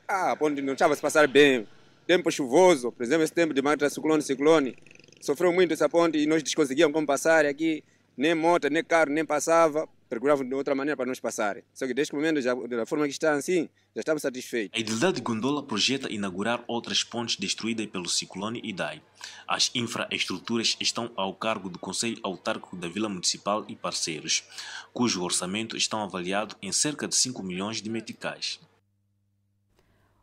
ah, 0.06 0.32
a 0.32 0.36
ponte 0.36 0.60
não 0.60 0.74
estava 0.74 0.92
a 0.92 0.96
se 0.96 1.02
passar 1.02 1.26
bem. 1.26 1.66
Tempo 2.06 2.30
chuvoso, 2.30 2.92
por 2.92 3.02
exemplo, 3.02 3.24
esse 3.24 3.32
tempo 3.32 3.52
de 3.52 3.60
mata, 3.60 3.88
ciclone, 3.88 4.22
ciclone, 4.22 4.76
sofreu 5.20 5.52
muito 5.52 5.72
essa 5.72 5.88
ponte 5.88 6.18
e 6.18 6.26
nós 6.26 6.42
desconseguíamos 6.42 6.94
como 6.94 7.06
passar 7.06 7.44
aqui, 7.44 7.82
nem 8.18 8.34
moto, 8.34 8.68
nem 8.68 8.84
carro, 8.84 9.10
nem 9.10 9.24
passava 9.24 9.88
procuravam 10.08 10.48
de 10.48 10.54
outra 10.54 10.74
maneira 10.74 10.96
para 10.96 11.06
nos 11.06 11.20
passarem. 11.20 11.62
Só 11.74 11.86
que 11.86 11.94
desde 11.94 12.12
o 12.12 12.16
momento, 12.16 12.40
já, 12.40 12.54
da 12.54 12.86
forma 12.86 13.04
que 13.04 13.12
está 13.12 13.34
assim, 13.34 13.68
já 13.94 14.00
estamos 14.00 14.22
satisfeitos. 14.22 14.76
A 14.76 14.80
Idilidade 14.80 15.16
de 15.16 15.22
Gondola 15.22 15.62
projeta 15.62 16.10
inaugurar 16.10 16.64
outras 16.66 17.04
pontes 17.04 17.36
destruídas 17.36 17.86
pelo 17.86 18.08
ciclone 18.08 18.60
Idai. 18.64 19.02
As 19.46 19.70
infraestruturas 19.74 20.76
estão 20.80 21.10
ao 21.14 21.34
cargo 21.34 21.68
do 21.68 21.78
Conselho 21.78 22.18
Autárquico 22.22 22.76
da 22.76 22.88
Vila 22.88 23.08
Municipal 23.08 23.64
e 23.68 23.76
parceiros, 23.76 24.44
cujo 24.92 25.22
orçamento 25.22 25.76
está 25.76 26.02
avaliado 26.02 26.56
em 26.62 26.72
cerca 26.72 27.06
de 27.06 27.14
5 27.14 27.42
milhões 27.42 27.82
de 27.82 27.90
meticais. 27.90 28.58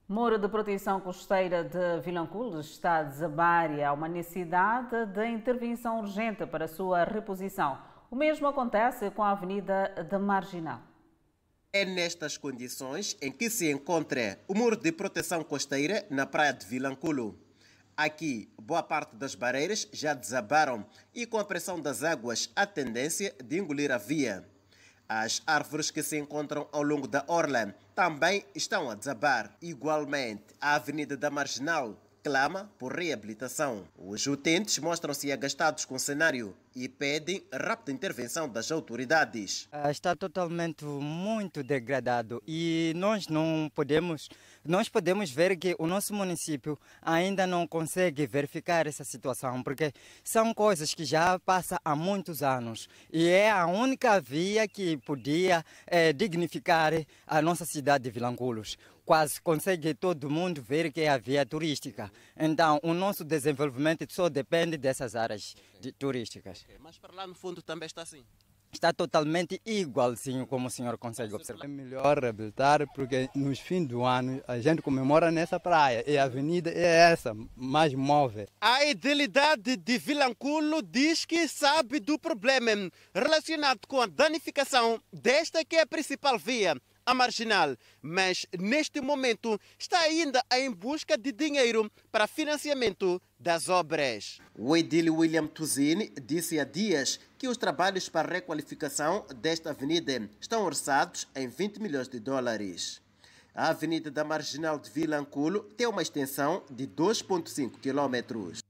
Muro 0.07 0.37
de 0.37 0.47
proteção 0.47 1.01
costeira 1.01 1.63
de 1.63 1.99
Vilanculo 2.01 2.59
está 2.59 2.97
a 2.97 3.03
desabar 3.03 3.71
e 3.71 3.83
há 3.83 3.91
uma 3.91 4.07
necessidade 4.07 5.03
de 5.07 5.25
intervenção 5.25 5.99
urgente 5.99 6.45
para 6.45 6.65
a 6.65 6.67
sua 6.67 7.03
reposição. 7.03 7.75
O 8.11 8.15
mesmo 8.15 8.45
acontece 8.45 9.09
com 9.09 9.23
a 9.23 9.31
Avenida 9.31 10.05
da 10.07 10.19
Marginal. 10.19 10.79
É 11.73 11.83
nestas 11.85 12.37
condições 12.37 13.17
em 13.19 13.31
que 13.31 13.49
se 13.49 13.71
encontra 13.71 14.39
o 14.47 14.53
muro 14.53 14.77
de 14.77 14.91
proteção 14.91 15.43
costeira 15.43 16.05
na 16.11 16.27
praia 16.27 16.53
de 16.53 16.67
Vilanculo. 16.67 17.39
Aqui, 17.97 18.53
boa 18.61 18.83
parte 18.83 19.15
das 19.15 19.33
barreiras 19.33 19.87
já 19.91 20.13
desabaram 20.13 20.85
e, 21.15 21.25
com 21.25 21.39
a 21.39 21.45
pressão 21.45 21.81
das 21.81 22.03
águas, 22.03 22.51
há 22.55 22.67
tendência 22.67 23.33
de 23.43 23.57
engolir 23.57 23.91
a 23.91 23.97
via. 23.97 24.47
As 25.07 25.43
árvores 25.45 25.91
que 25.91 26.01
se 26.01 26.17
encontram 26.17 26.67
ao 26.71 26.81
longo 26.81 27.07
da 27.07 27.23
orla 27.27 27.75
também 27.93 28.43
estão 28.55 28.89
a 28.89 28.95
desabar. 28.95 29.55
Igualmente, 29.61 30.45
a 30.59 30.75
Avenida 30.75 31.15
da 31.15 31.29
Marginal 31.29 31.95
clama 32.25 32.71
por 32.79 32.91
reabilitação. 32.91 33.83
Os 33.95 34.25
utentes 34.25 34.79
mostram-se 34.79 35.31
agastados 35.31 35.85
com 35.85 35.93
o 35.93 35.99
cenário 35.99 36.55
e 36.75 36.89
pedem 36.89 37.43
rápida 37.53 37.91
intervenção 37.91 38.49
das 38.49 38.71
autoridades. 38.71 39.69
Ah, 39.71 39.91
está 39.91 40.15
totalmente 40.15 40.83
muito 40.83 41.61
degradado 41.61 42.41
e 42.47 42.93
nós 42.95 43.27
não 43.27 43.71
podemos, 43.75 44.27
nós 44.65 44.89
podemos 44.89 45.29
ver 45.29 45.55
que 45.55 45.75
o 45.77 45.85
nosso 45.85 46.15
município 46.15 46.79
ainda 46.99 47.45
não 47.45 47.67
consegue 47.67 48.25
verificar 48.25 48.87
essa 48.87 49.03
situação, 49.03 49.61
porque 49.61 49.93
são 50.23 50.51
coisas 50.51 50.95
que 50.95 51.05
já 51.05 51.37
passam 51.37 51.77
há 51.85 51.95
muitos 51.95 52.41
anos 52.41 52.89
e 53.13 53.29
é 53.29 53.51
a 53.51 53.67
única 53.67 54.19
via 54.19 54.67
que 54.67 54.97
podia 54.97 55.63
é, 55.85 56.11
dignificar 56.11 56.91
a 57.27 57.39
nossa 57.39 57.65
cidade 57.65 58.05
de 58.05 58.09
Vilanculos 58.09 58.79
quase 59.05 59.39
consegue 59.39 59.93
todo 59.93 60.29
mundo 60.29 60.61
ver 60.61 60.91
que 60.91 61.01
é 61.01 61.09
a 61.09 61.17
via 61.17 61.45
turística. 61.45 62.11
Então, 62.35 62.79
o 62.83 62.93
nosso 62.93 63.23
desenvolvimento 63.23 64.05
só 64.11 64.27
depende 64.27 64.77
dessas 64.77 65.15
áreas 65.15 65.55
de, 65.79 65.91
turísticas. 65.91 66.65
Mas 66.79 66.97
para 66.97 67.13
lá 67.13 67.27
no 67.27 67.35
fundo 67.35 67.61
também 67.61 67.85
está 67.85 68.01
assim? 68.01 68.25
Está 68.71 68.91
totalmente 68.91 69.61
igualzinho 69.65 70.45
como 70.45 70.67
o 70.67 70.69
senhor 70.69 70.97
consegue 70.97 71.33
observar. 71.33 71.63
É 71.63 71.67
melhor 71.67 72.19
reabilitar 72.19 72.85
porque 72.93 73.29
nos 73.33 73.57
fins 73.57 73.87
do 73.87 74.03
ano 74.03 74.43
a 74.45 74.59
gente 74.59 74.81
comemora 74.81 75.31
nessa 75.31 75.57
praia 75.57 76.03
e 76.05 76.17
a 76.17 76.25
avenida 76.25 76.69
é 76.71 77.11
essa, 77.11 77.33
mais 77.55 77.93
móvel. 77.93 78.47
A 78.59 78.83
idilidade 78.83 79.77
de 79.77 79.97
Vilanculo 79.97 80.81
diz 80.81 81.23
que 81.23 81.47
sabe 81.47 82.01
do 82.01 82.19
problema 82.19 82.91
relacionado 83.13 83.87
com 83.87 84.01
a 84.01 84.07
danificação 84.07 85.01
desta 85.13 85.63
que 85.63 85.77
é 85.77 85.81
a 85.81 85.87
principal 85.87 86.37
via 86.37 86.75
a 87.05 87.13
marginal, 87.13 87.75
mas 88.01 88.45
neste 88.59 88.99
momento 88.99 89.59
está 89.77 89.99
ainda 89.99 90.43
em 90.53 90.71
busca 90.71 91.17
de 91.17 91.31
dinheiro 91.31 91.91
para 92.11 92.27
financiamento 92.27 93.21
das 93.39 93.69
obras. 93.69 94.39
O 94.57 94.75
edil 94.75 95.15
William 95.15 95.45
Tuzini 95.45 96.11
disse 96.23 96.59
há 96.59 96.63
dias 96.63 97.19
que 97.37 97.47
os 97.47 97.57
trabalhos 97.57 98.09
para 98.09 98.27
a 98.27 98.33
requalificação 98.33 99.25
desta 99.35 99.69
avenida 99.69 100.29
estão 100.41 100.63
orçados 100.63 101.27
em 101.35 101.47
20 101.47 101.79
milhões 101.79 102.07
de 102.07 102.19
dólares. 102.19 103.01
A 103.53 103.69
Avenida 103.69 104.11
da 104.11 104.23
Marginal 104.25 104.77
de 104.77 104.89
Vilanculo 104.89 105.63
tem 105.77 105.87
uma 105.87 106.01
extensão 106.01 106.63
de 106.69 106.85
2,5 106.85 107.79
quilômetros. 107.79 108.64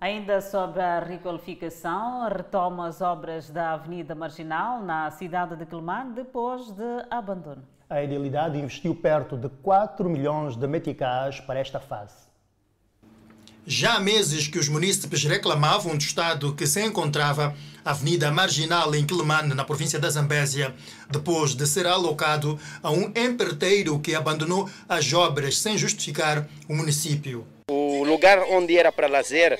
Ainda 0.00 0.40
sobre 0.40 0.80
a 0.80 0.98
requalificação, 0.98 2.26
retoma 2.26 2.88
as 2.88 3.02
obras 3.02 3.50
da 3.50 3.72
Avenida 3.72 4.14
Marginal 4.14 4.82
na 4.82 5.10
cidade 5.10 5.54
de 5.56 5.66
Quelimane 5.66 6.14
depois 6.14 6.70
de 6.70 7.04
abandono. 7.10 7.62
A 7.86 8.02
Idealidade 8.02 8.56
investiu 8.56 8.94
perto 8.94 9.36
de 9.36 9.50
4 9.62 10.08
milhões 10.08 10.56
de 10.56 10.66
meticais 10.66 11.38
para 11.40 11.60
esta 11.60 11.78
fase. 11.78 12.30
Já 13.66 13.96
há 13.96 14.00
meses 14.00 14.48
que 14.48 14.58
os 14.58 14.70
munícipes 14.70 15.22
reclamavam 15.24 15.94
do 15.94 16.02
estado 16.02 16.54
que 16.54 16.66
se 16.66 16.82
encontrava 16.82 17.54
a 17.84 17.90
Avenida 17.90 18.30
Marginal 18.30 18.94
em 18.94 19.04
Quelimane, 19.04 19.52
na 19.52 19.64
província 19.64 19.98
da 19.98 20.08
Zambésia, 20.08 20.74
depois 21.10 21.54
de 21.54 21.66
ser 21.66 21.86
alocado 21.86 22.58
a 22.82 22.90
um 22.90 23.12
empreiteiro 23.14 24.00
que 24.00 24.14
abandonou 24.14 24.66
as 24.88 25.12
obras 25.12 25.58
sem 25.58 25.76
justificar 25.76 26.48
o 26.66 26.74
município. 26.74 27.46
O 27.72 28.02
lugar 28.02 28.42
onde 28.50 28.76
era 28.76 28.90
para 28.90 29.06
lazer, 29.06 29.56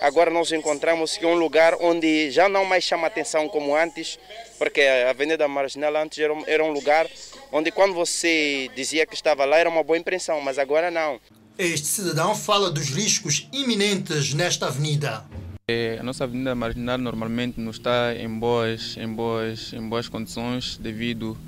agora 0.00 0.32
nós 0.32 0.50
encontramos 0.50 1.16
que 1.16 1.24
é 1.24 1.28
um 1.28 1.36
lugar 1.36 1.76
onde 1.80 2.28
já 2.32 2.48
não 2.48 2.64
mais 2.64 2.82
chama 2.82 3.06
atenção 3.06 3.48
como 3.48 3.76
antes, 3.76 4.18
porque 4.58 4.80
a 4.80 5.10
Avenida 5.10 5.46
Marginal 5.46 5.94
antes 5.94 6.18
era 6.18 6.34
um, 6.34 6.42
era 6.44 6.64
um 6.64 6.72
lugar 6.72 7.06
onde 7.52 7.70
quando 7.70 7.94
você 7.94 8.68
dizia 8.74 9.06
que 9.06 9.14
estava 9.14 9.44
lá 9.44 9.58
era 9.58 9.70
uma 9.70 9.84
boa 9.84 9.96
impressão, 9.96 10.40
mas 10.40 10.58
agora 10.58 10.90
não. 10.90 11.20
Este 11.56 11.86
cidadão 11.86 12.34
fala 12.34 12.68
dos 12.68 12.90
riscos 12.90 13.48
iminentes 13.52 14.34
nesta 14.34 14.66
avenida. 14.66 15.24
É, 15.68 15.98
a 16.00 16.02
nossa 16.02 16.24
avenida 16.24 16.56
marginal 16.56 16.98
normalmente 16.98 17.60
não 17.60 17.70
está 17.70 18.12
em 18.12 18.28
boas, 18.28 18.96
em 18.96 19.06
boas, 19.06 19.72
em 19.72 19.88
boas 19.88 20.08
condições 20.08 20.76
devido 20.78 21.38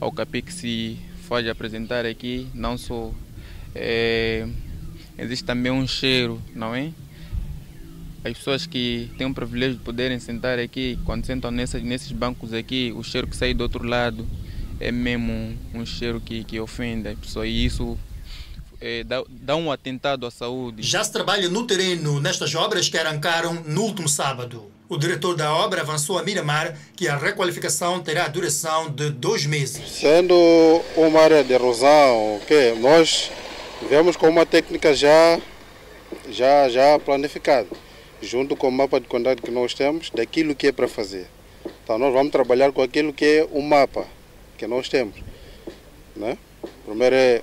ao 0.00 0.10
capim 0.10 0.40
que 0.40 0.54
se 0.54 0.98
faz 1.28 1.46
apresentar 1.46 2.06
aqui, 2.06 2.48
não 2.54 2.78
só 2.78 3.12
é, 3.74 4.48
existe 5.18 5.44
também 5.44 5.72
um 5.72 5.86
cheiro, 5.86 6.40
não 6.54 6.74
é? 6.74 6.90
As 8.24 8.36
pessoas 8.36 8.66
que 8.66 9.10
têm 9.16 9.26
o 9.26 9.34
privilégio 9.34 9.76
de 9.76 9.82
poderem 9.82 10.18
sentar 10.18 10.58
aqui, 10.58 10.98
quando 11.04 11.24
sentam 11.24 11.50
nessas, 11.50 11.82
nesses 11.82 12.12
bancos 12.12 12.52
aqui, 12.52 12.92
o 12.96 13.02
cheiro 13.02 13.26
que 13.26 13.36
sai 13.36 13.54
do 13.54 13.62
outro 13.62 13.86
lado 13.86 14.26
é 14.80 14.92
mesmo 14.92 15.32
um, 15.32 15.56
um 15.74 15.86
cheiro 15.86 16.20
que, 16.20 16.44
que 16.44 16.60
ofende 16.60 17.08
as 17.08 17.18
pessoas 17.18 17.48
e 17.48 17.64
isso 17.64 17.98
é, 18.80 19.02
dá, 19.02 19.22
dá, 19.28 19.56
um 19.56 19.72
atentado 19.72 20.24
à 20.26 20.30
saúde. 20.30 20.82
Já 20.82 21.02
se 21.02 21.12
trabalha 21.12 21.48
no 21.48 21.66
terreno 21.66 22.20
nestas 22.20 22.54
obras 22.54 22.88
que 22.88 22.96
arrancaram 22.96 23.54
no 23.66 23.82
último 23.82 24.08
sábado. 24.08 24.70
O 24.88 24.96
diretor 24.96 25.34
da 25.34 25.52
obra 25.52 25.82
avançou 25.82 26.18
a 26.18 26.22
Miramar 26.22 26.76
que 26.96 27.08
a 27.08 27.16
requalificação 27.16 28.00
terá 28.00 28.26
duração 28.28 28.90
de 28.90 29.10
dois 29.10 29.44
meses. 29.44 29.82
Sendo 29.90 30.34
uma 30.96 31.20
área 31.20 31.44
de 31.44 31.52
erosão, 31.52 32.40
que 32.46 32.72
nós 32.80 33.30
Vemos 33.82 34.16
com 34.16 34.28
uma 34.28 34.44
técnica 34.44 34.92
já, 34.92 35.40
já, 36.28 36.68
já 36.68 36.98
planificada, 36.98 37.68
junto 38.20 38.56
com 38.56 38.68
o 38.68 38.72
mapa 38.72 39.00
de 39.00 39.06
quantidade 39.06 39.40
que 39.40 39.52
nós 39.52 39.72
temos, 39.72 40.10
daquilo 40.10 40.54
que 40.54 40.66
é 40.66 40.72
para 40.72 40.88
fazer. 40.88 41.28
Então 41.84 41.96
nós 41.96 42.12
vamos 42.12 42.32
trabalhar 42.32 42.72
com 42.72 42.82
aquilo 42.82 43.12
que 43.12 43.24
é 43.24 43.48
o 43.52 43.62
mapa 43.62 44.04
que 44.58 44.66
nós 44.66 44.88
temos. 44.88 45.14
Né? 46.16 46.36
Primeiro 46.84 47.14
é, 47.14 47.40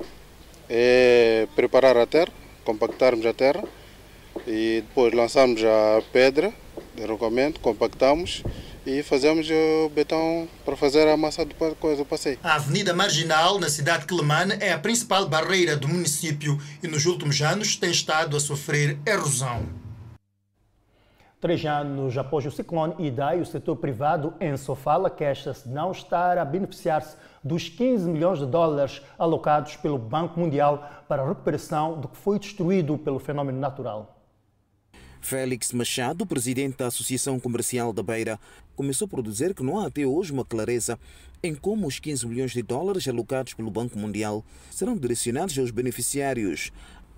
é 0.69 1.47
preparar 1.55 1.95
a 1.95 2.05
terra, 2.05 2.33
compactarmos 2.65 3.25
a 3.25 3.33
terra 3.33 3.63
e 4.45 4.83
depois 4.87 5.13
lançamos 5.13 5.63
a 5.63 6.03
pedra 6.11 6.53
de 6.95 7.59
compactamos 7.59 8.43
e 8.85 9.01
fazemos 9.01 9.49
o 9.49 9.89
betão 9.89 10.47
para 10.63 10.77
fazer 10.77 11.07
a 11.07 11.17
massa 11.17 11.43
do, 11.43 11.53
do 11.53 12.05
passeio. 12.05 12.37
A 12.43 12.55
Avenida 12.55 12.93
Marginal, 12.93 13.59
na 13.59 13.69
cidade 13.69 14.01
de 14.01 14.07
Quelimane, 14.07 14.53
é 14.59 14.71
a 14.71 14.79
principal 14.79 15.27
barreira 15.27 15.75
do 15.75 15.87
município 15.87 16.57
e 16.83 16.87
nos 16.87 17.05
últimos 17.05 17.41
anos 17.41 17.75
tem 17.75 17.89
estado 17.89 18.37
a 18.37 18.39
sofrer 18.39 18.99
erosão. 19.05 19.65
Três 21.41 21.63
anos 21.65 22.17
após 22.17 22.45
o 22.45 22.51
ciclone 22.51 22.95
Idai, 22.97 23.39
o 23.39 23.45
setor 23.45 23.75
privado 23.75 24.33
em 24.39 24.55
Sofala 24.57 25.09
queixa-se 25.09 25.67
de 25.67 25.73
não 25.73 25.91
estar 25.91 26.37
a 26.37 26.45
beneficiar-se 26.45 27.17
dos 27.43 27.69
15 27.69 28.09
milhões 28.09 28.39
de 28.39 28.47
dólares 28.47 29.01
alocados 29.17 29.75
pelo 29.75 29.99
Banco 29.99 30.39
Mundial 30.39 31.03
para 31.07 31.21
a 31.21 31.27
recuperação 31.27 31.99
do 31.99 32.07
que 32.07 32.17
foi 32.17 32.39
destruído 32.39 32.97
pelo 32.97 33.19
fenômeno 33.19 33.59
natural. 33.59 34.14
Félix 35.25 35.71
Machado, 35.71 36.23
presidente 36.23 36.77
da 36.77 36.85
Associação 36.85 37.39
Comercial 37.39 37.91
da 37.91 38.03
Beira, 38.03 38.39
começou 38.75 39.07
por 39.07 39.23
dizer 39.23 39.55
que 39.55 39.63
não 39.63 39.79
há 39.79 39.87
até 39.87 40.05
hoje 40.05 40.31
uma 40.31 40.45
clareza 40.45 40.99
em 41.41 41.55
como 41.55 41.87
os 41.87 41.97
15 41.97 42.27
milhões 42.27 42.51
de 42.51 42.61
dólares 42.61 43.07
alocados 43.07 43.55
pelo 43.55 43.71
Banco 43.71 43.97
Mundial 43.97 44.45
serão 44.69 44.95
direcionados 44.95 45.57
aos 45.57 45.71
beneficiários, 45.71 46.71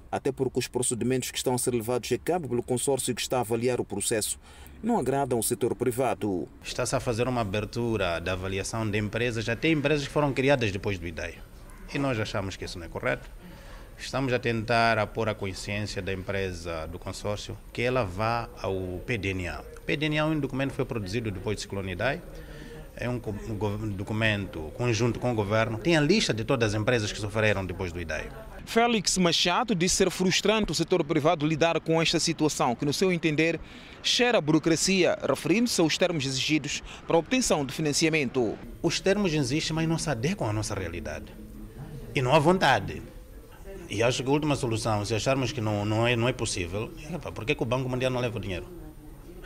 até 0.09 0.31
porque 0.31 0.57
os 0.57 0.69
procedimentos 0.69 1.31
que 1.31 1.37
estão 1.37 1.53
a 1.53 1.57
ser 1.57 1.73
levados 1.73 2.09
a 2.13 2.17
cabo 2.17 2.47
pelo 2.47 2.63
consórcio 2.63 3.13
que 3.13 3.19
está 3.19 3.39
a 3.39 3.41
avaliar 3.41 3.81
o 3.81 3.85
processo 3.85 4.39
não 4.81 4.97
agradam 4.97 5.37
o 5.37 5.43
setor 5.43 5.75
privado. 5.75 6.47
Está-se 6.63 6.95
a 6.95 7.01
fazer 7.01 7.27
uma 7.27 7.41
abertura 7.41 8.21
da 8.21 8.31
avaliação 8.31 8.89
de 8.89 8.97
empresas, 8.97 9.49
até 9.49 9.69
empresas 9.69 10.07
que 10.07 10.13
foram 10.13 10.31
criadas 10.31 10.71
depois 10.71 10.97
do 10.97 11.05
IDEI. 11.05 11.39
E 11.93 11.99
nós 11.99 12.17
achamos 12.17 12.55
que 12.55 12.63
isso 12.63 12.79
não 12.79 12.85
é 12.85 12.89
correto. 12.89 13.29
Estamos 13.99 14.31
a 14.31 14.39
tentar 14.39 14.99
a 14.99 15.07
pôr 15.07 15.27
a 15.27 15.33
consciência 15.33 16.01
da 16.01 16.13
empresa, 16.13 16.87
do 16.87 16.99
consórcio, 16.99 17.57
que 17.73 17.81
ela 17.81 18.05
vá 18.05 18.47
ao 18.61 19.01
PDNA. 19.05 19.63
O 19.77 19.81
PDNA 19.81 20.17
é 20.17 20.23
um 20.23 20.39
documento 20.39 20.69
que 20.69 20.75
foi 20.75 20.85
produzido 20.85 21.31
depois 21.31 21.57
do 21.57 21.61
ciclone 21.61 21.93
IDEI. 21.93 22.21
É 22.95 23.09
um 23.09 23.19
documento 23.89 24.71
conjunto 24.75 25.19
com 25.19 25.31
o 25.31 25.35
governo. 25.35 25.77
Tem 25.77 25.97
a 25.97 26.01
lista 26.01 26.33
de 26.33 26.43
todas 26.43 26.73
as 26.73 26.79
empresas 26.79 27.11
que 27.11 27.19
sofreram 27.19 27.65
depois 27.65 27.91
do 27.91 27.99
IDEI. 27.99 28.27
Félix 28.65 29.17
Machado 29.17 29.73
disse 29.73 29.95
ser 29.95 30.09
frustrante 30.09 30.71
o 30.71 30.75
setor 30.75 31.03
privado 31.03 31.45
lidar 31.45 31.79
com 31.79 32.01
esta 32.01 32.19
situação, 32.19 32.75
que, 32.75 32.85
no 32.85 32.93
seu 32.93 33.11
entender, 33.11 33.59
cheira 34.03 34.37
a 34.37 34.41
burocracia, 34.41 35.17
referindo-se 35.27 35.79
aos 35.81 35.97
termos 35.97 36.25
exigidos 36.25 36.83
para 37.05 37.15
a 37.15 37.19
obtenção 37.19 37.65
de 37.65 37.73
financiamento. 37.73 38.57
Os 38.81 38.99
termos 38.99 39.33
existem, 39.33 39.75
mas 39.75 39.87
não 39.87 39.97
se 39.97 40.09
adequam 40.09 40.49
à 40.49 40.53
nossa 40.53 40.75
realidade. 40.75 41.25
E 42.15 42.21
não 42.21 42.33
há 42.33 42.39
vontade. 42.39 43.01
E 43.89 44.03
acho 44.03 44.21
que 44.21 44.29
a 44.29 44.31
última 44.31 44.55
solução, 44.55 45.05
se 45.05 45.15
acharmos 45.15 45.51
que 45.51 45.61
não, 45.61 45.85
não, 45.85 46.05
é, 46.05 46.15
não 46.15 46.27
é 46.27 46.33
possível, 46.33 46.91
é, 47.11 47.17
por 47.31 47.45
que, 47.45 47.55
que 47.55 47.63
o 47.63 47.65
Banco 47.65 47.87
Mundial 47.87 48.11
não 48.11 48.19
leva 48.19 48.37
o 48.37 48.41
dinheiro? 48.41 48.67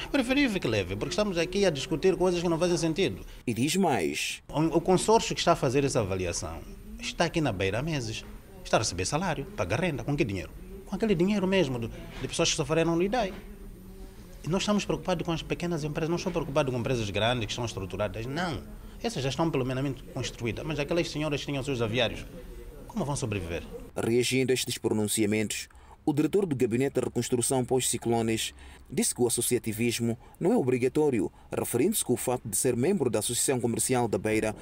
É 0.03 0.07
preferível 0.07 0.59
que 0.59 0.67
leve, 0.67 0.95
porque 0.95 1.11
estamos 1.11 1.37
aqui 1.37 1.63
a 1.63 1.69
discutir 1.69 2.15
coisas 2.15 2.41
que 2.41 2.49
não 2.49 2.57
fazem 2.57 2.77
sentido. 2.77 3.23
E 3.45 3.53
diz 3.53 3.75
mais: 3.75 4.41
o, 4.49 4.77
o 4.77 4.81
consórcio 4.81 5.35
que 5.35 5.41
está 5.41 5.51
a 5.51 5.55
fazer 5.55 5.83
essa 5.83 5.99
avaliação 5.99 6.59
está 6.99 7.25
aqui 7.25 7.39
na 7.39 7.51
beira 7.51 7.79
há 7.79 7.81
meses 7.83 8.25
está 8.63 8.77
a 8.77 8.79
receber 8.79 9.05
salário, 9.05 9.45
paga 9.57 9.75
renda. 9.75 10.03
Com 10.03 10.15
que 10.15 10.23
dinheiro? 10.23 10.49
Com 10.85 10.95
aquele 10.95 11.13
dinheiro 11.13 11.47
mesmo 11.47 11.77
de, 11.79 11.87
de 11.87 12.27
pessoas 12.27 12.49
que 12.49 12.55
sofreram 12.55 12.95
no 12.95 13.03
IDAI. 13.03 13.33
E 14.43 14.49
nós 14.49 14.63
estamos 14.63 14.85
preocupados 14.85 15.23
com 15.23 15.31
as 15.31 15.43
pequenas 15.43 15.83
empresas, 15.83 16.09
não 16.09 16.15
estamos 16.15 16.33
preocupados 16.33 16.73
com 16.73 16.79
empresas 16.79 17.09
grandes 17.09 17.45
que 17.45 17.51
estão 17.51 17.65
estruturadas. 17.65 18.25
Não. 18.25 18.63
Essas 19.03 19.21
já 19.21 19.29
estão 19.29 19.49
pelo 19.51 19.65
menos 19.65 20.01
construídas. 20.13 20.65
Mas 20.65 20.79
aquelas 20.79 21.09
senhoras 21.09 21.41
que 21.41 21.45
tinham 21.47 21.63
seus 21.63 21.81
aviários, 21.81 22.25
como 22.91 23.05
vão 23.05 23.15
sobreviver? 23.15 23.63
Reagindo 23.95 24.51
a 24.51 24.53
estes 24.53 24.77
pronunciamentos, 24.77 25.69
o 26.05 26.11
diretor 26.11 26.45
do 26.45 26.55
Gabinete 26.55 26.95
de 26.95 27.05
Reconstrução 27.05 27.63
pós-ciclones 27.63 28.53
disse 28.89 29.15
que 29.15 29.21
o 29.21 29.27
associativismo 29.27 30.17
não 30.37 30.51
é 30.51 30.57
obrigatório, 30.57 31.31
referindo-se 31.57 32.03
que 32.03 32.11
o 32.11 32.17
fato 32.17 32.49
de 32.49 32.57
ser 32.57 32.75
membro 32.75 33.09
da 33.09 33.19
Associação 33.19 33.61
Comercial 33.61 34.09
da 34.09 34.17
Beira 34.17 34.53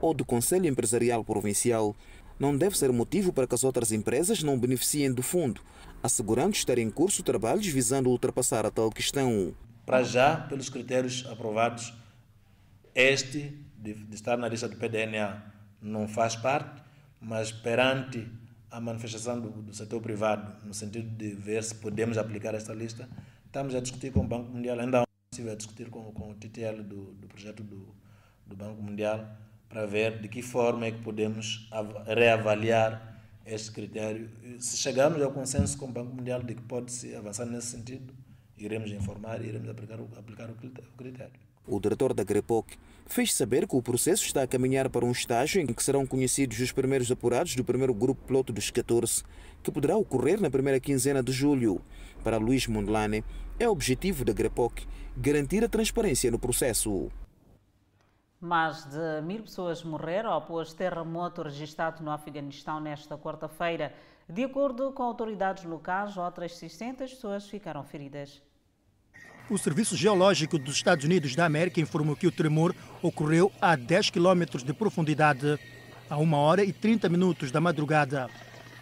ou 0.00 0.12
do 0.12 0.24
Conselho 0.24 0.66
Empresarial 0.66 1.24
Provincial 1.24 1.94
não 2.40 2.56
deve 2.56 2.76
ser 2.76 2.90
motivo 2.92 3.32
para 3.32 3.46
que 3.46 3.54
as 3.54 3.62
outras 3.62 3.92
empresas 3.92 4.42
não 4.42 4.58
beneficiem 4.58 5.12
do 5.12 5.22
fundo, 5.22 5.60
assegurando 6.02 6.56
estar 6.56 6.78
em 6.78 6.90
curso 6.90 7.22
trabalhos 7.22 7.66
visando 7.66 8.10
ultrapassar 8.10 8.66
a 8.66 8.70
tal 8.70 8.90
questão. 8.90 9.54
Para 9.86 10.02
já, 10.02 10.36
pelos 10.36 10.68
critérios 10.68 11.24
aprovados, 11.30 11.94
este 12.94 13.56
de, 13.78 13.94
de 13.94 14.14
estar 14.14 14.36
na 14.36 14.48
lista 14.48 14.68
do 14.68 14.76
PDNA 14.76 15.54
não 15.80 16.08
faz 16.08 16.34
parte, 16.34 16.85
mas 17.20 17.52
perante 17.52 18.26
a 18.70 18.80
manifestação 18.80 19.40
do, 19.40 19.50
do, 19.50 19.74
setor 19.74 20.00
privado, 20.00 20.52
no 20.66 20.74
sentido 20.74 21.08
de 21.16 21.30
ver 21.30 21.62
se 21.62 21.74
podemos 21.74 22.18
aplicar 22.18 22.54
esta 22.54 22.74
lista, 22.74 23.08
estamos 23.44 23.74
a 23.74 23.80
discutir 23.80 24.12
com 24.12 24.20
o 24.20 24.26
Banco 24.26 24.50
Mundial, 24.50 24.78
ainda 24.80 25.04
estive 25.32 25.50
a 25.50 25.54
discutir 25.54 25.88
com, 25.88 26.12
com 26.12 26.30
o 26.30 26.34
TTL 26.34 26.82
do, 26.82 27.12
do 27.14 27.26
projeto 27.26 27.62
do, 27.62 27.94
do 28.46 28.56
Banco 28.56 28.82
Mundial, 28.82 29.26
para 29.68 29.86
ver 29.86 30.20
de 30.20 30.28
que 30.28 30.42
forma 30.42 30.86
é 30.86 30.92
que 30.92 31.02
podemos 31.02 31.68
reavaliar 32.06 33.16
este 33.44 33.70
critério. 33.72 34.28
Se 34.58 34.76
chegarmos 34.76 35.22
ao 35.22 35.30
consenso 35.30 35.76
com 35.78 35.86
o 35.86 35.92
Banco 35.92 36.14
Mundial 36.14 36.42
de 36.42 36.54
que 36.54 36.62
pode-se 36.62 37.14
avançar 37.14 37.46
nesse 37.46 37.68
sentido, 37.68 38.12
iremos 38.58 38.90
informar 38.90 39.42
e 39.42 39.48
iremos 39.48 39.68
aplicar 39.68 40.00
o, 40.00 40.08
aplicar 40.16 40.50
o 40.50 40.54
critério. 40.96 41.32
O 41.66 41.80
diretor 41.80 42.14
da 42.14 42.22
GREPOC 42.22 42.78
fez 43.06 43.34
saber 43.34 43.66
que 43.66 43.74
o 43.74 43.82
processo 43.82 44.24
está 44.24 44.42
a 44.42 44.46
caminhar 44.46 44.88
para 44.88 45.04
um 45.04 45.10
estágio 45.10 45.60
em 45.60 45.66
que 45.66 45.82
serão 45.82 46.06
conhecidos 46.06 46.60
os 46.60 46.70
primeiros 46.70 47.10
apurados 47.10 47.56
do 47.56 47.64
primeiro 47.64 47.92
grupo 47.92 48.24
piloto 48.24 48.52
dos 48.52 48.70
14, 48.70 49.24
que 49.62 49.70
poderá 49.72 49.96
ocorrer 49.96 50.40
na 50.40 50.48
primeira 50.48 50.78
quinzena 50.78 51.22
de 51.22 51.32
julho. 51.32 51.80
Para 52.22 52.36
Luís 52.36 52.66
Mondlane, 52.68 53.24
é 53.58 53.68
objetivo 53.68 54.24
da 54.24 54.32
GREPOC 54.32 54.86
garantir 55.16 55.64
a 55.64 55.68
transparência 55.68 56.30
no 56.30 56.38
processo. 56.38 57.10
Mais 58.40 58.84
de 58.84 59.22
mil 59.22 59.42
pessoas 59.42 59.82
morreram 59.82 60.32
após 60.32 60.72
terremoto 60.72 61.42
registrado 61.42 62.04
no 62.04 62.10
Afeganistão 62.10 62.78
nesta 62.80 63.16
quarta-feira. 63.18 63.92
De 64.28 64.44
acordo 64.44 64.92
com 64.92 65.02
autoridades 65.02 65.64
locais, 65.64 66.16
outras 66.16 66.56
600 66.56 67.14
pessoas 67.14 67.48
ficaram 67.48 67.82
feridas. 67.82 68.42
O 69.48 69.56
Serviço 69.56 69.96
Geológico 69.96 70.58
dos 70.58 70.74
Estados 70.74 71.04
Unidos 71.04 71.36
da 71.36 71.44
América 71.46 71.80
informou 71.80 72.16
que 72.16 72.26
o 72.26 72.32
tremor 72.32 72.74
ocorreu 73.00 73.52
a 73.60 73.76
10 73.76 74.10
quilômetros 74.10 74.64
de 74.64 74.72
profundidade, 74.72 75.56
a 76.10 76.18
1 76.18 76.32
hora 76.32 76.64
e 76.64 76.72
30 76.72 77.08
minutos 77.08 77.52
da 77.52 77.60
madrugada, 77.60 78.28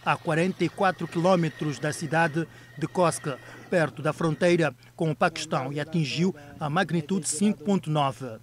a 0.02 0.16
44 0.16 1.06
quilômetros 1.06 1.78
da 1.78 1.92
cidade 1.92 2.48
de 2.78 2.86
Koska, 2.86 3.38
perto 3.68 4.00
da 4.00 4.14
fronteira 4.14 4.74
com 4.96 5.10
o 5.10 5.14
Paquistão, 5.14 5.70
e 5.70 5.78
atingiu 5.78 6.34
a 6.58 6.70
magnitude 6.70 7.26
5.9. 7.26 8.40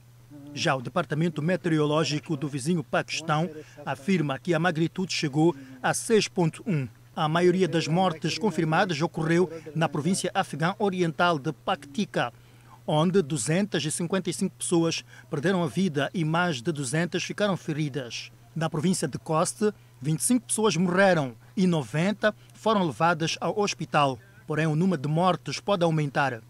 Já 0.53 0.75
o 0.75 0.81
Departamento 0.81 1.41
Meteorológico 1.41 2.37
do 2.37 2.47
vizinho 2.47 2.83
Paquistão 2.83 3.49
afirma 3.83 4.37
que 4.37 4.53
a 4.53 4.59
magnitude 4.59 5.11
chegou 5.11 5.55
a 5.81 5.91
6.1. 5.91 6.87
A 7.13 7.27
maioria 7.27 7.67
das 7.67 7.87
mortes 7.87 8.37
confirmadas 8.37 9.01
ocorreu 9.01 9.49
na 9.75 9.89
província 9.89 10.31
afegã 10.33 10.73
oriental 10.79 11.37
de 11.37 11.51
Paktika, 11.51 12.31
onde 12.87 13.21
255 13.21 14.55
pessoas 14.55 15.03
perderam 15.29 15.61
a 15.61 15.67
vida 15.67 16.09
e 16.13 16.23
mais 16.23 16.61
de 16.61 16.71
200 16.71 17.21
ficaram 17.21 17.57
feridas. 17.57 18.31
Na 18.55 18.69
província 18.69 19.09
de 19.09 19.19
Kost, 19.19 19.73
25 20.01 20.47
pessoas 20.47 20.77
morreram 20.77 21.35
e 21.55 21.67
90 21.67 22.33
foram 22.53 22.85
levadas 22.85 23.37
ao 23.41 23.59
hospital. 23.59 24.17
Porém, 24.47 24.67
o 24.67 24.75
número 24.75 25.01
de 25.01 25.09
mortes 25.09 25.59
pode 25.59 25.83
aumentar 25.83 26.41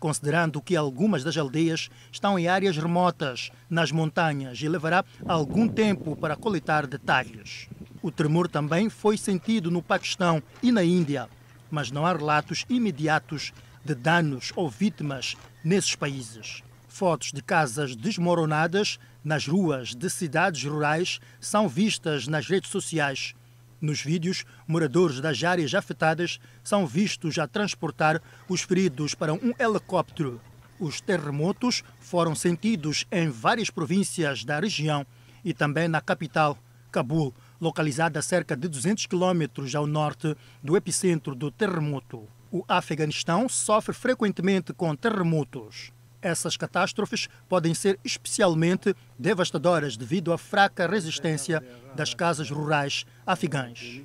considerando 0.00 0.62
que 0.62 0.74
algumas 0.74 1.22
das 1.22 1.36
aldeias 1.36 1.90
estão 2.10 2.38
em 2.38 2.48
áreas 2.48 2.76
remotas, 2.78 3.52
nas 3.68 3.92
montanhas, 3.92 4.60
e 4.62 4.66
levará 4.66 5.04
algum 5.28 5.68
tempo 5.68 6.16
para 6.16 6.34
coletar 6.34 6.86
detalhes. 6.86 7.68
O 8.02 8.10
tremor 8.10 8.48
também 8.48 8.88
foi 8.88 9.16
sentido 9.16 9.70
no 9.70 9.82
Paquistão 9.82 10.42
e 10.62 10.72
na 10.72 10.82
Índia, 10.82 11.28
mas 11.70 11.90
não 11.90 12.06
há 12.06 12.12
relatos 12.12 12.64
imediatos 12.68 13.52
de 13.84 13.94
danos 13.94 14.52
ou 14.56 14.68
vítimas 14.68 15.36
nesses 15.64 15.94
países. 15.94 16.62
Fotos 16.88 17.32
de 17.32 17.42
casas 17.42 17.94
desmoronadas 17.94 18.98
nas 19.22 19.46
ruas 19.46 19.94
de 19.94 20.08
cidades 20.10 20.64
rurais 20.64 21.20
são 21.40 21.68
vistas 21.68 22.26
nas 22.26 22.46
redes 22.46 22.70
sociais 22.70 23.34
nos 23.80 24.02
vídeos, 24.02 24.44
moradores 24.66 25.20
das 25.20 25.42
áreas 25.42 25.74
afetadas 25.74 26.38
são 26.62 26.86
vistos 26.86 27.38
a 27.38 27.46
transportar 27.46 28.20
os 28.48 28.60
feridos 28.60 29.14
para 29.14 29.32
um 29.32 29.54
helicóptero. 29.58 30.40
Os 30.78 31.00
terremotos 31.00 31.82
foram 31.98 32.34
sentidos 32.34 33.06
em 33.10 33.30
várias 33.30 33.70
províncias 33.70 34.44
da 34.44 34.60
região 34.60 35.06
e 35.44 35.54
também 35.54 35.88
na 35.88 36.00
capital, 36.00 36.58
Cabul, 36.92 37.34
localizada 37.60 38.18
a 38.18 38.22
cerca 38.22 38.56
de 38.56 38.66
200 38.68 39.06
quilômetros 39.06 39.74
ao 39.74 39.86
norte 39.86 40.36
do 40.62 40.76
epicentro 40.76 41.34
do 41.34 41.50
terremoto. 41.50 42.26
O 42.50 42.64
Afeganistão 42.66 43.48
sofre 43.48 43.94
frequentemente 43.94 44.72
com 44.72 44.94
terremotos. 44.96 45.92
Essas 46.22 46.56
catástrofes 46.56 47.28
podem 47.48 47.74
ser 47.74 47.98
especialmente 48.04 48.94
devastadoras 49.18 49.96
devido 49.96 50.32
à 50.32 50.38
fraca 50.38 50.86
resistência 50.86 51.62
das 51.94 52.12
casas 52.12 52.50
rurais 52.50 53.06
afegãs. 53.26 54.02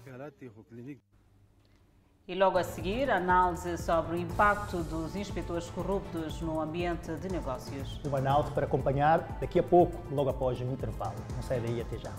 E 2.27 2.33
logo 2.33 2.57
a 2.57 2.63
seguir, 2.63 3.11
análise 3.11 3.77
sobre 3.77 4.15
o 4.15 4.19
impacto 4.19 4.77
dos 4.83 5.15
inspetores 5.15 5.69
corruptos 5.69 6.41
no 6.41 6.59
ambiente 6.59 7.13
de 7.17 7.29
negócios. 7.29 7.99
O 8.03 8.09
Banalto 8.09 8.51
para 8.51 8.65
acompanhar 8.65 9.37
daqui 9.39 9.59
a 9.59 9.63
pouco, 9.63 9.95
logo 10.11 10.29
após 10.31 10.59
o 10.59 10.63
intervalo. 10.63 11.15
Não 11.35 11.43
sai 11.43 11.59
daí 11.59 11.81
até 11.81 11.99
já. 11.99 12.11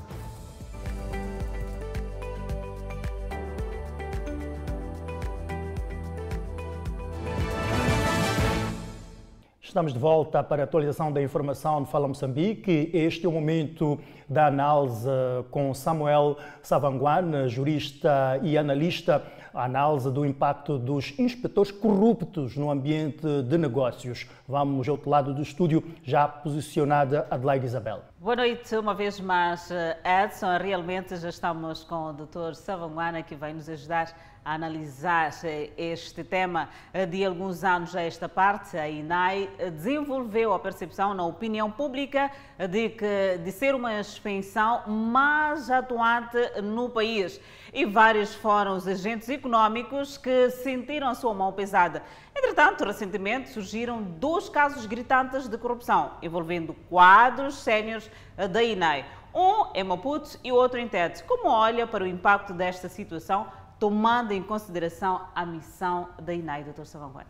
Estamos 9.77 9.93
de 9.93 9.99
volta 9.99 10.43
para 10.43 10.63
a 10.63 10.65
atualização 10.65 11.13
da 11.13 11.21
informação 11.21 11.81
no 11.81 11.85
Fala 11.85 12.09
Moçambique. 12.09 12.91
Este 12.95 13.27
é 13.27 13.29
o 13.29 13.33
momento 13.33 14.01
da 14.27 14.47
análise 14.47 15.07
com 15.51 15.75
Samuel 15.75 16.39
Savanguan, 16.63 17.47
jurista 17.47 18.41
e 18.43 18.57
analista, 18.57 19.23
a 19.53 19.65
análise 19.65 20.11
do 20.11 20.25
impacto 20.25 20.79
dos 20.79 21.13
inspectores 21.19 21.71
corruptos 21.71 22.57
no 22.57 22.71
ambiente 22.71 23.43
de 23.43 23.59
negócios. 23.59 24.27
Vamos 24.49 24.89
ao 24.89 24.95
outro 24.95 25.11
lado 25.11 25.35
do 25.35 25.43
estúdio, 25.43 25.85
já 26.03 26.27
posicionada 26.27 27.27
Adelaide 27.31 27.67
Isabel. 27.67 28.01
Boa 28.19 28.37
noite, 28.37 28.75
uma 28.77 28.95
vez 28.95 29.21
mais, 29.21 29.69
Edson. 30.03 30.57
Realmente 30.57 31.15
já 31.17 31.29
estamos 31.29 31.85
com 31.85 32.07
o 32.07 32.13
Dr. 32.15 32.55
Savanguana 32.55 33.23
que 33.23 33.35
vai 33.35 33.53
nos 33.53 33.69
ajudar 33.69 34.11
a 34.47 34.55
analisar 34.55 35.33
este 35.77 36.23
tema 36.23 36.69
de 37.11 37.25
alguns 37.25 37.65
anos 37.65 37.97
a 37.97 38.01
esta 38.01 38.29
parte. 38.29 38.79
A 38.79 38.89
INAI 38.89 39.51
desenvolveu 39.73 40.55
a 40.55 40.59
percepção 40.61 41.13
na 41.13 41.27
opinião 41.27 41.69
pública 41.69 42.31
de, 42.71 42.91
que, 42.91 43.39
de 43.43 43.51
ser 43.51 43.75
uma 43.75 43.99
inspeção 43.99 44.87
mais 44.87 45.69
atuante 45.69 46.39
no 46.63 46.89
país. 46.89 47.41
E 47.75 47.85
vários 47.85 48.37
foram 48.37 48.77
os 48.77 48.87
agentes 48.87 49.29
econômicos 49.29 50.17
que 50.17 50.49
sentiram 50.51 51.09
a 51.09 51.15
sua 51.17 51.35
mão 51.35 51.53
pesada. 51.53 52.05
Entretanto, 52.33 52.85
recentemente 52.85 53.49
surgiram 53.49 54.01
dois 54.01 54.49
casos 54.49 54.87
gritantes 54.87 55.49
de 55.49 55.59
corrupção, 55.59 56.13
envolvendo 56.23 56.73
quadros 56.89 57.57
séniores 57.57 58.09
da 58.37 58.63
INAI. 58.63 59.05
Um 59.35 59.73
em 59.75 59.83
Maputo 59.83 60.39
e 60.45 60.53
outro 60.53 60.79
em 60.79 60.87
Tete. 60.87 61.25
Como 61.25 61.49
olha 61.49 61.85
para 61.87 62.05
o 62.05 62.07
impacto 62.07 62.55
desta 62.55 62.89
situação 62.89 63.47
tomando 63.79 64.33
em 64.33 64.43
consideração 64.43 65.27
a 65.35 65.45
missão 65.45 66.09
da 66.21 66.33
INAI, 66.33 66.65
Dr. 66.65 66.85
Savanguana? 66.85 67.27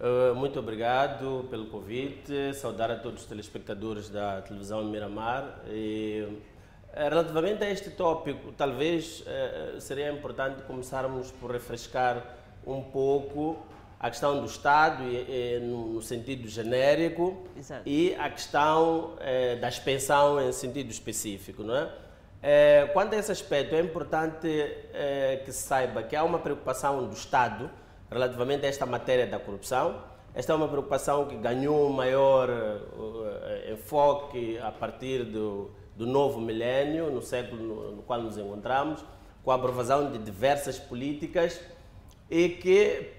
Uh, 0.00 0.34
muito 0.34 0.58
obrigado 0.58 1.46
pelo 1.48 1.66
convite, 1.66 2.52
saudar 2.54 2.90
a 2.90 2.96
todos 2.96 3.22
os 3.22 3.28
telespectadores 3.28 4.08
da 4.08 4.42
televisão 4.42 4.82
Miramar. 4.84 5.60
E, 5.68 6.40
eh, 6.92 7.08
relativamente 7.08 7.62
a 7.62 7.70
este 7.70 7.90
tópico, 7.90 8.52
talvez 8.52 9.20
uh, 9.20 9.80
seria 9.80 10.10
importante 10.12 10.62
começarmos 10.62 11.30
por 11.32 11.50
refrescar 11.50 12.22
um 12.66 12.82
pouco 12.82 13.64
a 14.04 14.10
questão 14.10 14.38
do 14.38 14.46
Estado 14.46 15.02
e, 15.04 15.16
e, 15.16 15.60
no, 15.60 16.02
sentido 16.02 16.46
genérico 16.46 17.46
Exato. 17.56 17.82
e 17.86 18.14
a 18.16 18.28
questão 18.28 19.14
eh, 19.20 19.56
da 19.56 19.68
expensão 19.68 20.38
em 20.40 20.52
sentido 20.52 20.90
específico, 20.90 21.62
não 21.62 21.74
é? 21.74 21.90
É, 22.46 22.90
quanto 22.92 23.14
a 23.14 23.18
esse 23.18 23.32
aspecto, 23.32 23.74
é 23.74 23.80
importante 23.80 24.46
é, 24.92 25.40
que 25.42 25.50
se 25.50 25.62
saiba 25.62 26.02
que 26.02 26.14
há 26.14 26.22
uma 26.22 26.38
preocupação 26.38 27.06
do 27.06 27.14
Estado 27.14 27.70
relativamente 28.10 28.66
a 28.66 28.68
esta 28.68 28.84
matéria 28.84 29.26
da 29.26 29.38
corrupção. 29.38 30.02
Esta 30.34 30.52
é 30.52 30.54
uma 30.54 30.68
preocupação 30.68 31.24
que 31.24 31.36
ganhou 31.36 31.88
maior 31.88 32.50
uh, 32.50 33.72
enfoque 33.72 34.58
a 34.58 34.70
partir 34.70 35.24
do, 35.24 35.70
do 35.96 36.06
novo 36.06 36.38
milênio, 36.38 37.10
no 37.10 37.22
século 37.22 37.62
no, 37.62 37.92
no, 37.92 38.02
qual 38.02 38.20
nos 38.20 38.36
encontramos, 38.36 39.02
com 39.42 39.50
a 39.50 39.54
aprovação 39.54 40.12
de 40.12 40.18
diversas 40.18 40.78
políticas 40.78 41.58
e 42.30 42.50
que, 42.50 43.12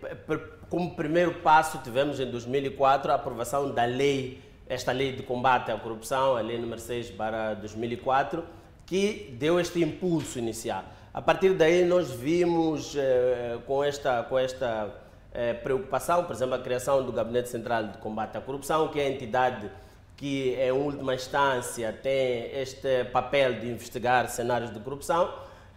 como 0.70 0.96
primeiro 0.96 1.34
passo, 1.42 1.80
tivemos 1.80 2.20
em 2.20 2.30
2004 2.30 3.12
a 3.12 3.16
aprovação 3.16 3.72
da 3.72 3.86
lei, 3.86 4.40
esta 4.70 4.92
lei 4.92 5.14
de 5.14 5.24
combate 5.24 5.72
à 5.72 5.78
corrupção, 5.80 6.38
a 6.38 6.42
lei 6.42 6.60
número 6.60 6.80
6 6.80 7.10
para 7.10 7.56
2004, 7.56 8.44
que 8.86 9.36
deu 9.40 9.60
este 9.60 9.82
impulso 9.82 10.38
inicial. 10.38 10.84
A 11.14 11.22
partir 11.22 11.54
daí 11.54 11.86
nós 11.86 12.12
vimos 12.12 12.96
eh, 12.96 13.58
com 13.66 13.84
esta, 13.84 14.24
com 14.24 14.38
esta 14.38 14.90
eh, 15.34 15.54
preocupação, 15.54 16.24
por 16.26 16.36
exemplo, 16.36 16.56
a 16.56 16.60
criação 16.60 17.04
do 17.04 17.12
Gabinete 17.12 17.50
Central 17.50 17.88
de 17.88 17.98
Combate 18.00 18.38
à 18.38 18.42
Corrupção, 18.42 18.90
que 18.90 19.00
é 19.00 19.06
a 19.06 19.10
entidade 19.10 19.72
que 20.18 20.56
em 20.60 20.72
última 20.72 21.14
instância 21.16 21.92
tem 21.92 22.52
este 22.60 23.06
papel 23.06 23.60
de 23.60 23.68
investigar 23.68 24.30
cenários 24.30 24.74
de 24.74 24.80
corrupção. 24.80 25.34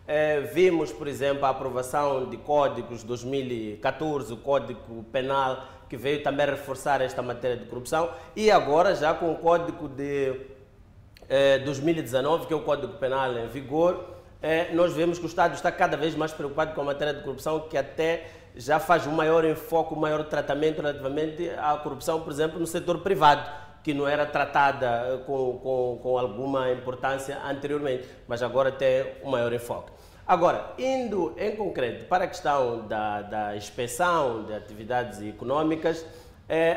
Eh, 0.07 0.41
vimos, 0.53 0.93
por 0.93 1.07
exemplo, 1.07 1.45
a 1.45 1.51
aprovação 1.51 2.29
de 2.29 2.37
códigos 2.37 3.03
2014, 3.03 4.33
o 4.33 4.37
Código 4.39 5.05
Penal, 5.13 5.67
que 5.89 5.97
veio 5.97 6.23
também 6.23 6.47
reforçar 6.47 7.01
esta 7.01 7.23
matéria 7.23 7.57
de 7.57 7.65
corrupção, 7.65 8.11
e 8.35 8.51
agora 8.51 8.95
já 8.95 9.15
com 9.15 9.33
o 9.33 9.37
Código 9.37 9.89
de 9.89 10.58
2019, 11.65 12.45
eh, 12.45 12.47
que 12.47 12.55
é 12.55 12.57
o 12.57 12.61
Código 12.61 12.95
Penal 12.95 13.37
em 13.37 13.47
vigor, 13.49 14.17
eh, 14.41 14.69
nós 14.73 14.95
vemos 14.95 15.19
que 15.19 15.25
o 15.25 15.29
Estado 15.29 15.55
está 15.55 15.71
cada 15.71 15.97
vez 15.97 16.15
mais 16.15 16.33
preocupado 16.33 16.75
com 16.75 16.81
a 16.81 16.85
matéria 16.85 17.13
de 17.13 17.23
corrupção, 17.23 17.61
que 17.61 17.77
até 17.77 18.27
já 18.57 18.81
faz 18.81 19.07
um 19.07 19.13
maior 19.13 19.45
enfoque, 19.45 19.95
um 19.95 19.99
maior 19.99 20.25
tratamento 20.25 20.81
relativamente 20.81 21.51
à 21.51 21.77
corrupção, 21.77 22.21
por 22.23 22.33
exemplo, 22.33 22.59
no 22.59 22.67
setor 22.67 23.01
privado, 23.01 23.49
que 23.83 23.93
não 23.93 24.09
era 24.09 24.25
tratada 24.25 24.87
eh, 24.87 25.21
com, 25.27 25.59
com, 25.59 26.01
com 26.03 26.19
alguma 26.19 26.73
importância 26.73 27.39
anteriormente, 27.45 28.09
mas 28.27 28.43
agora 28.43 28.73
tem 28.73 29.05
um 29.23 29.31
maior 29.31 29.53
enfoque. 29.53 29.93
Agora, 30.27 30.73
indo 30.79 31.35
em 31.39 31.57
concreto 31.57 32.05
para 32.07 32.25
a 32.25 32.27
questão 32.27 32.87
da, 32.87 33.23
da 33.23 33.57
inspeção 33.57 34.45
de 34.45 34.55
atividades 34.55 35.23
econômicas, 35.23 36.05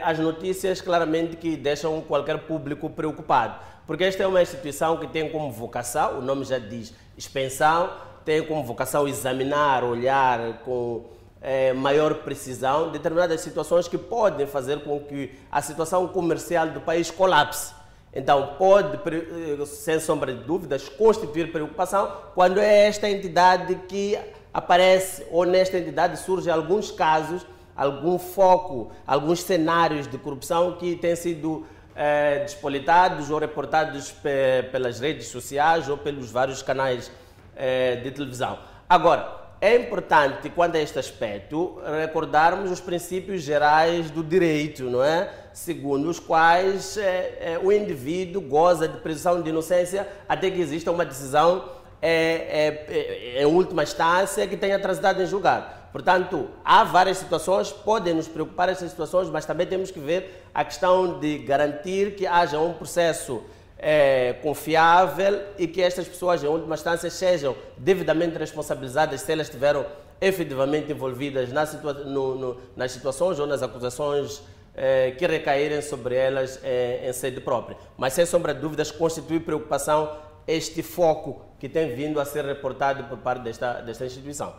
as 0.04 0.20
notícias 0.20 0.82
claramente 0.82 1.36
que 1.36 1.56
deixam 1.56 2.00
qualquer 2.02 2.40
público 2.40 2.90
preocupado 2.90 3.56
porque 3.92 4.06
esta 4.06 4.24
é 4.24 4.26
uma 4.26 4.42
instituição 4.42 4.96
que 4.96 5.06
tem 5.06 5.30
como 5.30 5.52
vocação, 5.52 6.20
o 6.20 6.22
nome 6.22 6.46
já 6.46 6.58
diz, 6.58 6.94
expensão, 7.18 7.90
tem 8.24 8.42
como 8.42 8.64
vocação 8.64 9.06
examinar, 9.06 9.84
olhar 9.84 10.60
com 10.60 11.04
é, 11.42 11.74
maior 11.74 12.14
precisão 12.24 12.90
determinadas 12.90 13.42
situações 13.42 13.90
que 13.90 13.98
podem 13.98 14.48
fazer 14.48 14.82
com 14.86 14.98
que 15.02 15.38
a 15.52 15.62
situação 15.62 16.08
comercial 16.08 16.68
do 16.68 16.80
país 16.80 17.12
colapse. 17.12 17.74
Então, 18.14 18.56
pode, 18.58 18.96
eh, 18.96 19.66
sem 19.66 20.00
sombra 20.00 20.34
de 20.34 20.46
dúvidas, 20.46 20.88
constituir 20.88 21.52
preocupação 21.52 22.14
quando 22.34 22.62
é 22.62 22.88
esta 22.88 23.10
entidade 23.10 23.76
que 23.90 24.18
aparece 24.54 25.28
ou 25.32 25.44
nesta 25.46 25.78
entidade 25.78 26.18
surgem 26.18 26.54
alguns 26.54 26.92
casos, 26.92 27.46
algum 27.76 28.18
foco, 28.18 28.90
alguns 29.06 29.44
cenários 29.44 30.08
de 30.08 30.18
corrupção 30.18 30.78
que 30.78 30.96
têm 30.96 31.18
sido 31.18 31.66
eh, 31.96 32.40
despolitados 32.40 33.30
ou 33.30 33.38
reportados 33.38 34.12
pe 34.12 34.64
pelas 34.72 35.00
redes 35.00 35.28
sociais 35.28 35.90
ou 35.90 35.98
pelos 35.98 36.32
vários 36.32 36.62
canais 36.62 37.12
eh, 37.56 37.98
de 37.98 38.12
televisão. 38.12 38.60
Agora, 38.88 39.40
é 39.60 39.76
importante, 39.76 40.50
quando 40.50 40.76
a 40.76 40.80
este 40.80 40.98
aspecto, 40.98 41.80
recordarmos 42.00 42.72
os 42.72 42.80
princípios 42.80 43.44
gerais 43.44 44.10
do 44.10 44.24
direito, 44.24 44.86
não 44.86 45.04
é? 45.04 45.30
Segundo 45.54 46.10
os 46.10 46.20
quais 46.20 46.98
eh, 46.98 47.60
o 47.62 47.72
indivíduo 47.72 48.42
goza 48.42 48.88
de 48.88 48.98
presunção 49.00 49.42
de 49.42 49.50
inocência 49.50 50.08
até 50.28 50.50
que 50.50 50.60
exista 50.60 50.92
uma 50.92 51.06
decisão 51.06 51.82
em 52.02 53.46
última 53.46 53.84
instância 53.84 54.48
que 54.48 54.58
tenha 54.58 54.80
transitado 54.80 55.22
em 55.22 55.26
julgado. 55.28 55.81
Portanto, 55.92 56.50
há 56.64 56.84
várias 56.84 57.18
situações, 57.18 57.72
podem 57.72 58.14
nos 58.14 58.28
preocupar 58.28 58.70
essas 58.70 58.90
situações, 58.90 59.30
mas 59.30 59.46
também 59.46 59.68
temos 59.68 59.92
que 59.92 60.00
ver 60.00 60.44
a 60.54 60.64
questão 60.64 61.20
de 61.20 61.40
garantir 61.40 62.16
que 62.16 62.26
haja 62.26 62.60
um 62.60 62.74
processo 62.74 63.44
é, 63.78 64.34
confiável 64.42 65.42
e 65.58 65.68
que 65.68 65.82
estas 65.82 66.08
pessoas, 66.08 66.44
em 66.44 66.48
última 66.48 66.76
instância, 66.76 67.10
sejam 67.10 67.56
devidamente 67.78 68.38
responsabilizadas 68.38 69.22
se 69.22 69.32
elas 69.32 69.48
estiveram 69.48 69.86
efetivamente 70.22 70.92
envolvidas 70.92 71.52
na 71.52 71.66
situa 71.66 71.94
no, 71.94 72.36
no, 72.36 72.58
nas 72.76 72.92
situações 72.92 73.40
ou 73.40 73.48
nas 73.48 73.64
acusações 73.64 74.42
é, 74.76 75.12
que 75.12 75.26
recaírem 75.26 75.82
sobre 75.82 76.16
elas 76.16 76.60
é, 76.64 77.10
em 77.10 77.12
sede 77.12 77.42
própria. 77.42 77.76
Mas, 77.98 78.14
sem 78.14 78.26
sombra 78.26 78.54
de 78.54 78.62
dúvidas, 78.62 78.92
constitui 78.92 79.40
preocupação 79.40 80.16
este 80.48 80.82
foco 80.82 81.46
que 81.60 81.68
tem 81.68 81.94
vindo 81.96 82.20
a 82.20 82.26
ser 82.26 82.46
reportado 82.46 83.04
por 83.06 83.18
parte 83.18 83.42
desta, 83.42 83.82
desta 83.82 84.06
instituição. 84.06 84.54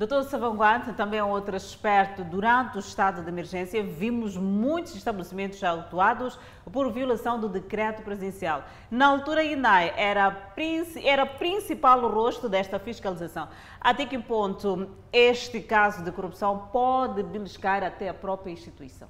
Doutor 0.00 0.24
Savanguante, 0.24 0.94
também 0.94 1.20
é 1.20 1.22
outro 1.22 1.54
experto, 1.54 2.24
durante 2.24 2.78
o 2.78 2.80
estado 2.80 3.22
de 3.22 3.28
emergência 3.28 3.82
vimos 3.82 4.34
muitos 4.34 4.96
estabelecimentos 4.96 5.62
autuados 5.62 6.38
por 6.72 6.90
violação 6.90 7.38
do 7.38 7.50
decreto 7.50 8.00
presidencial. 8.02 8.64
Na 8.90 9.08
altura, 9.08 9.42
a 9.42 9.44
INAI 9.44 9.92
era, 9.94 10.54
era 11.04 11.26
principal 11.26 12.08
rosto 12.08 12.48
desta 12.48 12.78
fiscalização. 12.78 13.46
Até 13.78 14.06
que 14.06 14.18
ponto 14.18 14.88
este 15.12 15.60
caso 15.60 16.02
de 16.02 16.10
corrupção 16.10 16.70
pode 16.72 17.22
beliscar 17.22 17.84
até 17.84 18.08
a 18.08 18.14
própria 18.14 18.52
instituição? 18.52 19.06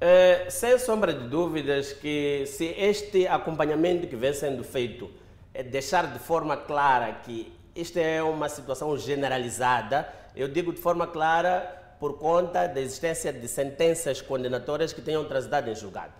É, 0.00 0.50
sem 0.50 0.76
sombra 0.80 1.14
de 1.14 1.28
dúvidas 1.28 1.92
que 1.92 2.44
se 2.44 2.64
este 2.76 3.28
acompanhamento 3.28 4.08
que 4.08 4.16
vem 4.16 4.32
sendo 4.32 4.64
feito 4.64 5.08
é 5.54 5.62
deixar 5.62 6.12
de 6.12 6.18
forma 6.18 6.56
clara 6.56 7.12
que 7.22 7.56
isto 7.80 7.98
é 7.98 8.22
uma 8.22 8.48
situação 8.48 8.96
generalizada, 8.96 10.08
eu 10.34 10.48
digo 10.48 10.72
de 10.72 10.80
forma 10.80 11.06
clara, 11.06 11.76
por 12.00 12.18
conta 12.18 12.66
da 12.66 12.80
existência 12.80 13.32
de 13.32 13.48
sentenças 13.48 14.20
condenatórias 14.20 14.92
que 14.92 15.00
tenham 15.00 15.24
transitado 15.24 15.68
em 15.68 15.74
julgado. 15.74 16.12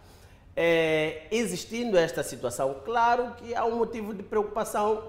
É, 0.56 1.22
existindo 1.30 1.96
esta 1.96 2.22
situação, 2.22 2.76
claro 2.84 3.34
que 3.36 3.54
há 3.54 3.64
um 3.64 3.76
motivo 3.76 4.12
de 4.12 4.24
preocupação 4.24 5.04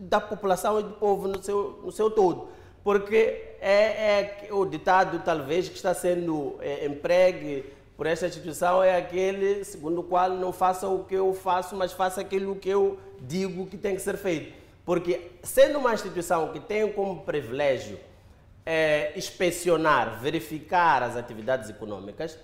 da 0.00 0.18
população 0.20 0.80
e 0.80 0.82
do 0.82 0.92
povo 0.92 1.28
no 1.28 1.42
seu, 1.42 1.80
no 1.84 1.92
seu 1.92 2.10
todo, 2.10 2.48
porque 2.82 3.56
é, 3.60 4.46
é 4.46 4.48
o 4.50 4.64
ditado, 4.64 5.20
talvez, 5.22 5.68
que 5.68 5.76
está 5.76 5.92
sendo 5.92 6.56
é, 6.60 6.86
empregue 6.86 7.64
por 7.96 8.06
esta 8.06 8.26
instituição 8.26 8.82
é 8.82 8.96
aquele 8.96 9.64
segundo 9.64 10.00
o 10.00 10.02
qual 10.02 10.30
não 10.30 10.52
faça 10.52 10.88
o 10.88 11.04
que 11.04 11.14
eu 11.14 11.32
faço, 11.32 11.76
mas 11.76 11.92
faça 11.92 12.20
aquilo 12.20 12.56
que 12.56 12.68
eu 12.68 12.98
digo 13.20 13.66
que 13.66 13.76
tem 13.76 13.94
que 13.94 14.02
ser 14.02 14.16
feito. 14.16 14.63
Porque 14.84 15.32
sendo 15.42 15.78
uma 15.78 15.94
instituição 15.94 16.52
que 16.52 16.60
tem 16.60 16.92
como 16.92 17.22
privilégio 17.22 17.98
é, 18.66 19.12
inspecionar, 19.16 20.20
verificar 20.20 21.02
as 21.02 21.16
atividades 21.16 21.70
econômicas, 21.70 22.38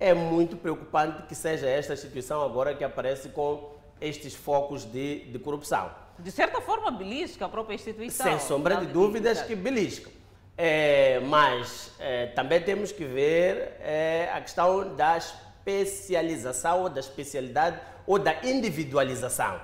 é 0.00 0.14
muito 0.14 0.56
preocupante 0.56 1.22
que 1.24 1.34
seja 1.34 1.66
esta 1.66 1.92
instituição 1.92 2.42
agora 2.42 2.74
que 2.74 2.82
aparece 2.82 3.28
com 3.28 3.72
estes 4.00 4.34
focos 4.34 4.84
de, 4.84 5.20
de 5.26 5.38
corrupção. 5.38 5.90
De 6.18 6.30
certa 6.30 6.60
forma, 6.60 6.90
belisca 6.90 7.46
a 7.46 7.48
própria 7.48 7.74
instituição. 7.74 8.26
Sem 8.26 8.38
sombra 8.38 8.76
de 8.76 8.86
dúvidas 8.86 9.42
que 9.42 9.54
belisca. 9.54 10.10
É, 10.56 11.20
mas 11.20 11.92
é, 11.98 12.26
também 12.26 12.60
temos 12.60 12.92
que 12.92 13.04
ver 13.04 13.76
é, 13.80 14.30
a 14.32 14.40
questão 14.40 14.94
da 14.94 15.16
especialização, 15.16 16.82
ou 16.82 16.88
da 16.88 17.00
especialidade 17.00 17.80
ou 18.06 18.18
da 18.18 18.34
individualização. 18.44 19.60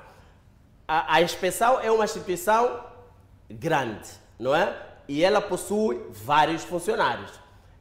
A, 0.91 1.17
a 1.17 1.23
inspeção 1.23 1.79
é 1.81 1.93
uma 1.93 2.07
instituição 2.07 2.81
grande, 3.51 4.09
não 4.39 4.55
é? 4.55 4.75
E 5.07 5.23
ela 5.23 5.39
possui 5.39 6.01
vários 6.11 6.65
funcionários. 6.65 7.31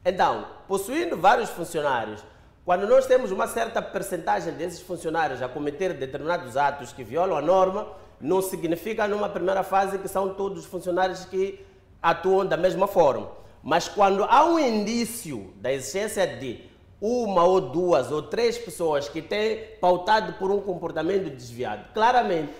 Então, 0.04 0.46
possuindo 0.68 1.16
vários 1.16 1.48
funcionários, 1.48 2.22
quando 2.66 2.86
nós 2.86 3.06
temos 3.06 3.30
uma 3.30 3.46
certa 3.46 3.80
percentagem 3.80 4.52
desses 4.52 4.82
funcionários 4.82 5.40
a 5.40 5.48
cometer 5.48 5.94
determinados 5.94 6.54
atos 6.54 6.92
que 6.92 7.02
violam 7.02 7.38
a 7.38 7.40
norma, 7.40 7.88
não 8.20 8.42
significa 8.42 9.08
numa 9.08 9.30
primeira 9.30 9.62
fase 9.62 9.98
que 9.98 10.06
são 10.06 10.34
todos 10.34 10.58
os 10.60 10.66
funcionários 10.66 11.24
que 11.24 11.64
atuam 12.02 12.44
da 12.44 12.58
mesma 12.58 12.86
forma. 12.86 13.30
Mas 13.62 13.88
quando 13.88 14.22
há 14.24 14.44
um 14.44 14.58
indício 14.58 15.50
da 15.56 15.72
existência 15.72 16.26
de 16.26 16.68
uma 17.00 17.44
ou 17.44 17.58
duas 17.58 18.12
ou 18.12 18.22
três 18.22 18.58
pessoas 18.58 19.08
que 19.08 19.22
têm 19.22 19.64
pautado 19.80 20.34
por 20.34 20.50
um 20.50 20.60
comportamento 20.60 21.30
desviado, 21.30 21.86
claramente 21.94 22.52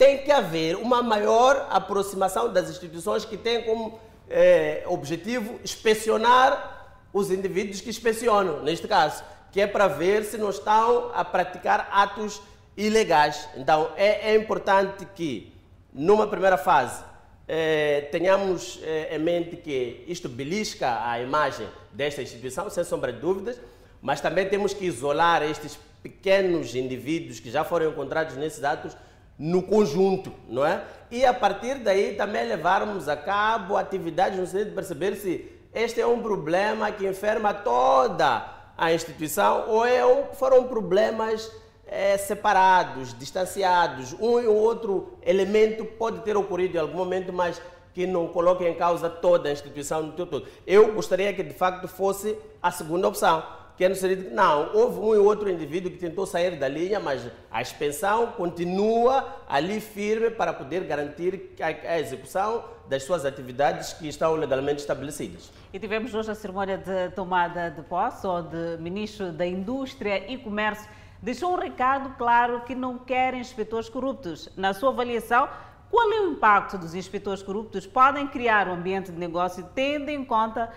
tem 0.00 0.16
que 0.16 0.32
haver 0.32 0.76
uma 0.76 1.02
maior 1.02 1.66
aproximação 1.68 2.50
das 2.50 2.70
instituições 2.70 3.26
que 3.26 3.36
têm 3.36 3.64
como 3.64 4.00
eh, 4.30 4.82
objetivo 4.86 5.60
inspecionar 5.62 7.02
os 7.12 7.30
indivíduos 7.30 7.82
que 7.82 7.90
inspecionam, 7.90 8.62
neste 8.62 8.88
caso, 8.88 9.22
que 9.52 9.60
é 9.60 9.66
para 9.66 9.88
ver 9.88 10.24
se 10.24 10.38
não 10.38 10.48
estão 10.48 11.10
a 11.14 11.22
praticar 11.22 11.86
atos 11.92 12.40
ilegais. 12.78 13.46
Então 13.58 13.90
é, 13.94 14.30
é 14.30 14.36
importante 14.36 15.06
que, 15.14 15.52
numa 15.92 16.26
primeira 16.26 16.56
fase, 16.56 17.04
eh, 17.46 18.08
tenhamos 18.10 18.80
eh, 18.82 19.14
em 19.14 19.18
mente 19.18 19.54
que 19.54 20.02
isto 20.08 20.30
belisca 20.30 21.10
a 21.10 21.20
imagem 21.20 21.68
desta 21.92 22.22
instituição, 22.22 22.70
sem 22.70 22.84
sombra 22.84 23.12
de 23.12 23.20
dúvidas, 23.20 23.60
mas 24.00 24.18
também 24.18 24.48
temos 24.48 24.72
que 24.72 24.86
isolar 24.86 25.42
estes 25.42 25.78
pequenos 26.02 26.74
indivíduos 26.74 27.38
que 27.38 27.50
já 27.50 27.64
foram 27.64 27.90
encontrados 27.90 28.34
nesses 28.36 28.64
atos 28.64 28.96
no 29.40 29.62
conjunto, 29.62 30.30
não 30.46 30.66
é? 30.66 30.84
E 31.10 31.24
a 31.24 31.32
partir 31.32 31.76
daí 31.76 32.14
também 32.14 32.46
levarmos 32.46 33.08
a 33.08 33.16
cabo 33.16 33.78
atividades 33.78 34.38
no 34.38 34.46
sentido 34.46 34.68
de 34.68 34.74
perceber 34.74 35.16
se 35.16 35.50
este 35.72 35.98
é 35.98 36.06
um 36.06 36.20
problema 36.20 36.92
que 36.92 37.06
enferma 37.06 37.54
toda 37.54 38.46
a 38.76 38.92
instituição 38.92 39.64
ou 39.66 39.86
é 39.86 40.02
foram 40.34 40.64
problemas 40.64 41.50
é, 41.86 42.18
separados, 42.18 43.18
distanciados. 43.18 44.12
Um 44.20 44.38
e 44.40 44.46
outro 44.46 45.16
elemento 45.22 45.86
pode 45.86 46.20
ter 46.20 46.36
ocorrido 46.36 46.76
em 46.76 46.80
algum 46.80 46.98
momento, 46.98 47.32
mas 47.32 47.62
que 47.94 48.06
não 48.06 48.28
coloque 48.28 48.66
em 48.66 48.74
causa 48.74 49.08
toda 49.08 49.48
a 49.48 49.52
instituição 49.52 50.02
no 50.02 50.12
todo. 50.12 50.46
Eu 50.66 50.92
gostaria 50.92 51.32
que 51.32 51.42
de 51.42 51.54
facto 51.54 51.88
fosse 51.88 52.36
a 52.62 52.70
segunda 52.70 53.08
opção, 53.08 53.42
que 53.80 53.84
é 53.86 53.88
no 53.88 53.94
sentido 53.94 54.24
que 54.24 54.34
não, 54.34 54.74
houve 54.74 55.00
um 55.00 55.14
e 55.14 55.16
outro 55.16 55.48
indivíduo 55.48 55.90
que 55.90 55.96
tentou 55.96 56.26
sair 56.26 56.54
da 56.58 56.68
linha, 56.68 57.00
mas 57.00 57.26
a 57.50 57.62
expensão 57.62 58.26
continua 58.26 59.26
ali 59.48 59.80
firme 59.80 60.30
para 60.30 60.52
poder 60.52 60.84
garantir 60.84 61.54
a, 61.58 61.98
execução 61.98 62.62
das 62.90 63.04
suas 63.04 63.24
atividades 63.24 63.94
que 63.94 64.06
estão 64.06 64.34
legalmente 64.34 64.80
estabelecidas. 64.80 65.50
E 65.72 65.78
tivemos 65.78 66.14
hoje 66.14 66.30
a 66.30 66.34
cerimônia 66.34 66.76
de 66.76 67.08
tomada 67.14 67.70
de 67.70 67.80
posse, 67.80 68.26
onde 68.26 68.54
o 68.54 68.82
Ministro 68.82 69.32
da 69.32 69.46
Indústria 69.46 70.30
e 70.30 70.36
Comércio 70.36 70.86
deixou 71.22 71.54
um 71.54 71.58
recado 71.58 72.18
claro 72.18 72.60
que 72.66 72.74
não 72.74 72.98
quer 72.98 73.32
inspetores 73.32 73.88
corruptos. 73.88 74.50
Na 74.58 74.74
sua 74.74 74.90
avaliação, 74.90 75.48
qual 75.90 76.12
é 76.12 76.20
o 76.20 76.32
impacto 76.32 76.76
dos 76.76 76.94
inspetores 76.94 77.42
corruptos? 77.42 77.86
Podem 77.86 78.26
criar 78.26 78.68
um 78.68 78.74
ambiente 78.74 79.10
de 79.10 79.18
negócio 79.18 79.66
tendo 79.74 80.10
em 80.10 80.22
conta 80.22 80.70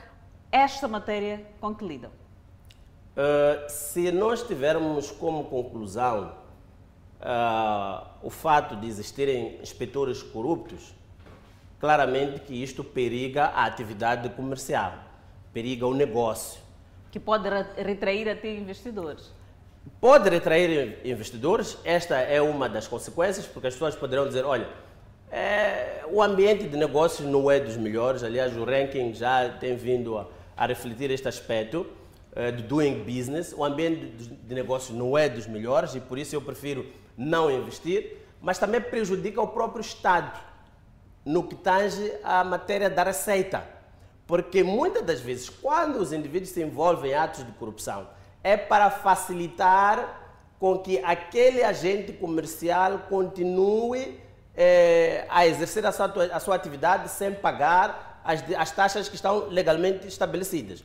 esta 0.50 0.88
matéria 0.88 1.46
com 1.60 1.76
que 1.76 1.86
lidam? 1.86 2.23
Uh, 3.16 3.70
se 3.70 4.12
nós 4.12 4.42
tivermos 4.42 5.12
como 5.12 5.44
conclusão 5.44 6.34
uh, 7.22 8.08
o 8.24 8.30
fato 8.32 8.76
de 8.76 8.88
existirem 8.88 9.60
inspetores 9.62 10.24
corruptos, 10.24 10.96
claramente 11.80 12.40
que 12.40 12.64
isto 12.64 12.84
periga 12.84 13.46
a 13.46 13.66
atividade 13.66 14.30
comercial, 14.30 14.96
periga 15.54 15.86
o 15.86 15.94
negócio. 15.94 16.60
Que 17.12 17.20
pode 17.20 17.48
retrair 17.78 18.28
até 18.28 18.52
investidores. 18.52 19.32
Pode 20.02 20.28
retrair 20.30 21.00
investidores, 21.06 21.78
esta 21.84 22.16
é 22.16 22.42
uma 22.42 22.68
das 22.68 22.88
consequências, 22.88 23.46
porque 23.46 23.68
as 23.68 23.76
pessoas 23.76 23.96
poderão 23.96 24.28
dizer: 24.28 24.44
olha, 24.44 24.68
é, 25.30 26.04
o 26.10 26.20
ambiente 26.20 26.68
de 26.68 26.76
negócios 26.76 27.28
não 27.28 27.52
é 27.52 27.60
dos 27.60 27.78
melhores, 27.78 28.24
aliás, 28.24 28.58
o 28.58 28.64
ranking 28.64 29.14
já 29.14 29.50
tem 29.50 29.76
vindo 29.76 30.18
a, 30.18 30.26
a 30.58 30.66
refletir 30.66 31.12
este 31.12 31.28
aspecto 31.28 31.86
de 32.56 32.64
doing 32.64 33.04
business. 33.04 33.54
O 33.56 33.64
ambiente 33.64 34.08
de, 34.08 34.56
negócios 34.56 34.98
não 34.98 35.18
é 35.18 35.30
dos 35.30 35.48
melhores 35.48 35.96
e 35.96 36.00
por 36.00 36.18
isso 36.18 36.36
eu 36.36 36.42
prefiro 36.42 36.86
não 37.18 37.52
investir, 37.52 38.18
mas 38.42 38.58
também 38.58 38.82
prejudica 38.82 39.42
o 39.42 39.48
próprio 39.48 39.82
Estado 39.82 40.40
no 41.26 41.44
que 41.44 41.56
tange 41.56 42.12
à 42.24 42.44
matéria 42.44 42.90
da 42.90 43.04
receita. 43.04 43.64
Porque 44.26 44.64
muitas 44.64 45.04
das 45.04 45.20
vezes, 45.20 45.50
quando 45.50 45.98
os 45.98 46.12
indivíduos 46.12 46.52
se 46.52 46.62
envolvem 46.62 47.12
em 47.12 47.14
atos 47.14 47.46
de 47.46 47.52
corrupção, 47.54 48.08
é 48.44 48.58
para 48.58 48.90
facilitar 48.90 50.22
com 50.60 50.80
que 50.80 50.98
aquele 51.04 51.64
agente 51.64 52.14
comercial 52.14 53.00
continue 53.10 54.20
eh, 54.56 55.26
a 55.30 55.46
exercer 55.46 55.86
a 55.86 55.92
sua, 55.92 56.06
a 56.32 56.40
sua, 56.40 56.56
atividade 56.56 57.10
sem 57.10 57.34
pagar 57.34 58.22
as, 58.24 58.44
as 58.58 58.72
taxas 58.72 59.10
que 59.10 59.16
estão 59.16 59.48
legalmente 59.50 60.08
estabelecidas. 60.08 60.84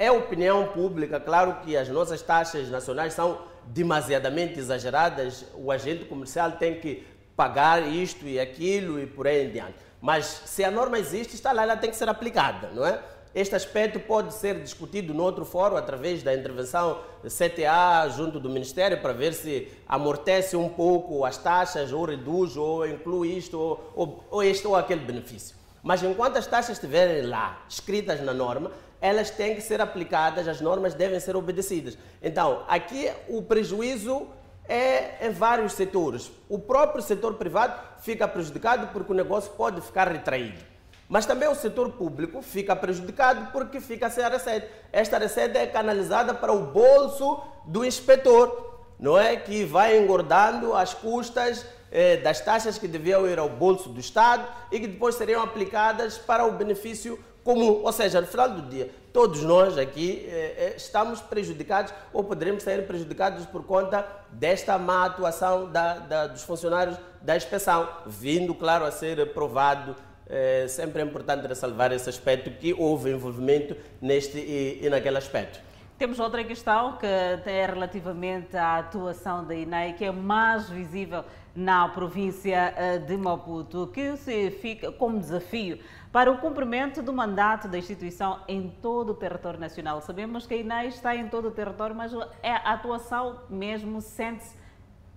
É 0.00 0.10
opinião 0.10 0.68
pública, 0.68 1.20
claro 1.20 1.56
que 1.62 1.76
as 1.76 1.86
nossas 1.90 2.22
taxas 2.22 2.70
nacionais 2.70 3.12
são 3.12 3.42
demasiadamente 3.66 4.58
exageradas, 4.58 5.44
o 5.54 5.70
agente 5.70 6.06
comercial 6.06 6.52
tem 6.52 6.80
que 6.80 7.06
pagar 7.36 7.86
isto 7.86 8.24
e 8.24 8.40
aquilo 8.40 8.98
e 8.98 9.06
por 9.06 9.26
aí 9.26 9.44
em 9.44 9.50
diante. 9.50 9.74
Mas 10.00 10.24
se 10.46 10.64
a 10.64 10.70
norma 10.70 10.98
existe, 10.98 11.34
está 11.34 11.52
lá, 11.52 11.64
ela 11.64 11.76
tem 11.76 11.90
que 11.90 11.96
ser 11.96 12.08
aplicada, 12.08 12.70
não 12.72 12.86
é? 12.86 12.98
Este 13.34 13.54
aspecto 13.54 14.00
pode 14.00 14.32
ser 14.32 14.62
discutido 14.62 15.12
no 15.12 15.22
outro 15.22 15.44
fórum, 15.44 15.76
através 15.76 16.22
da 16.22 16.34
intervenção 16.34 17.02
CTA 17.22 18.08
junto 18.08 18.40
do 18.40 18.48
Ministério, 18.48 19.02
para 19.02 19.12
ver 19.12 19.34
se 19.34 19.68
amortece 19.86 20.56
um 20.56 20.70
pouco 20.70 21.26
as 21.26 21.36
taxas, 21.36 21.92
ou 21.92 22.06
reduz, 22.06 22.56
ou 22.56 22.86
inclui 22.86 23.36
isto, 23.36 23.58
ou, 23.58 23.92
ou, 23.94 24.24
ou 24.30 24.42
este 24.42 24.66
ou 24.66 24.74
aquele 24.74 25.04
benefício. 25.04 25.60
Mas 25.82 26.02
enquanto 26.02 26.36
as 26.36 26.46
taxas 26.46 26.76
estiverem 26.76 27.26
lá, 27.26 27.64
escritas 27.68 28.20
na 28.22 28.32
norma, 28.34 28.70
elas 29.00 29.30
têm 29.30 29.54
que 29.54 29.60
ser 29.60 29.80
aplicadas, 29.80 30.46
as 30.46 30.60
normas 30.60 30.94
devem 30.94 31.18
ser 31.18 31.36
obedecidas. 31.36 31.96
Então, 32.22 32.64
aqui 32.68 33.10
o 33.28 33.42
prejuízo 33.42 34.26
é 34.68 35.26
em 35.26 35.30
vários 35.30 35.72
setores. 35.72 36.30
O 36.48 36.58
próprio 36.58 37.02
setor 37.02 37.34
privado 37.34 37.80
fica 38.00 38.28
prejudicado 38.28 38.88
porque 38.88 39.12
o 39.12 39.16
negócio 39.16 39.50
pode 39.52 39.80
ficar 39.80 40.08
retraído. 40.08 40.60
Mas 41.08 41.26
também 41.26 41.48
o 41.48 41.56
setor 41.56 41.90
público 41.90 42.40
fica 42.40 42.76
prejudicado 42.76 43.50
porque 43.50 43.80
fica 43.80 44.08
sem 44.08 44.22
a 44.22 44.28
receita. 44.28 44.68
Esta 44.92 45.18
receita 45.18 45.58
é 45.58 45.66
canalizada 45.66 46.32
para 46.32 46.52
o 46.52 46.66
bolso 46.66 47.42
do 47.66 47.84
inspetor, 47.84 48.78
não 48.96 49.18
é? 49.18 49.34
Que 49.34 49.64
vai 49.64 49.98
engordando 49.98 50.72
as 50.72 50.94
custas 50.94 51.66
eh, 51.90 52.18
das 52.18 52.40
taxas 52.40 52.78
que 52.78 52.86
deviam 52.86 53.26
ir 53.26 53.40
ao 53.40 53.48
bolso 53.48 53.88
do 53.88 53.98
Estado 53.98 54.46
e 54.70 54.78
que 54.78 54.86
depois 54.86 55.16
seriam 55.16 55.42
aplicadas 55.42 56.16
para 56.16 56.46
o 56.46 56.52
benefício 56.52 57.18
comum. 57.44 57.80
Ou 57.82 57.92
seja, 57.92 58.20
no 58.20 58.26
final 58.26 58.50
do 58.50 58.62
dia, 58.62 58.90
todos 59.12 59.42
nós 59.42 59.76
aqui 59.78 60.26
eh, 60.26 60.54
eh 60.56 60.74
estamos 60.76 61.20
prejudicados 61.20 61.92
ou 62.12 62.24
poderemos 62.24 62.62
sair 62.62 62.86
prejudicados 62.86 63.46
por 63.46 63.64
conta 63.64 64.06
desta 64.30 64.78
má 64.78 65.06
atuação 65.06 65.70
da, 65.70 65.94
da, 65.94 66.26
dos 66.26 66.42
funcionários 66.42 66.96
da 67.22 67.36
inspeção, 67.36 67.88
vindo, 68.06 68.54
claro, 68.54 68.84
a 68.84 68.90
ser 68.90 69.32
provado 69.32 69.94
é 70.30 70.68
sempre 70.68 71.02
é 71.02 71.04
importante 71.04 71.44
ressalvar 71.44 71.90
esse 71.92 72.08
aspecto 72.08 72.52
que 72.52 72.72
houve 72.72 73.10
envolvimento 73.10 73.76
neste 74.00 74.38
e, 74.38 74.78
e 74.80 74.88
naquele 74.88 75.18
aspecto. 75.18 75.58
Temos 75.98 76.20
outra 76.20 76.44
questão 76.44 76.96
que 76.96 77.04
é 77.04 77.66
relativamente 77.66 78.56
à 78.56 78.78
atuação 78.78 79.44
da 79.44 79.54
INEI, 79.54 79.94
que 79.94 80.04
é 80.04 80.12
mais 80.12 80.70
visível 80.70 81.24
na 81.54 81.88
província 81.88 82.74
eh, 82.76 82.98
de 82.98 83.16
Maputo, 83.16 83.88
que 83.92 84.16
se 84.16 84.50
fica 84.50 84.92
como 84.92 85.18
desafio 85.18 85.78
para 86.12 86.30
o 86.30 86.38
cumprimento 86.38 87.02
do 87.02 87.12
mandato 87.12 87.68
da 87.68 87.78
instituição 87.78 88.40
em 88.48 88.68
todo 88.82 89.10
o 89.10 89.14
território 89.14 89.58
nacional. 89.58 90.00
Sabemos 90.00 90.46
que 90.46 90.54
a 90.54 90.56
INEI 90.56 90.88
está 90.88 91.14
em 91.14 91.28
todo 91.28 91.48
o 91.48 91.50
território, 91.50 91.94
mas 91.94 92.12
é 92.42 92.52
a 92.52 92.72
atuação 92.72 93.40
mesmo 93.48 94.00
sente-se 94.00 94.56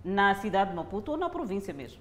na 0.04 0.34
cidade 0.34 0.70
de 0.70 0.76
Maputo 0.76 1.12
ou 1.12 1.16
na 1.16 1.28
província 1.30 1.72
mesmo? 1.72 2.00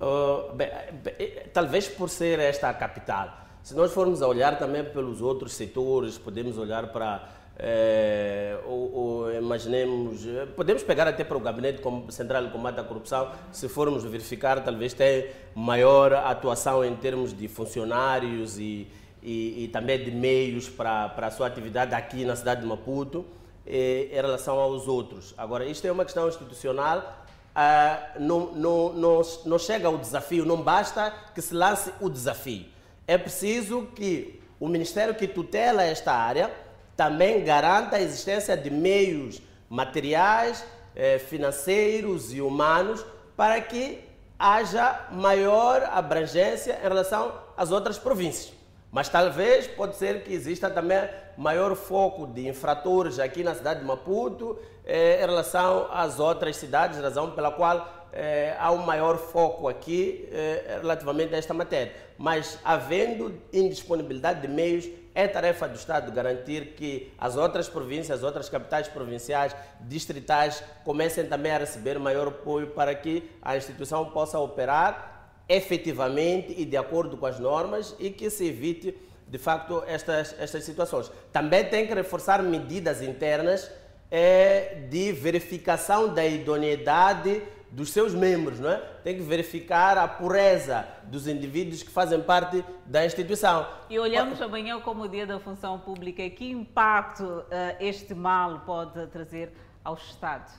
Uh, 0.00 0.54
bem, 0.54 0.70
bem, 1.02 1.14
talvez 1.52 1.88
por 1.88 2.08
ser 2.08 2.38
esta 2.38 2.68
a 2.68 2.74
capital. 2.74 3.48
Se 3.62 3.74
nós 3.74 3.92
formos 3.92 4.22
a 4.22 4.28
olhar 4.28 4.56
também 4.58 4.84
pelos 4.84 5.20
outros 5.20 5.54
setores, 5.54 6.16
podemos 6.16 6.56
olhar 6.56 6.92
para 6.92 7.28
é, 7.58 8.56
ou, 8.66 8.94
ou, 8.94 9.34
imaginemos, 9.34 10.24
podemos 10.54 10.82
pegar 10.84 11.08
até 11.08 11.24
para 11.24 11.36
o 11.36 11.40
Gabinete 11.40 11.82
Central 12.10 12.44
de 12.44 12.52
Combate 12.52 12.78
à 12.78 12.84
Corrupção, 12.84 13.32
se 13.50 13.68
formos 13.68 14.04
verificar, 14.04 14.62
talvez 14.62 14.94
tenha 14.94 15.26
maior 15.54 16.12
atuação 16.12 16.84
em 16.84 16.94
termos 16.94 17.36
de 17.36 17.48
funcionários 17.48 18.58
e, 18.58 18.86
e, 19.22 19.64
e 19.64 19.68
também 19.68 20.02
de 20.04 20.12
meios 20.12 20.68
para, 20.68 21.08
para 21.08 21.26
a 21.26 21.30
sua 21.30 21.48
atividade 21.48 21.94
aqui 21.94 22.24
na 22.24 22.36
cidade 22.36 22.60
de 22.60 22.66
Maputo 22.66 23.26
em 23.66 24.14
relação 24.14 24.58
aos 24.58 24.88
outros. 24.88 25.34
Agora, 25.36 25.64
isto 25.64 25.86
é 25.86 25.92
uma 25.92 26.04
questão 26.04 26.26
institucional, 26.28 27.26
ah, 27.54 28.12
não, 28.18 28.52
não, 28.52 28.92
não, 28.92 29.22
não 29.44 29.58
chega 29.58 29.88
ao 29.88 29.98
desafio, 29.98 30.44
não 30.44 30.62
basta 30.62 31.12
que 31.34 31.42
se 31.42 31.52
lance 31.52 31.92
o 32.00 32.08
desafio. 32.08 32.66
É 33.06 33.18
preciso 33.18 33.88
que 33.96 34.40
o 34.60 34.68
Ministério 34.68 35.14
que 35.14 35.26
tutela 35.26 35.82
esta 35.82 36.12
área 36.12 36.50
também 36.98 37.44
garanta 37.44 37.94
a 37.94 38.02
existência 38.02 38.56
de 38.56 38.70
meios 38.70 39.40
materiais, 39.70 40.64
eh, 40.96 41.20
financeiros 41.20 42.34
e 42.34 42.40
humanos 42.40 43.06
para 43.36 43.60
que 43.60 44.00
haja 44.36 45.06
maior 45.12 45.84
abrangência 45.92 46.76
em 46.76 46.82
relação 46.82 47.32
às 47.56 47.70
outras 47.70 48.00
províncias. 48.00 48.52
Mas 48.90 49.08
talvez 49.08 49.68
pode 49.68 49.94
ser 49.94 50.24
que 50.24 50.32
exista 50.32 50.68
também 50.68 51.08
maior 51.36 51.76
foco 51.76 52.26
de 52.26 52.48
infratores 52.48 53.20
aqui 53.20 53.44
na 53.44 53.54
cidade 53.54 53.78
de 53.78 53.86
Maputo 53.86 54.58
eh, 54.84 55.22
em 55.22 55.26
relação 55.26 55.86
às 55.92 56.18
outras 56.18 56.56
cidades, 56.56 56.98
razão 56.98 57.30
pela 57.30 57.52
qual 57.52 57.97
eh, 58.12 58.56
há 58.58 58.72
um 58.72 58.78
maior 58.78 59.18
foco 59.18 59.68
aqui 59.68 60.28
eh, 60.32 60.78
relativamente 60.80 61.34
a 61.34 61.38
esta 61.38 61.52
matéria. 61.52 61.92
Mas 62.16 62.58
havendo 62.64 63.40
indisponibilidade 63.52 64.40
de 64.40 64.48
meios, 64.48 64.88
é 65.14 65.26
tarefa 65.26 65.68
do 65.68 65.74
Estado 65.74 66.12
garantir 66.12 66.74
que 66.76 67.12
as 67.18 67.36
outras 67.36 67.68
províncias, 67.68 68.18
as 68.18 68.24
outras 68.24 68.48
capitais 68.48 68.88
provinciais, 68.88 69.54
distritais, 69.80 70.62
comecem 70.84 71.26
também 71.26 71.52
a 71.52 71.58
receber 71.58 71.98
maior 71.98 72.28
apoio 72.28 72.68
para 72.68 72.94
que 72.94 73.28
a 73.42 73.56
instituição 73.56 74.04
possa 74.10 74.38
operar 74.38 75.32
efetivamente 75.48 76.54
e 76.56 76.64
de 76.64 76.76
acordo 76.76 77.16
com 77.16 77.26
as 77.26 77.38
normas 77.38 77.96
e 77.98 78.10
que 78.10 78.30
se 78.30 78.46
evite, 78.46 78.96
de 79.26 79.38
facto, 79.38 79.82
estas, 79.86 80.34
estas 80.38 80.62
situações. 80.64 81.10
Também 81.32 81.64
tem 81.64 81.86
que 81.86 81.94
reforçar 81.94 82.42
medidas 82.42 83.02
internas 83.02 83.70
é, 84.10 84.86
de 84.88 85.12
verificação 85.12 86.14
da 86.14 86.24
idoneidade 86.24 87.42
dos 87.70 87.90
seus 87.90 88.14
membros, 88.14 88.58
não 88.58 88.70
é? 88.70 88.76
Tem 89.04 89.16
que 89.16 89.22
verificar 89.22 89.98
a 89.98 90.08
pureza 90.08 90.86
dos 91.04 91.26
indivíduos 91.26 91.82
que 91.82 91.90
fazem 91.90 92.20
parte 92.20 92.64
da 92.86 93.04
instituição. 93.04 93.66
E 93.90 93.98
olhamos 93.98 94.40
amanhã 94.40 94.80
como 94.80 95.04
o 95.04 95.08
Dia 95.08 95.26
da 95.26 95.38
Função 95.38 95.78
Pública, 95.78 96.28
que 96.30 96.50
impacto 96.50 97.22
uh, 97.24 97.46
este 97.78 98.14
mal 98.14 98.60
pode 98.60 99.06
trazer 99.08 99.52
ao 99.84 99.94
Estado, 99.94 100.50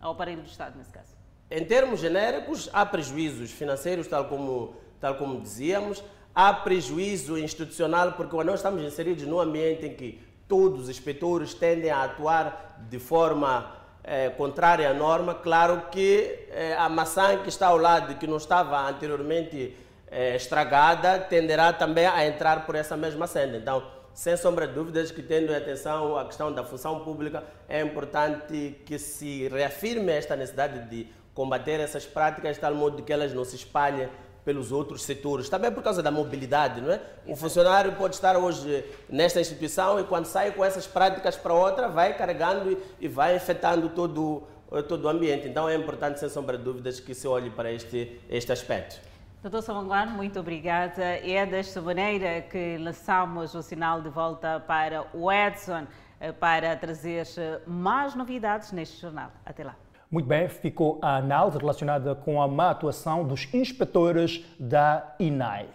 ao 0.00 0.12
aparelho 0.12 0.42
do 0.42 0.48
Estado 0.48 0.76
nesse 0.76 0.92
caso? 0.92 1.16
Em 1.50 1.64
termos 1.64 2.00
genéricos, 2.00 2.68
há 2.72 2.84
prejuízos 2.84 3.50
financeiros, 3.50 4.06
tal 4.06 4.26
como, 4.26 4.74
tal 5.00 5.14
como 5.14 5.40
dizíamos, 5.40 6.02
há 6.34 6.52
prejuízo 6.52 7.38
institucional, 7.38 8.12
porque 8.12 8.36
nós 8.44 8.56
estamos 8.56 8.82
inseridos 8.82 9.24
num 9.24 9.40
ambiente 9.40 9.86
em 9.86 9.94
que 9.94 10.20
todos 10.46 10.82
os 10.82 10.88
inspetores 10.88 11.54
tendem 11.54 11.90
a 11.90 12.04
atuar 12.04 12.76
de 12.88 12.98
forma 12.98 13.77
é, 14.08 14.30
contrária 14.30 14.88
à 14.88 14.94
norma, 14.94 15.34
claro 15.34 15.82
que 15.90 16.46
é, 16.50 16.74
a 16.74 16.88
maçã 16.88 17.36
que 17.42 17.50
está 17.50 17.66
ao 17.66 17.76
lado, 17.76 18.14
que 18.14 18.26
não 18.26 18.38
estava 18.38 18.88
anteriormente 18.88 19.76
é, 20.10 20.34
estragada, 20.34 21.18
tenderá 21.18 21.74
também 21.74 22.06
a 22.06 22.26
entrar 22.26 22.64
por 22.64 22.74
essa 22.74 22.96
mesma 22.96 23.26
senda. 23.26 23.58
Então, 23.58 23.82
sem 24.14 24.34
sombra 24.36 24.66
de 24.66 24.72
dúvidas 24.72 25.10
que 25.10 25.22
tendo 25.22 25.52
em 25.52 25.56
atenção 25.56 26.16
a 26.16 26.24
questão 26.24 26.50
da 26.50 26.64
função 26.64 27.00
pública, 27.00 27.44
é 27.68 27.82
importante 27.82 28.80
que 28.86 28.98
se 28.98 29.46
reafirme 29.48 30.10
esta 30.10 30.34
necessidade 30.34 30.88
de 30.88 31.06
combater 31.34 31.78
essas 31.78 32.06
práticas 32.06 32.56
de 32.56 32.62
tal 32.62 32.74
modo 32.74 33.02
que 33.02 33.12
elas 33.12 33.34
não 33.34 33.44
se 33.44 33.56
espalhem 33.56 34.08
pelos 34.48 34.72
outros 34.72 35.02
setores, 35.02 35.46
também 35.46 35.70
por 35.70 35.82
causa 35.82 36.02
da 36.02 36.10
mobilidade, 36.10 36.80
não 36.80 36.90
é? 36.90 36.98
Um 37.26 37.36
funcionário 37.36 37.92
pode 37.96 38.14
estar 38.14 38.34
hoje 38.34 38.82
nesta 39.06 39.38
instituição 39.38 40.00
e 40.00 40.04
quando 40.04 40.24
sai 40.24 40.52
com 40.52 40.64
essas 40.64 40.86
práticas 40.86 41.36
para 41.36 41.52
outra, 41.52 41.86
vai 41.86 42.16
carregando 42.16 42.80
e 42.98 43.08
vai 43.08 43.36
afetando 43.36 43.90
todo, 43.90 44.44
todo 44.88 45.04
o 45.04 45.08
ambiente. 45.10 45.46
Então 45.46 45.68
é 45.68 45.74
importante, 45.74 46.18
sem 46.18 46.30
sombra 46.30 46.56
de 46.56 46.64
dúvidas, 46.64 46.98
que 46.98 47.12
se 47.12 47.28
olhe 47.28 47.50
para 47.50 47.70
este, 47.70 48.18
este 48.30 48.50
aspecto. 48.50 48.98
Doutor 49.42 49.60
Samanguano, 49.60 50.12
muito 50.12 50.40
obrigada. 50.40 51.04
É 51.04 51.44
desta 51.44 51.82
maneira 51.82 52.40
que 52.40 52.78
lançamos 52.78 53.54
o 53.54 53.60
sinal 53.60 54.00
de 54.00 54.08
volta 54.08 54.60
para 54.66 55.04
o 55.12 55.30
Edson 55.30 55.86
eh, 56.18 56.32
para 56.32 56.74
trazer 56.74 57.26
eh, 57.36 57.60
mais 57.66 58.14
novidades 58.14 58.72
neste 58.72 58.98
jornal. 58.98 59.30
Até 59.44 59.62
lá. 59.62 59.76
Muito 60.10 60.26
bem, 60.26 60.48
ficou 60.48 60.98
a 61.02 61.16
análise 61.16 61.58
relacionada 61.58 62.14
com 62.14 62.40
a 62.40 62.48
má 62.48 62.70
atuação 62.70 63.24
dos 63.24 63.46
inspetores 63.52 64.42
da 64.58 65.14
INAI. 65.20 65.66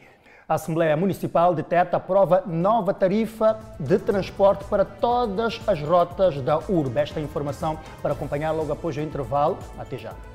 A 0.50 0.56
Assembleia 0.56 0.98
Municipal 0.98 1.54
de 1.54 1.62
Teta 1.62 1.98
aprova 1.98 2.44
nova 2.48 2.96
tarifa 2.96 3.60
de 3.80 4.00
transporte 4.00 4.64
para 4.66 4.84
todas 4.84 5.62
as 5.68 5.80
rotas 5.82 6.42
da 6.42 6.58
URB. 6.58 7.00
Esta 7.00 7.22
informação 7.22 7.78
para 8.02 8.14
acompanhar 8.14 8.52
logo 8.52 8.74
após 8.74 8.98
o 8.98 9.02
intervalo. 9.02 9.58
Até 9.78 10.00
já. 10.00 10.33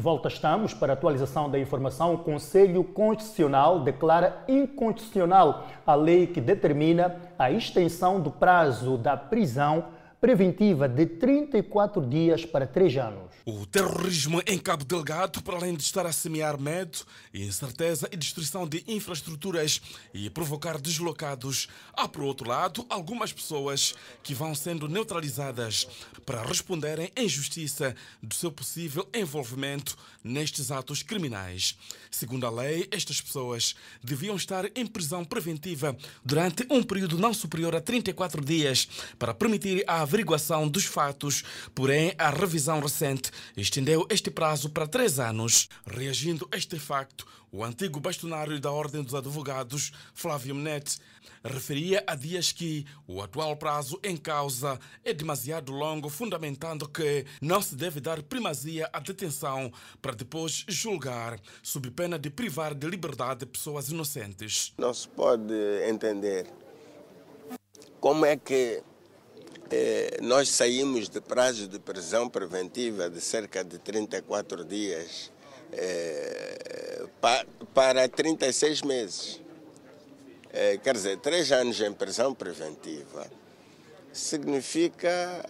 De 0.00 0.04
volta 0.04 0.28
estamos 0.28 0.72
para 0.72 0.94
a 0.94 0.94
atualização 0.94 1.50
da 1.50 1.58
informação. 1.58 2.14
O 2.14 2.18
Conselho 2.20 2.82
Constitucional 2.82 3.80
declara 3.80 4.42
inconstitucional 4.48 5.66
a 5.86 5.94
lei 5.94 6.26
que 6.26 6.40
determina 6.40 7.16
a 7.38 7.50
extensão 7.50 8.18
do 8.18 8.30
prazo 8.30 8.96
da 8.96 9.14
prisão 9.14 9.84
preventiva 10.20 10.86
de 10.86 11.06
34 11.06 12.06
dias 12.06 12.44
para 12.44 12.66
3 12.66 12.96
anos. 12.98 13.30
O 13.46 13.64
terrorismo 13.64 14.42
em 14.46 14.58
Cabo 14.58 14.84
Delgado, 14.84 15.42
para 15.42 15.56
além 15.56 15.74
de 15.74 15.82
estar 15.82 16.04
a 16.04 16.12
semear 16.12 16.60
medo, 16.60 16.98
incerteza 17.32 18.06
e 18.12 18.16
destruição 18.16 18.68
de 18.68 18.84
infraestruturas 18.86 19.80
e 20.12 20.28
provocar 20.28 20.78
deslocados, 20.78 21.68
há, 21.94 22.06
por 22.06 22.22
outro 22.22 22.46
lado, 22.46 22.84
algumas 22.90 23.32
pessoas 23.32 23.94
que 24.22 24.34
vão 24.34 24.54
sendo 24.54 24.88
neutralizadas 24.88 25.88
para 26.26 26.42
responderem 26.42 27.10
em 27.16 27.26
justiça 27.26 27.96
do 28.22 28.34
seu 28.34 28.52
possível 28.52 29.08
envolvimento 29.14 29.96
nestes 30.22 30.70
atos 30.70 31.02
criminais. 31.02 31.78
Segundo 32.10 32.46
a 32.46 32.50
lei, 32.50 32.86
estas 32.90 33.22
pessoas 33.22 33.74
deviam 34.04 34.36
estar 34.36 34.66
em 34.76 34.86
prisão 34.86 35.24
preventiva 35.24 35.96
durante 36.22 36.66
um 36.68 36.82
período 36.82 37.16
não 37.16 37.32
superior 37.32 37.74
a 37.74 37.80
34 37.80 38.44
dias 38.44 38.86
para 39.18 39.32
permitir 39.32 39.82
a 39.86 40.09
averiguação 40.10 40.66
dos 40.66 40.86
fatos, 40.86 41.44
porém, 41.72 42.12
a 42.18 42.30
revisão 42.30 42.80
recente 42.80 43.30
estendeu 43.56 44.04
este 44.10 44.28
prazo 44.28 44.68
para 44.68 44.88
três 44.88 45.20
anos. 45.20 45.68
Reagindo 45.86 46.48
a 46.50 46.56
este 46.56 46.80
facto, 46.80 47.24
o 47.52 47.62
antigo 47.62 48.00
bastonário 48.00 48.58
da 48.58 48.72
Ordem 48.72 49.04
dos 49.04 49.14
Advogados, 49.14 49.92
Flávio 50.12 50.52
Menete, 50.52 50.98
referia 51.44 52.02
a 52.08 52.16
dias 52.16 52.50
que 52.50 52.84
o 53.06 53.22
atual 53.22 53.56
prazo 53.56 54.00
em 54.02 54.16
causa 54.16 54.80
é 55.04 55.14
demasiado 55.14 55.70
longo, 55.70 56.08
fundamentando 56.08 56.88
que 56.88 57.24
não 57.40 57.62
se 57.62 57.76
deve 57.76 58.00
dar 58.00 58.20
primazia 58.20 58.90
à 58.92 58.98
detenção 58.98 59.72
para 60.02 60.12
depois 60.12 60.64
julgar, 60.66 61.38
sob 61.62 61.88
pena 61.92 62.18
de 62.18 62.30
privar 62.30 62.74
de 62.74 62.88
liberdade 62.88 63.46
pessoas 63.46 63.90
inocentes. 63.90 64.74
Não 64.76 64.92
se 64.92 65.06
pode 65.06 65.54
entender 65.88 66.48
como 68.00 68.26
é 68.26 68.36
que 68.36 68.82
nós 70.22 70.48
saímos 70.48 71.08
de 71.08 71.20
prazo 71.20 71.68
de 71.68 71.78
prisão 71.78 72.28
preventiva 72.28 73.08
de 73.08 73.20
cerca 73.20 73.62
de 73.62 73.78
34 73.78 74.64
dias 74.64 75.30
eh, 75.72 77.06
pa, 77.20 77.44
para 77.72 78.08
36 78.08 78.82
meses. 78.82 79.40
Eh, 80.52 80.78
quer 80.82 80.94
dizer, 80.94 81.18
três 81.18 81.52
anos 81.52 81.80
em 81.80 81.92
prisão 81.92 82.34
preventiva 82.34 83.26
significa 84.12 85.44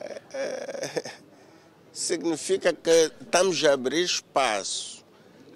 significa 1.92 2.72
que 2.74 3.10
estamos 3.20 3.64
a 3.64 3.72
abrir 3.72 4.04
espaço 4.04 4.99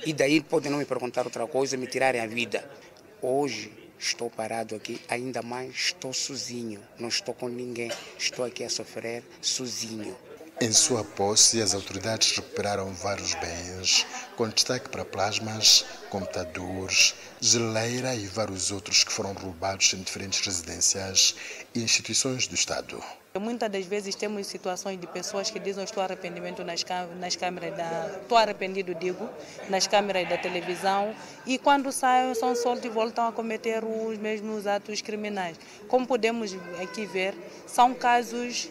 E 0.06 0.12
daí 0.12 0.42
podem 0.42 0.70
não 0.70 0.80
me 0.80 0.86
perguntar 0.86 1.24
outra 1.24 1.48
coisa, 1.48 1.78
me 1.78 1.88
tirarem 1.88 2.20
a 2.20 2.28
vida. 2.28 2.70
Hoje, 3.22 3.72
Estou 4.00 4.30
parado 4.30 4.76
aqui, 4.76 5.02
ainda 5.10 5.42
mais 5.42 5.76
estou 5.76 6.14
sozinho, 6.14 6.82
não 6.98 7.10
estou 7.10 7.34
com 7.34 7.50
ninguém, 7.50 7.92
estou 8.18 8.46
aqui 8.46 8.64
a 8.64 8.70
sofrer 8.70 9.24
sozinho. 9.42 10.18
Em 10.62 10.72
sua 10.72 11.04
posse, 11.04 11.62
as 11.62 11.74
autoridades 11.74 12.36
recuperaram 12.38 12.94
vários 12.94 13.34
bens, 13.36 14.06
com 14.38 14.48
destaque 14.48 14.88
para 14.88 15.04
plasmas, 15.04 15.86
computadores, 16.10 17.14
geleira 17.42 18.16
e 18.16 18.26
vários 18.26 18.72
outros 18.72 19.04
que 19.04 19.12
foram 19.12 19.34
roubados 19.34 19.94
em 19.94 20.02
diferentes 20.02 20.40
residências 20.46 21.36
e 21.76 21.82
instituições 21.82 22.48
do 22.48 22.56
Estado. 22.56 23.04
Muitas 23.38 23.70
das 23.70 23.86
vezes 23.86 24.16
temos 24.16 24.48
situações 24.48 25.00
de 25.00 25.06
pessoas 25.06 25.52
que 25.52 25.60
dizem 25.60 25.84
estou 25.84 26.02
arrependido 26.02 26.66
nas, 26.66 26.84
nas 27.20 27.36
câmeras 27.36 27.78
da 27.78 28.18
estou 28.24 28.36
arrependido 28.36 28.96
digo 28.96 29.30
nas 29.70 29.86
câmeras 29.86 30.28
da 30.28 30.36
televisão 30.36 31.14
e 31.46 31.60
quando 31.60 31.92
saem 31.92 32.34
são 32.34 32.56
soltos 32.56 32.86
e 32.86 32.90
voltam 32.90 33.28
a 33.28 33.32
cometer 33.32 33.84
os 33.84 34.18
mesmos 34.18 34.66
atos 34.66 35.02
criminais. 35.04 35.60
Como 35.88 36.08
podemos 36.08 36.58
aqui 36.82 37.06
ver, 37.06 37.36
são 37.68 37.94
casos 37.94 38.68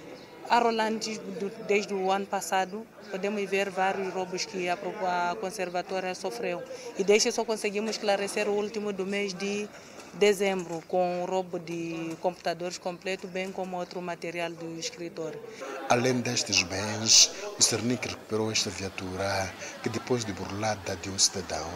arrolantes 0.50 1.20
desde 1.68 1.94
o 1.94 2.10
ano 2.10 2.26
passado. 2.26 2.84
Podemos 3.12 3.48
ver 3.48 3.70
vários 3.70 4.12
roubos 4.12 4.44
que 4.44 4.68
a, 4.68 4.74
a 4.74 5.36
conservatória 5.36 6.14
sofreu. 6.16 6.62
E 6.98 7.04
desde 7.04 7.30
só 7.30 7.44
conseguimos 7.44 7.90
esclarecer 7.92 8.48
o 8.48 8.52
último 8.52 8.92
do 8.92 9.06
mês 9.06 9.32
de 9.32 9.68
dezembro, 10.14 10.82
com 10.88 11.22
o 11.22 11.26
roubo 11.26 11.58
de 11.58 12.16
computadores 12.20 12.78
completo, 12.78 13.26
bem 13.26 13.52
como 13.52 13.76
outro 13.76 14.00
material 14.00 14.50
do 14.50 14.78
escritor. 14.78 15.34
Além 15.88 16.20
destes 16.20 16.62
bens, 16.62 17.32
o 17.58 17.62
Cernic 17.62 18.08
recuperou 18.08 18.50
esta 18.50 18.70
viatura 18.70 19.52
que, 19.82 19.88
depois 19.88 20.24
de 20.24 20.32
burlada 20.32 20.96
de 20.96 21.10
um 21.10 21.18
cidadão, 21.18 21.70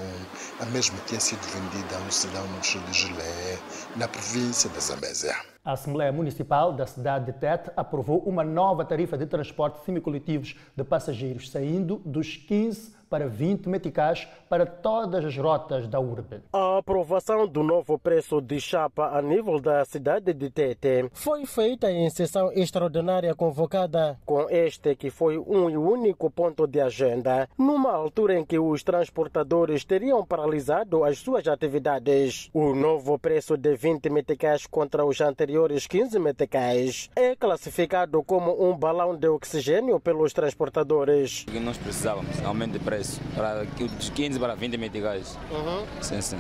a 0.61 0.67
mesma 0.67 0.99
tinha 1.07 1.21
sido 1.21 1.41
vendida 1.41 1.97
a 1.97 2.01
um 2.01 2.11
cidadão 2.11 2.47
no 2.49 2.61
distrito 2.61 2.91
de 2.91 2.99
Gilé, 2.99 3.59
na 3.97 4.09
província 4.09 4.69
da 4.71 4.81
Zambésia. 4.81 5.35
A 5.65 5.73
Assembleia 5.73 6.11
Municipal 6.11 6.73
da 6.73 6.87
cidade 6.87 7.27
de 7.27 7.39
Tete 7.39 7.71
aprovou 7.77 8.19
uma 8.21 8.43
nova 8.43 8.85
tarifa 8.85 9.17
de 9.17 9.27
transporte 9.27 9.85
semicoletivos 9.85 10.57
de 10.77 10.83
passageiros, 10.83 11.51
saindo 11.51 12.03
dos 12.05 12.37
15 12.37 13.02
para 13.13 13.29
20 13.29 13.69
meticais 13.69 14.27
para 14.49 14.65
todas 14.65 15.23
as 15.23 15.37
rotas 15.37 15.87
da 15.87 16.01
urbe. 16.01 16.41
A 16.51 16.79
aprovação 16.79 17.47
do 17.47 17.63
novo 17.63 17.99
preço 17.99 18.41
de 18.41 18.59
chapa 18.59 19.11
a 19.15 19.21
nível 19.21 19.61
da 19.61 19.85
cidade 19.85 20.33
de 20.33 20.49
Tete 20.49 21.11
foi 21.13 21.45
feita 21.45 21.93
em 21.93 22.09
sessão 22.09 22.51
extraordinária 22.55 23.35
convocada 23.35 24.19
com 24.25 24.49
este 24.49 24.97
que 24.97 25.11
foi 25.11 25.37
um 25.37 25.69
e 25.69 25.77
único 25.77 26.31
ponto 26.31 26.67
de 26.67 26.81
agenda, 26.81 27.47
numa 27.59 27.93
altura 27.93 28.39
em 28.39 28.47
que 28.47 28.59
os 28.59 28.83
transportadores 28.83 29.85
teriam 29.85 30.25
paralisado 30.25 31.05
as 31.05 31.19
suas 31.19 31.47
atividades. 31.47 32.49
O 32.55 32.75
novo 32.75 33.19
preço 33.19 33.59
de 33.59 33.77
20 33.77 34.09
meticais 34.09 34.67
contra 34.67 35.05
os 35.05 35.21
anteriores 35.21 35.87
15 35.87 36.19
meticais 36.19 37.11
é 37.15 37.37
classificado 37.37 38.23
como 38.23 38.67
um 38.67 38.75
balão 38.75 39.15
de 39.15 39.29
oxigênio 39.29 40.01
pelos 40.01 40.33
transportadores. 40.33 41.45
Nós 41.63 41.77
precisávamos 41.77 42.43
aumento 42.43 42.73
de 42.73 42.79
preço 42.79 43.02
para 43.35 43.65
dos 43.65 44.11
15 44.11 44.39
para 44.39 44.55
20 44.55 44.77
meticais. 44.77 45.39
Uhum. 45.51 45.87
Sim, 46.01 46.21
sim. 46.21 46.39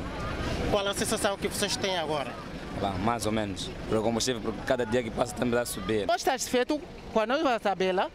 Qual 0.70 0.86
a 0.86 0.94
sensação 0.94 1.36
que 1.36 1.48
vocês 1.48 1.76
têm 1.76 1.98
agora? 1.98 2.32
Bah, 2.80 2.92
mais 2.92 3.26
ou 3.26 3.32
menos. 3.32 3.70
Para 3.88 4.00
o 4.00 4.02
combustível, 4.02 4.40
porque 4.40 4.60
cada 4.66 4.84
dia 4.84 5.02
que 5.02 5.10
passa 5.10 5.34
também 5.34 5.58
a 5.58 5.64
subir. 5.64 6.06
Nós 6.06 6.16
estamos 6.16 6.42
satisfeitos 6.42 6.80
com 7.12 7.20
a 7.20 7.26
nova 7.26 7.60
tabela, 7.60 8.10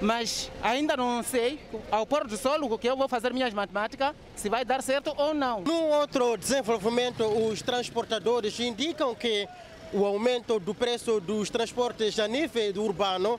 mas 0.00 0.50
ainda 0.62 0.96
não 0.96 1.22
sei, 1.22 1.60
ao 1.90 2.04
pôr 2.04 2.26
do 2.26 2.36
sol, 2.36 2.58
o 2.64 2.78
que 2.78 2.88
eu 2.88 2.96
vou 2.96 3.08
fazer 3.08 3.32
minhas 3.32 3.54
matemáticas, 3.54 4.14
se 4.34 4.48
vai 4.48 4.64
dar 4.64 4.82
certo 4.82 5.14
ou 5.16 5.32
não. 5.32 5.60
Num 5.62 5.90
outro 5.90 6.36
desenvolvimento, 6.36 7.24
os 7.24 7.62
transportadores 7.62 8.58
indicam 8.58 9.14
que 9.14 9.48
o 9.92 10.04
aumento 10.04 10.58
do 10.58 10.74
preço 10.74 11.20
dos 11.20 11.50
transportes 11.50 12.18
a 12.18 12.26
nível 12.26 12.82
urbano 12.82 13.38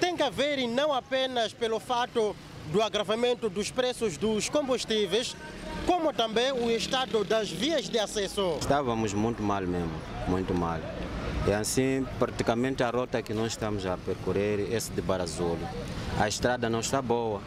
tem 0.00 0.16
que 0.16 0.22
haver 0.22 0.58
e 0.58 0.66
não 0.66 0.92
apenas 0.92 1.52
pelo 1.52 1.78
fato 1.78 2.34
do 2.70 2.82
agravamento 2.82 3.48
dos 3.48 3.70
preços 3.70 4.16
dos 4.16 4.48
combustíveis, 4.48 5.36
como 5.86 6.12
também 6.12 6.52
o 6.52 6.70
estado 6.70 7.24
das 7.24 7.50
vias 7.50 7.88
de 7.88 7.98
acesso. 7.98 8.56
Estávamos 8.60 9.12
muito 9.12 9.42
mal 9.42 9.62
mesmo, 9.62 9.92
muito 10.28 10.54
mal. 10.54 10.78
E 11.46 11.52
assim, 11.52 12.06
praticamente 12.18 12.82
a 12.84 12.90
rota 12.90 13.20
que 13.20 13.34
nós 13.34 13.52
estamos 13.52 13.84
a 13.84 13.96
percorrer, 13.96 14.72
esse 14.72 14.92
de 14.92 15.02
Barazolo, 15.02 15.58
a 16.18 16.28
estrada 16.28 16.70
não 16.70 16.80
está 16.80 17.02
boa, 17.02 17.40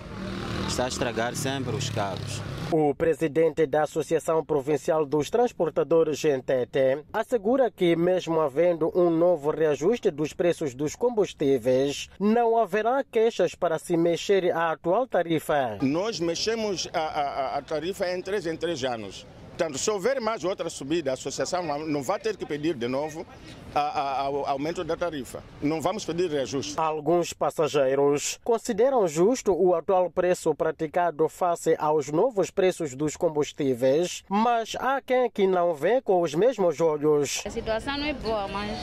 está 0.67 0.85
a 0.85 0.87
estragar 0.87 1.33
sempre 1.35 1.73
os 1.75 1.89
carros. 1.89 2.41
O 2.71 2.95
presidente 2.95 3.67
da 3.67 3.83
Associação 3.83 4.43
Provincial 4.43 5.05
dos 5.05 5.29
Transportadores 5.29 6.17
Gentete 6.17 7.03
assegura 7.13 7.69
que, 7.69 7.95
mesmo 7.95 8.41
havendo 8.41 8.91
um 8.97 9.09
novo 9.09 9.51
reajuste 9.51 10.09
dos 10.09 10.33
preços 10.33 10.73
dos 10.73 10.95
combustíveis, 10.95 12.09
não 12.19 12.57
haverá 12.57 13.03
queixas 13.03 13.53
para 13.53 13.77
se 13.77 13.95
mexer 13.95 14.51
a 14.51 14.71
atual 14.71 15.07
tarifa. 15.07 15.77
Nós 15.81 16.19
mexemos 16.19 16.89
a, 16.91 16.99
a, 16.99 17.57
a 17.57 17.61
tarifa 17.61 18.09
em 18.11 18.21
três 18.21 18.47
em 18.47 18.57
três 18.57 18.83
anos. 18.83 19.25
Portanto, 19.55 19.77
se 19.77 19.89
houver 19.89 20.19
mais 20.19 20.43
outra 20.43 20.69
subida, 20.69 21.11
a 21.11 21.13
associação 21.13 21.63
não 21.87 22.03
vai 22.03 22.19
ter 22.19 22.35
que 22.35 22.45
pedir 22.45 22.75
de 22.75 22.89
novo 22.89 23.25
o 23.73 24.45
aumento 24.45 24.83
da 24.83 24.97
tarifa. 24.97 25.41
Não 25.61 25.79
vamos 25.79 26.03
pedir 26.03 26.29
reajuste. 26.29 26.77
Alguns 26.77 27.31
passageiros 27.31 28.37
consideram 28.43 29.07
justo 29.07 29.53
o 29.53 29.73
atual 29.73 30.11
preço 30.11 30.53
praticado 30.53 31.29
face 31.29 31.73
aos 31.79 32.11
novos 32.11 32.51
preços 32.51 32.93
dos 32.95 33.15
combustíveis, 33.15 34.25
mas 34.27 34.75
há 34.77 34.99
quem 34.99 35.29
que 35.31 35.47
não 35.47 35.73
vê 35.73 36.01
com 36.01 36.21
os 36.21 36.35
mesmos 36.35 36.81
olhos. 36.81 37.41
A 37.45 37.49
situação 37.49 37.97
não 37.97 38.07
é 38.07 38.13
boa, 38.13 38.49
mas 38.49 38.77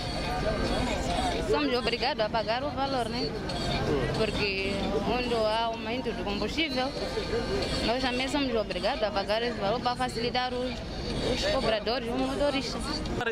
somos 1.51 1.75
obrigados 1.77 2.25
a 2.25 2.31
pagar 2.31 2.65
o 2.65 2.71
valor, 2.71 3.11
né? 3.11 3.31
Porque 4.25 4.73
quando 5.05 5.35
há 5.45 5.65
aumento 5.65 6.13
do 6.13 6.23
combustível, 6.23 6.87
nós 7.85 8.01
também 8.01 8.29
somos 8.29 8.55
obrigados 8.55 9.03
a 9.03 9.11
pagar 9.11 9.43
esse 9.43 9.59
valor 9.59 9.81
para 9.81 9.97
facilitar 9.97 10.55
os, 10.55 10.71
os 10.71 11.45
cobradores, 11.47 12.09
os 12.09 12.21
motoristas. 12.21 12.81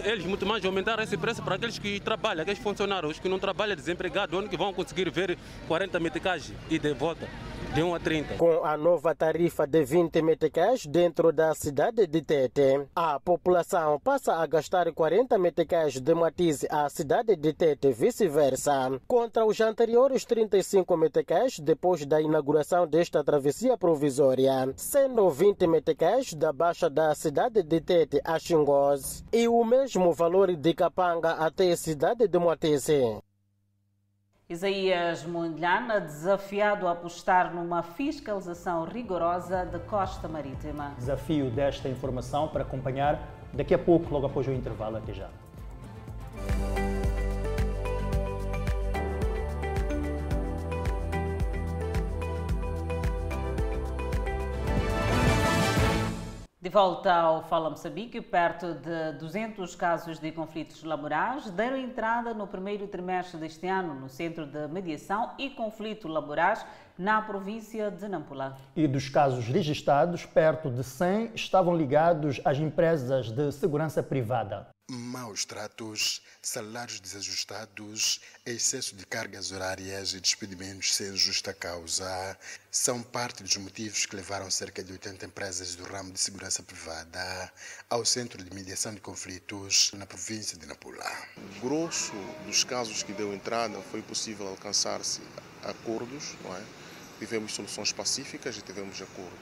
Eles 0.04 0.24
muito 0.24 0.44
mais 0.44 0.64
aumentaram 0.64 1.04
esse 1.04 1.16
preço 1.16 1.44
para 1.44 1.54
aqueles 1.54 1.78
que 1.78 2.00
trabalham, 2.00 2.42
aqueles 2.42 2.58
funcionários, 2.58 3.12
os 3.12 3.20
que 3.20 3.28
não 3.28 3.38
trabalham, 3.38 3.76
desempregados, 3.76 4.36
onde 4.36 4.48
que 4.48 4.56
vão 4.56 4.74
conseguir 4.74 5.08
ver 5.10 5.38
40 5.68 6.00
meticais 6.00 6.52
e 6.68 6.76
de 6.76 6.92
volta 6.92 7.28
de 7.74 7.82
1 7.84 7.94
a 7.94 8.00
30. 8.00 8.34
Com 8.34 8.64
a 8.64 8.76
nova 8.76 9.14
tarifa 9.14 9.64
de 9.64 9.84
20 9.84 10.22
meticais 10.22 10.86
dentro 10.86 11.30
da 11.30 11.54
cidade 11.54 12.04
de 12.06 12.20
Tete, 12.20 12.86
a 12.96 13.20
população 13.20 14.00
passa 14.00 14.34
a 14.34 14.46
gastar 14.46 14.92
40 14.92 15.38
meticais 15.38 16.00
de 16.00 16.14
matiz 16.14 16.66
à 16.68 16.88
cidade 16.88 17.36
de 17.36 17.52
Tete, 17.52 17.92
vice-versa, 17.92 19.00
contra 19.06 19.44
os 19.44 19.60
anteriores 19.60 20.24
35 20.24 20.79
meticais 20.96 21.58
depois 21.58 22.04
da 22.04 22.20
inauguração 22.20 22.86
desta 22.86 23.22
travessia 23.24 23.76
provisória, 23.76 24.72
sendo 24.76 25.28
20 25.30 25.66
meticais 25.66 26.34
da 26.34 26.52
baixa 26.52 26.90
da 26.90 27.14
cidade 27.14 27.62
de 27.62 27.80
Tete 27.80 28.20
a 28.24 28.38
Xingós 28.38 29.24
e 29.32 29.48
o 29.48 29.64
mesmo 29.64 30.12
valor 30.12 30.54
de 30.54 30.74
Capanga 30.74 31.32
até 31.32 31.70
a 31.72 31.76
cidade 31.76 32.26
de 32.28 32.38
Moatese. 32.38 33.20
Isaías 34.48 35.24
Mondlana, 35.24 36.00
desafiado 36.00 36.88
a 36.88 36.90
apostar 36.90 37.54
numa 37.54 37.84
fiscalização 37.84 38.84
rigorosa 38.84 39.64
da 39.64 39.78
costa 39.78 40.26
marítima. 40.26 40.92
Desafio 40.98 41.50
desta 41.50 41.88
informação 41.88 42.48
para 42.48 42.62
acompanhar 42.62 43.28
daqui 43.52 43.72
a 43.74 43.78
pouco, 43.78 44.12
logo 44.12 44.26
após 44.26 44.48
o 44.48 44.52
intervalo. 44.52 44.96
Até 44.96 45.12
já. 45.12 45.30
De 56.62 56.68
volta 56.68 57.10
ao 57.10 57.42
Fala 57.44 57.70
Moçambique, 57.70 58.20
perto 58.20 58.74
de 58.74 59.12
200 59.18 59.74
casos 59.74 60.18
de 60.18 60.30
conflitos 60.30 60.84
laborais 60.84 61.50
deram 61.50 61.78
entrada 61.78 62.34
no 62.34 62.46
primeiro 62.46 62.86
trimestre 62.86 63.40
deste 63.40 63.66
ano 63.66 63.94
no 63.94 64.10
Centro 64.10 64.44
de 64.44 64.68
Mediação 64.68 65.30
e 65.38 65.48
Conflito 65.48 66.06
Laborais 66.06 66.62
na 67.00 67.22
província 67.22 67.90
de 67.90 68.06
Nampula. 68.06 68.58
E 68.76 68.86
dos 68.86 69.08
casos 69.08 69.46
registrados, 69.46 70.26
perto 70.26 70.70
de 70.70 70.84
100 70.84 71.32
estavam 71.34 71.74
ligados 71.74 72.42
às 72.44 72.58
empresas 72.58 73.30
de 73.30 73.50
segurança 73.52 74.02
privada. 74.02 74.68
Maus 74.90 75.44
tratos, 75.46 76.20
salários 76.42 77.00
desajustados, 77.00 78.20
excesso 78.44 78.94
de 78.96 79.06
cargas 79.06 79.50
horárias 79.50 80.12
e 80.12 80.20
despedimentos 80.20 80.94
sem 80.94 81.16
justa 81.16 81.54
causa 81.54 82.36
são 82.70 83.00
parte 83.00 83.42
dos 83.42 83.56
motivos 83.56 84.04
que 84.04 84.16
levaram 84.16 84.50
cerca 84.50 84.82
de 84.82 84.92
80 84.92 85.24
empresas 85.26 85.76
do 85.76 85.84
ramo 85.84 86.12
de 86.12 86.18
segurança 86.18 86.62
privada 86.62 87.50
ao 87.88 88.04
Centro 88.04 88.42
de 88.42 88.54
Mediação 88.54 88.92
de 88.92 89.00
Conflitos 89.00 89.92
na 89.94 90.04
província 90.04 90.58
de 90.58 90.66
Nampula. 90.66 91.10
Grosso 91.62 92.12
dos 92.44 92.62
casos 92.62 93.02
que 93.02 93.12
deu 93.12 93.32
entrada 93.32 93.80
foi 93.90 94.02
possível 94.02 94.48
alcançar-se 94.48 95.22
acordos, 95.62 96.34
não 96.44 96.56
é? 96.56 96.79
Tivemos 97.20 97.52
soluções 97.52 97.92
pacíficas 97.92 98.56
e 98.56 98.62
tivemos 98.62 99.00
acordo. 99.00 99.38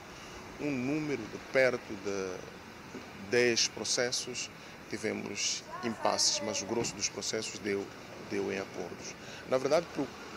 Um 0.61 0.71
número 0.71 1.23
de 1.23 1.39
perto 1.53 1.95
de 2.05 3.31
10 3.31 3.69
processos 3.69 4.51
tivemos 4.91 5.63
impasses, 5.85 6.41
mas 6.45 6.61
o 6.61 6.67
grosso 6.67 6.95
dos 6.95 7.09
processos 7.09 7.59
deu, 7.61 7.87
deu 8.31 8.53
em 8.53 8.59
acordos. 8.59 9.15
Na 9.49 9.57
verdade, 9.57 9.87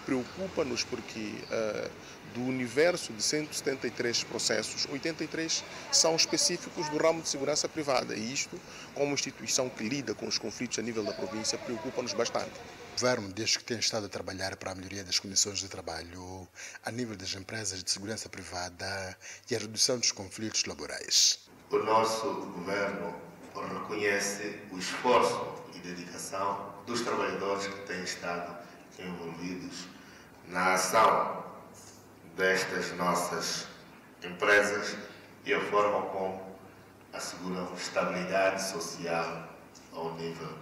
preocupa-nos 0.06 0.84
porque 0.84 1.20
uh, 1.20 1.90
do 2.34 2.42
universo 2.42 3.12
de 3.14 3.24
173 3.24 4.24
processos, 4.26 4.88
83 4.92 5.64
são 5.92 6.16
específicos 6.16 6.90
do 6.90 6.98
ramo 6.98 7.22
de 7.22 7.30
segurança 7.30 7.68
privada 7.68 8.16
e 8.16 8.34
isto, 8.34 8.60
como 8.94 9.14
instituição 9.14 9.70
que 9.70 9.84
lida 9.88 10.14
com 10.14 10.28
os 10.28 10.38
conflitos 10.38 10.80
a 10.80 10.82
nível 10.82 11.04
da 11.04 11.14
província, 11.14 11.58
preocupa-nos 11.58 12.14
bastante. 12.14 12.52
O 12.92 13.02
governo, 13.02 13.34
desde 13.34 13.58
que 13.58 13.64
tem 13.64 13.80
estado 13.80 14.06
a 14.06 14.10
trabalhar 14.10 14.56
para 14.58 14.72
a 14.72 14.76
melhoria 14.76 15.04
das 15.04 15.18
condições 15.18 15.60
de 15.60 15.68
trabalho 15.68 16.48
a 16.86 16.92
nível 16.92 17.16
das 17.16 17.34
empresas 17.34 17.84
de 17.84 17.90
segurança 17.90 18.30
privada 18.30 19.18
e 19.50 19.56
a 19.56 19.60
redução 19.60 19.98
dos 19.98 20.12
conflitos 20.12 20.66
laborais. 20.66 21.40
O 21.72 21.78
nosso 21.80 22.28
governo 22.54 23.16
reconhece 23.56 24.60
o 24.72 24.78
esforço 24.78 25.64
e 25.74 25.80
dedicação 25.80 26.76
dos 26.86 27.02
trabalhadores 27.02 27.66
que 27.68 27.80
têm 27.88 28.04
estado 28.04 28.58
envolvidos 29.00 29.88
na 30.48 30.74
ação 30.74 31.44
destas 32.36 32.92
nossas 32.98 33.68
empresas 34.24 34.96
e 35.46 35.54
a 35.54 35.62
forma 35.72 36.08
como 36.10 36.58
asseguram 37.14 37.74
estabilidade 37.74 38.62
social 38.70 39.50
ao 39.94 40.14
nível 40.16 40.58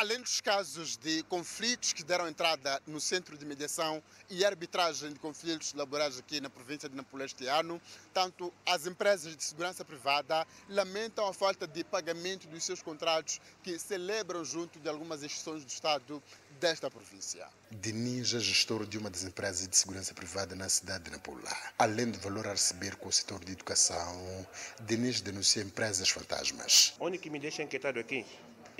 Além 0.00 0.18
dos 0.18 0.40
casos 0.40 0.96
de 0.96 1.22
conflitos 1.24 1.92
que 1.92 2.02
deram 2.02 2.26
entrada 2.26 2.80
no 2.86 2.98
Centro 2.98 3.36
de 3.36 3.44
Mediação 3.44 4.02
e 4.30 4.46
Arbitragem 4.46 5.12
de 5.12 5.18
Conflitos 5.18 5.74
Laborais 5.74 6.18
aqui 6.18 6.40
na 6.40 6.48
província 6.48 6.88
de 6.88 6.96
Nampula 6.96 7.26
este 7.26 7.46
ano, 7.46 7.78
tanto 8.14 8.50
as 8.64 8.86
empresas 8.86 9.36
de 9.36 9.44
segurança 9.44 9.84
privada 9.84 10.46
lamentam 10.70 11.26
a 11.26 11.34
falta 11.34 11.66
de 11.66 11.84
pagamento 11.84 12.48
dos 12.48 12.64
seus 12.64 12.80
contratos 12.80 13.42
que 13.62 13.78
celebram 13.78 14.42
junto 14.42 14.80
de 14.80 14.88
algumas 14.88 15.22
instituições 15.22 15.66
do 15.66 15.68
Estado 15.68 16.22
desta 16.58 16.90
província. 16.90 17.46
Denis 17.70 18.32
é 18.32 18.40
gestor 18.40 18.86
de 18.86 18.96
uma 18.96 19.10
das 19.10 19.24
empresas 19.24 19.68
de 19.68 19.76
segurança 19.76 20.14
privada 20.14 20.56
na 20.56 20.70
cidade 20.70 21.04
de 21.04 21.10
Nampula. 21.10 21.54
Além 21.78 22.10
do 22.10 22.18
valor 22.20 22.46
a 22.46 22.52
receber 22.52 22.96
com 22.96 23.10
o 23.10 23.12
setor 23.12 23.44
de 23.44 23.52
educação, 23.52 24.48
Denis 24.80 25.20
denuncia 25.20 25.62
empresas 25.62 26.08
fantasmas. 26.08 26.94
O 26.98 27.04
único 27.04 27.24
que 27.24 27.28
me 27.28 27.38
deixa 27.38 27.62
inquietado 27.62 28.00
aqui 28.00 28.24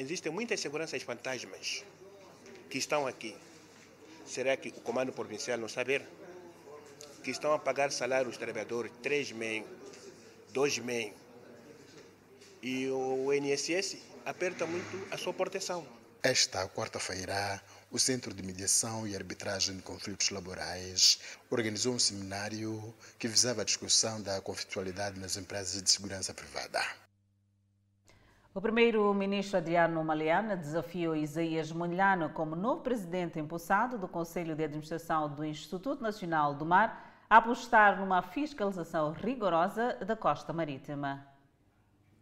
Existem 0.01 0.33
muitas 0.33 0.59
seguranças 0.61 1.03
fantasmas 1.03 1.85
que 2.71 2.79
estão 2.79 3.07
aqui. 3.07 3.37
Será 4.25 4.57
que 4.57 4.71
o 4.71 4.81
comando 4.81 5.13
provincial 5.13 5.59
não 5.59 5.69
saber? 5.69 6.09
Que 7.23 7.31
estão 7.31 7.53
a 7.53 7.59
pagar 7.59 7.93
salário 7.93 8.29
aos 8.29 8.39
trabalhadores 8.39 8.91
3 9.03 9.33
mil, 9.33 9.63
2 10.55 10.79
mil. 10.79 11.13
E 12.63 12.89
o 12.89 13.31
INSS 13.31 13.99
aperta 14.25 14.67
muito 14.67 15.07
a 15.11 15.19
sua 15.19 15.35
proteção. 15.35 15.87
Esta 16.23 16.67
quarta-feira, 16.71 17.63
o 17.91 17.99
Centro 17.99 18.33
de 18.33 18.43
Mediação 18.43 19.07
e 19.07 19.15
Arbitragem 19.15 19.77
de 19.77 19.83
Conflitos 19.83 20.31
Laborais 20.31 21.19
organizou 21.51 21.93
um 21.93 21.99
seminário 21.99 22.95
que 23.19 23.29
visava 23.29 23.61
a 23.61 23.67
discussão 23.67 24.23
da 24.23 24.41
conflitualidade 24.41 25.21
nas 25.21 25.37
empresas 25.37 25.83
de 25.83 25.91
segurança 25.91 26.33
privada. 26.33 27.10
O 28.53 28.61
primeiro-ministro 28.61 29.59
Adriano 29.59 30.03
Maliana 30.03 30.57
desafiou 30.57 31.15
Isaías 31.15 31.71
Monlano 31.71 32.31
como 32.31 32.57
novo 32.57 32.83
presidente 32.83 33.39
impulsado 33.39 33.97
do 33.97 34.09
Conselho 34.09 34.57
de 34.57 34.65
Administração 34.65 35.33
do 35.33 35.45
Instituto 35.45 36.03
Nacional 36.03 36.53
do 36.53 36.67
Mar 36.67 37.25
a 37.31 37.37
apostar 37.37 38.01
numa 38.01 38.21
fiscalização 38.23 39.13
rigorosa 39.13 39.95
da 40.05 40.17
costa 40.17 40.53
marítima. 40.53 41.25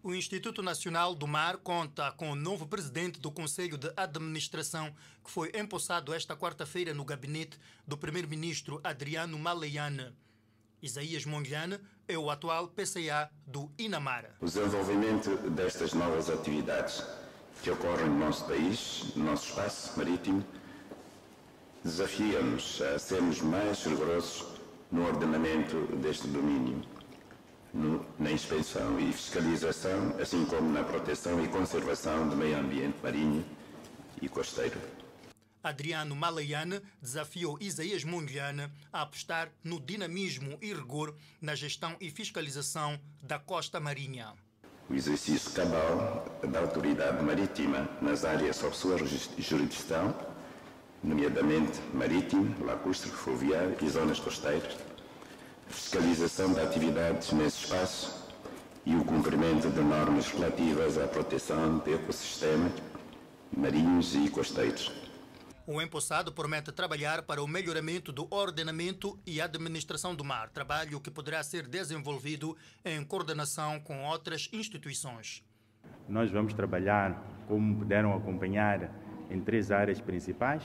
O 0.02 0.14
Instituto 0.14 0.62
Nacional 0.62 1.14
do 1.14 1.26
Mar 1.26 1.56
conta 1.56 2.12
com 2.12 2.30
o 2.30 2.36
novo 2.36 2.66
presidente 2.66 3.18
do 3.18 3.32
Conselho 3.32 3.78
de 3.78 3.90
Administração, 3.96 4.94
que 5.24 5.30
foi 5.30 5.50
empossado 5.54 6.12
esta 6.12 6.36
quarta-feira 6.36 6.92
no 6.92 7.06
gabinete 7.06 7.58
do 7.86 7.96
primeiro-ministro 7.96 8.82
Adriano 8.84 9.38
Maleiana. 9.38 10.14
Isaías 10.82 11.24
Monguiane 11.24 11.78
é 12.06 12.16
o 12.16 12.30
atual 12.30 12.68
PCA 12.68 13.30
do 13.46 13.70
Inamara. 13.78 14.34
O 14.40 14.46
desenvolvimento 14.46 15.36
destas 15.50 15.92
novas 15.92 16.30
atividades 16.30 17.04
que 17.62 17.70
ocorrem 17.70 18.08
no 18.08 18.18
nosso 18.18 18.44
país, 18.44 19.12
no 19.16 19.24
nosso 19.24 19.48
espaço 19.48 19.98
marítimo, 19.98 20.44
desafia-nos 21.82 22.80
a 22.82 22.98
sermos 22.98 23.40
mais 23.40 23.84
rigorosos 23.84 24.46
no 24.90 25.06
ordenamento 25.06 25.76
deste 25.96 26.28
domínio, 26.28 26.82
no, 27.74 28.06
na 28.18 28.30
inspeção 28.30 28.98
e 29.00 29.12
fiscalização, 29.12 30.14
assim 30.20 30.44
como 30.44 30.72
na 30.72 30.84
proteção 30.84 31.42
e 31.44 31.48
conservação 31.48 32.28
do 32.28 32.36
meio 32.36 32.58
ambiente 32.58 32.96
marinho 33.02 33.44
e 34.22 34.28
costeiro. 34.28 34.78
Adriano 35.62 36.14
Malayane 36.14 36.80
desafiou 37.00 37.58
Isaías 37.60 38.04
Munguiane 38.04 38.70
a 38.92 39.02
apostar 39.02 39.50
no 39.64 39.80
dinamismo 39.80 40.58
e 40.62 40.72
rigor 40.72 41.14
na 41.40 41.54
gestão 41.54 41.96
e 42.00 42.10
fiscalização 42.10 42.98
da 43.22 43.38
costa 43.38 43.80
marinha. 43.80 44.32
O 44.88 44.94
exercício 44.94 45.50
cabal 45.52 46.24
da 46.50 46.60
autoridade 46.60 47.22
marítima 47.22 47.88
nas 48.00 48.24
áreas 48.24 48.56
sob 48.56 48.74
sua 48.74 48.96
jurisdição, 48.96 50.16
nomeadamente 51.04 51.78
marítimo, 51.92 52.64
lacustre, 52.64 53.10
fluvial 53.10 53.72
e 53.82 53.88
zonas 53.88 54.18
costeiras, 54.18 54.76
fiscalização 55.68 56.54
de 56.54 56.60
atividades 56.60 57.32
nesse 57.32 57.64
espaço 57.64 58.28
e 58.86 58.96
o 58.96 59.04
cumprimento 59.04 59.68
de 59.68 59.80
normas 59.80 60.28
relativas 60.28 60.96
à 60.96 61.06
proteção 61.06 61.78
de 61.80 61.92
ecossistemas 61.92 62.72
marinhos 63.54 64.14
e 64.14 64.30
costeiros. 64.30 64.90
O 65.70 65.82
empossado 65.82 66.32
promete 66.32 66.72
trabalhar 66.72 67.24
para 67.24 67.42
o 67.42 67.46
melhoramento 67.46 68.10
do 68.10 68.26
ordenamento 68.30 69.20
e 69.26 69.38
administração 69.38 70.14
do 70.14 70.24
mar, 70.24 70.48
trabalho 70.48 70.98
que 70.98 71.10
poderá 71.10 71.42
ser 71.42 71.68
desenvolvido 71.68 72.56
em 72.82 73.04
coordenação 73.04 73.78
com 73.78 74.02
outras 74.06 74.48
instituições. 74.50 75.44
Nós 76.08 76.30
vamos 76.30 76.54
trabalhar, 76.54 77.22
como 77.46 77.76
puderam 77.76 78.16
acompanhar, 78.16 78.90
em 79.30 79.42
três 79.42 79.70
áreas 79.70 80.00
principais. 80.00 80.62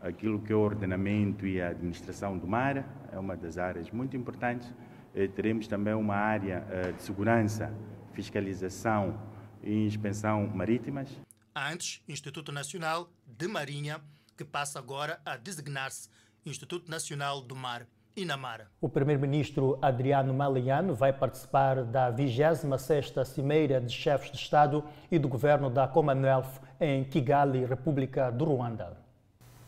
Aquilo 0.00 0.40
que 0.40 0.54
é 0.54 0.56
o 0.56 0.60
ordenamento 0.60 1.46
e 1.46 1.60
a 1.60 1.68
administração 1.68 2.38
do 2.38 2.46
mar 2.46 3.08
é 3.12 3.18
uma 3.18 3.36
das 3.36 3.58
áreas 3.58 3.90
muito 3.90 4.16
importantes. 4.16 4.72
Eh, 5.14 5.28
teremos 5.28 5.68
também 5.68 5.92
uma 5.92 6.16
área 6.16 6.66
eh, 6.70 6.92
de 6.92 7.02
segurança, 7.02 7.70
fiscalização 8.14 9.20
e 9.62 9.84
inspeção 9.84 10.46
marítimas. 10.46 11.10
Antes, 11.54 12.02
Instituto 12.08 12.50
Nacional 12.50 13.12
de 13.26 13.46
Marinha 13.46 14.00
que 14.40 14.44
passa 14.44 14.78
agora 14.78 15.20
a 15.22 15.36
designar-se 15.36 16.08
Instituto 16.46 16.90
Nacional 16.90 17.42
do 17.42 17.54
Mar, 17.54 17.86
INAMAR. 18.16 18.70
O 18.80 18.88
primeiro-ministro 18.88 19.78
Adriano 19.82 20.32
Maliano 20.32 20.94
vai 20.94 21.12
participar 21.12 21.84
da 21.84 22.10
26ª 22.10 23.22
Cimeira 23.26 23.78
de 23.82 23.92
Chefes 23.92 24.30
de 24.30 24.38
Estado 24.38 24.82
e 25.10 25.18
do 25.18 25.28
Governo 25.28 25.68
da 25.68 25.86
Commonwealth 25.86 26.58
em 26.80 27.04
Kigali, 27.04 27.66
República 27.66 28.30
do 28.30 28.46
Ruanda. 28.46 28.96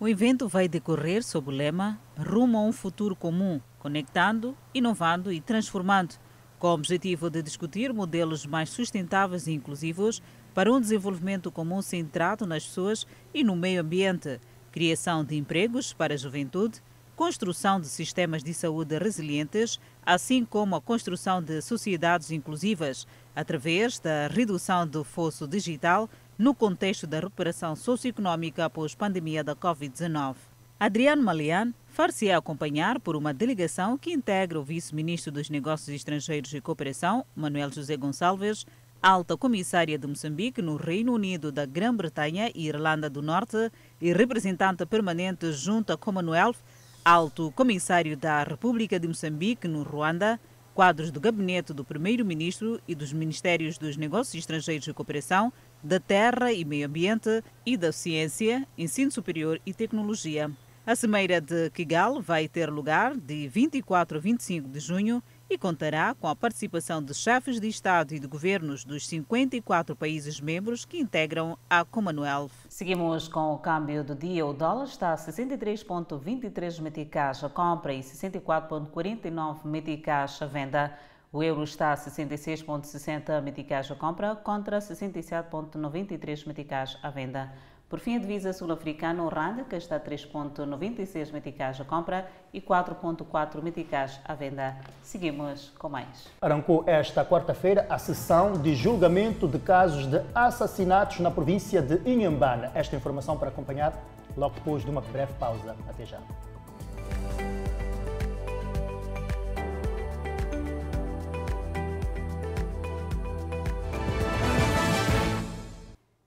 O 0.00 0.08
evento 0.08 0.48
vai 0.48 0.66
decorrer 0.66 1.22
sob 1.22 1.50
o 1.50 1.52
lema 1.52 2.00
Rumo 2.16 2.56
a 2.56 2.62
um 2.62 2.72
futuro 2.72 3.14
comum, 3.14 3.60
conectando, 3.78 4.56
inovando 4.72 5.30
e 5.30 5.38
transformando, 5.42 6.14
com 6.58 6.68
o 6.68 6.72
objetivo 6.72 7.28
de 7.28 7.42
discutir 7.42 7.92
modelos 7.92 8.46
mais 8.46 8.70
sustentáveis 8.70 9.46
e 9.46 9.52
inclusivos 9.52 10.22
para 10.54 10.72
um 10.72 10.80
desenvolvimento 10.80 11.52
comum 11.52 11.82
centrado 11.82 12.46
nas 12.46 12.64
pessoas 12.64 13.06
e 13.34 13.44
no 13.44 13.54
meio 13.54 13.82
ambiente 13.82 14.40
criação 14.72 15.22
de 15.22 15.36
empregos 15.36 15.92
para 15.92 16.14
a 16.14 16.16
juventude, 16.16 16.82
construção 17.14 17.78
de 17.78 17.86
sistemas 17.86 18.42
de 18.42 18.54
saúde 18.54 18.98
resilientes, 18.98 19.78
assim 20.04 20.44
como 20.44 20.74
a 20.74 20.80
construção 20.80 21.42
de 21.42 21.60
sociedades 21.60 22.32
inclusivas, 22.32 23.06
através 23.36 23.98
da 23.98 24.26
redução 24.28 24.86
do 24.86 25.04
fosso 25.04 25.46
digital 25.46 26.08
no 26.38 26.54
contexto 26.54 27.06
da 27.06 27.20
recuperação 27.20 27.76
socioeconómica 27.76 28.64
após 28.64 28.94
pandemia 28.94 29.44
da 29.44 29.54
Covid-19. 29.54 30.34
Adriano 30.80 31.22
Malian 31.22 31.72
far-se 31.86 32.32
acompanhar 32.32 32.98
por 32.98 33.14
uma 33.14 33.32
delegação 33.32 33.96
que 33.96 34.12
integra 34.12 34.58
o 34.58 34.64
vice-ministro 34.64 35.30
dos 35.30 35.48
Negócios 35.48 35.94
Estrangeiros 35.94 36.52
e 36.52 36.60
Cooperação, 36.60 37.24
Manuel 37.36 37.70
José 37.70 37.96
Gonçalves, 37.96 38.66
alta 39.02 39.36
comissária 39.36 39.98
de 39.98 40.06
Moçambique 40.06 40.62
no 40.62 40.76
Reino 40.76 41.12
Unido 41.12 41.50
da 41.50 41.66
Grã-Bretanha 41.66 42.52
e 42.54 42.68
Irlanda 42.68 43.10
do 43.10 43.20
Norte 43.20 43.72
e 44.00 44.12
representante 44.12 44.86
permanente 44.86 45.50
junto 45.52 45.92
à 45.92 45.96
Commonwealth, 45.98 46.58
alto 47.04 47.50
comissário 47.50 48.16
da 48.16 48.44
República 48.44 49.00
de 49.00 49.08
Moçambique 49.08 49.66
no 49.66 49.82
Ruanda, 49.82 50.38
quadros 50.72 51.10
do 51.10 51.20
gabinete 51.20 51.72
do 51.72 51.84
primeiro-ministro 51.84 52.80
e 52.86 52.94
dos 52.94 53.12
ministérios 53.12 53.76
dos 53.76 53.96
Negócios 53.96 54.36
Estrangeiros 54.36 54.86
e 54.86 54.94
Cooperação, 54.94 55.52
da 55.82 55.98
Terra 55.98 56.52
e 56.52 56.64
Meio 56.64 56.86
Ambiente 56.86 57.42
e 57.66 57.76
da 57.76 57.90
Ciência, 57.90 58.64
Ensino 58.78 59.10
Superior 59.10 59.60
e 59.66 59.74
Tecnologia. 59.74 60.48
A 60.86 60.94
Cimeira 60.94 61.40
de 61.40 61.70
Kigali 61.70 62.20
vai 62.20 62.48
ter 62.48 62.70
lugar 62.70 63.16
de 63.16 63.48
24 63.48 64.18
a 64.18 64.20
25 64.20 64.68
de 64.68 64.80
junho 64.80 65.22
e 65.48 65.58
contará 65.58 66.14
com 66.14 66.28
a 66.28 66.36
participação 66.36 67.02
de 67.02 67.14
chefes 67.14 67.60
de 67.60 67.68
Estado 67.68 68.14
e 68.14 68.18
de 68.18 68.26
governos 68.26 68.84
dos 68.84 69.06
54 69.06 69.94
países 69.94 70.40
membros 70.40 70.84
que 70.84 70.98
integram 70.98 71.58
a 71.68 71.84
Commonwealth. 71.84 72.50
Seguimos 72.68 73.28
com 73.28 73.52
o 73.52 73.58
câmbio 73.58 74.02
do 74.02 74.14
dia. 74.14 74.46
O 74.46 74.52
dólar 74.52 74.84
está 74.84 75.12
a 75.12 75.16
63,23 75.16 76.80
meticais 76.80 77.44
a 77.44 77.48
compra 77.48 77.92
e 77.92 78.00
64,49 78.00 79.64
meticais 79.64 80.40
a 80.40 80.46
venda. 80.46 80.98
O 81.32 81.42
euro 81.42 81.64
está 81.64 81.92
a 81.92 81.96
66,60 81.96 83.40
meticais 83.40 83.90
a 83.90 83.94
compra 83.94 84.36
contra 84.36 84.78
67,93 84.78 86.46
meticais 86.46 86.98
à 87.02 87.08
venda. 87.08 87.50
Por 87.92 88.00
fim, 88.00 88.16
a 88.16 88.18
divisa 88.18 88.54
sul-africana, 88.54 89.22
o 89.22 89.28
RAND, 89.28 89.64
que 89.68 89.76
está 89.76 89.96
a 89.96 90.00
3,96 90.00 91.30
meticais 91.30 91.78
a 91.78 91.84
compra 91.84 92.26
e 92.50 92.58
4,4 92.58 93.60
meticais 93.60 94.18
à 94.24 94.34
venda. 94.34 94.74
Seguimos 95.02 95.70
com 95.78 95.90
mais. 95.90 96.26
Arrancou 96.40 96.84
esta 96.86 97.22
quarta-feira 97.22 97.84
a 97.90 97.98
sessão 97.98 98.54
de 98.54 98.74
julgamento 98.74 99.46
de 99.46 99.58
casos 99.58 100.06
de 100.06 100.22
assassinatos 100.34 101.20
na 101.20 101.30
província 101.30 101.82
de 101.82 102.00
Inhambane. 102.10 102.70
Esta 102.74 102.96
informação 102.96 103.36
para 103.36 103.50
acompanhar 103.50 103.92
logo 104.38 104.54
depois 104.54 104.82
de 104.82 104.90
uma 104.90 105.02
breve 105.02 105.34
pausa. 105.34 105.76
Até 105.86 106.06
já. 106.06 106.18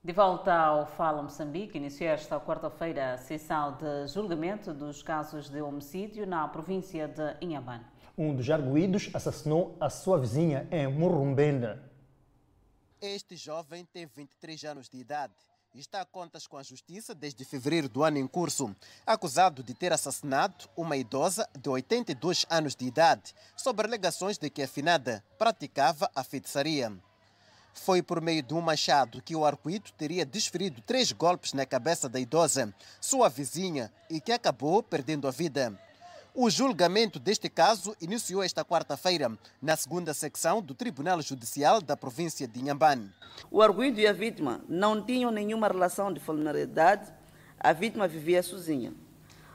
De 0.06 0.14
volta 0.14 0.54
ao 0.54 0.86
Fala 0.86 1.24
Moçambique, 1.24 1.80
iniciou 1.80 2.12
esta 2.12 2.40
quarta-feira 2.40 3.16
a 3.16 3.18
sessão 3.18 3.76
de 3.76 4.06
julgamento 4.06 4.72
dos 4.72 5.02
casos 5.02 5.50
de 5.50 5.60
homicídio 5.60 6.28
na 6.28 6.48
província 6.48 7.08
de 7.08 7.36
Inhambane. 7.42 7.84
Um 8.16 8.36
dos 8.36 8.48
arguídos 8.48 9.10
assassinou 9.16 9.76
a 9.80 9.90
sua 9.90 10.20
vizinha 10.20 10.68
em 10.70 10.86
Murumbenda. 10.88 11.92
Este 13.02 13.36
jovem 13.36 13.84
tem 13.84 14.06
23 14.06 14.66
anos 14.66 14.88
de 14.88 15.00
idade 15.00 15.34
e 15.74 15.80
está 15.80 16.02
a 16.02 16.06
contas 16.06 16.46
com 16.46 16.58
a 16.58 16.62
justiça 16.62 17.16
desde 17.16 17.44
fevereiro 17.44 17.90
do 17.90 18.04
ano 18.04 18.20
em 18.20 18.28
curso, 18.28 18.76
acusado 19.08 19.64
de 19.64 19.74
ter 19.74 19.92
assassinado 19.92 20.70
uma 20.78 20.96
idosa 20.96 21.50
de 21.60 21.68
82 21.68 22.46
anos 22.48 22.76
de 22.76 22.86
idade, 22.86 23.34
sob 23.58 23.82
alegações 23.82 24.38
de 24.38 24.52
que 24.52 24.62
a 24.62 24.68
finada 24.68 25.24
praticava 25.40 26.08
a 26.16 26.24
feitiçaria. 26.24 26.94
Foi 27.76 28.02
por 28.02 28.20
meio 28.22 28.42
de 28.42 28.54
um 28.54 28.62
machado 28.62 29.22
que 29.22 29.36
o 29.36 29.46
arguido 29.46 29.92
teria 29.98 30.26
desferido 30.26 30.82
três 30.82 31.12
golpes 31.12 31.54
na 31.54 31.66
cabeça 31.66 32.10
da 32.10 32.20
idosa, 32.20 32.74
sua 33.00 33.30
vizinha, 33.30 33.92
e 34.10 34.20
que 34.20 34.32
acabou 34.32 34.82
perdendo 34.82 35.28
a 35.28 35.32
vida. 35.32 35.78
O 36.34 36.50
julgamento 36.50 37.20
deste 37.20 37.48
caso 37.48 37.96
iniciou 38.02 38.42
esta 38.42 38.66
quarta-feira, 38.66 39.32
na 39.62 39.76
segunda 39.76 40.14
secção 40.14 40.62
do 40.62 40.74
Tribunal 40.74 41.22
Judicial 41.22 41.82
da 41.82 41.96
província 41.96 42.48
de 42.48 42.60
Inhambane. 42.60 43.12
O 43.52 43.62
arguido 43.62 44.00
e 44.00 44.08
a 44.08 44.14
vítima 44.14 44.62
não 44.68 45.02
tinham 45.02 45.30
nenhuma 45.30 45.68
relação 45.68 46.12
de 46.12 46.20
familiaridade, 46.20 47.12
a 47.60 47.72
vítima 47.72 48.08
vivia 48.08 48.42
sozinha. 48.42 48.94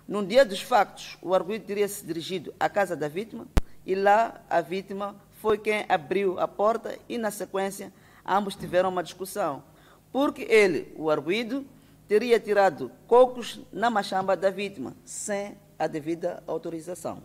Num 0.06 0.24
dia 0.24 0.44
dos 0.44 0.60
factos, 0.60 1.18
o 1.20 1.34
arguido 1.34 1.64
teria 1.64 1.88
se 1.88 2.04
dirigido 2.04 2.54
à 2.60 2.68
casa 2.68 2.96
da 2.96 3.08
vítima 3.08 3.46
e 3.84 3.94
lá 3.94 4.40
a 4.48 4.60
vítima 4.60 5.16
foi 5.40 5.56
quem 5.58 5.84
abriu 5.88 6.38
a 6.38 6.46
porta 6.46 6.98
e, 7.08 7.16
na 7.16 7.30
sequência, 7.30 7.92
ambos 8.30 8.54
tiveram 8.54 8.88
uma 8.88 9.02
discussão, 9.02 9.64
porque 10.12 10.42
ele, 10.42 10.94
o 10.96 11.10
arguído, 11.10 11.66
teria 12.06 12.38
tirado 12.38 12.90
cocos 13.08 13.60
na 13.72 13.90
machamba 13.90 14.36
da 14.36 14.50
vítima, 14.50 14.96
sem 15.04 15.58
a 15.76 15.88
devida 15.88 16.42
autorização. 16.46 17.22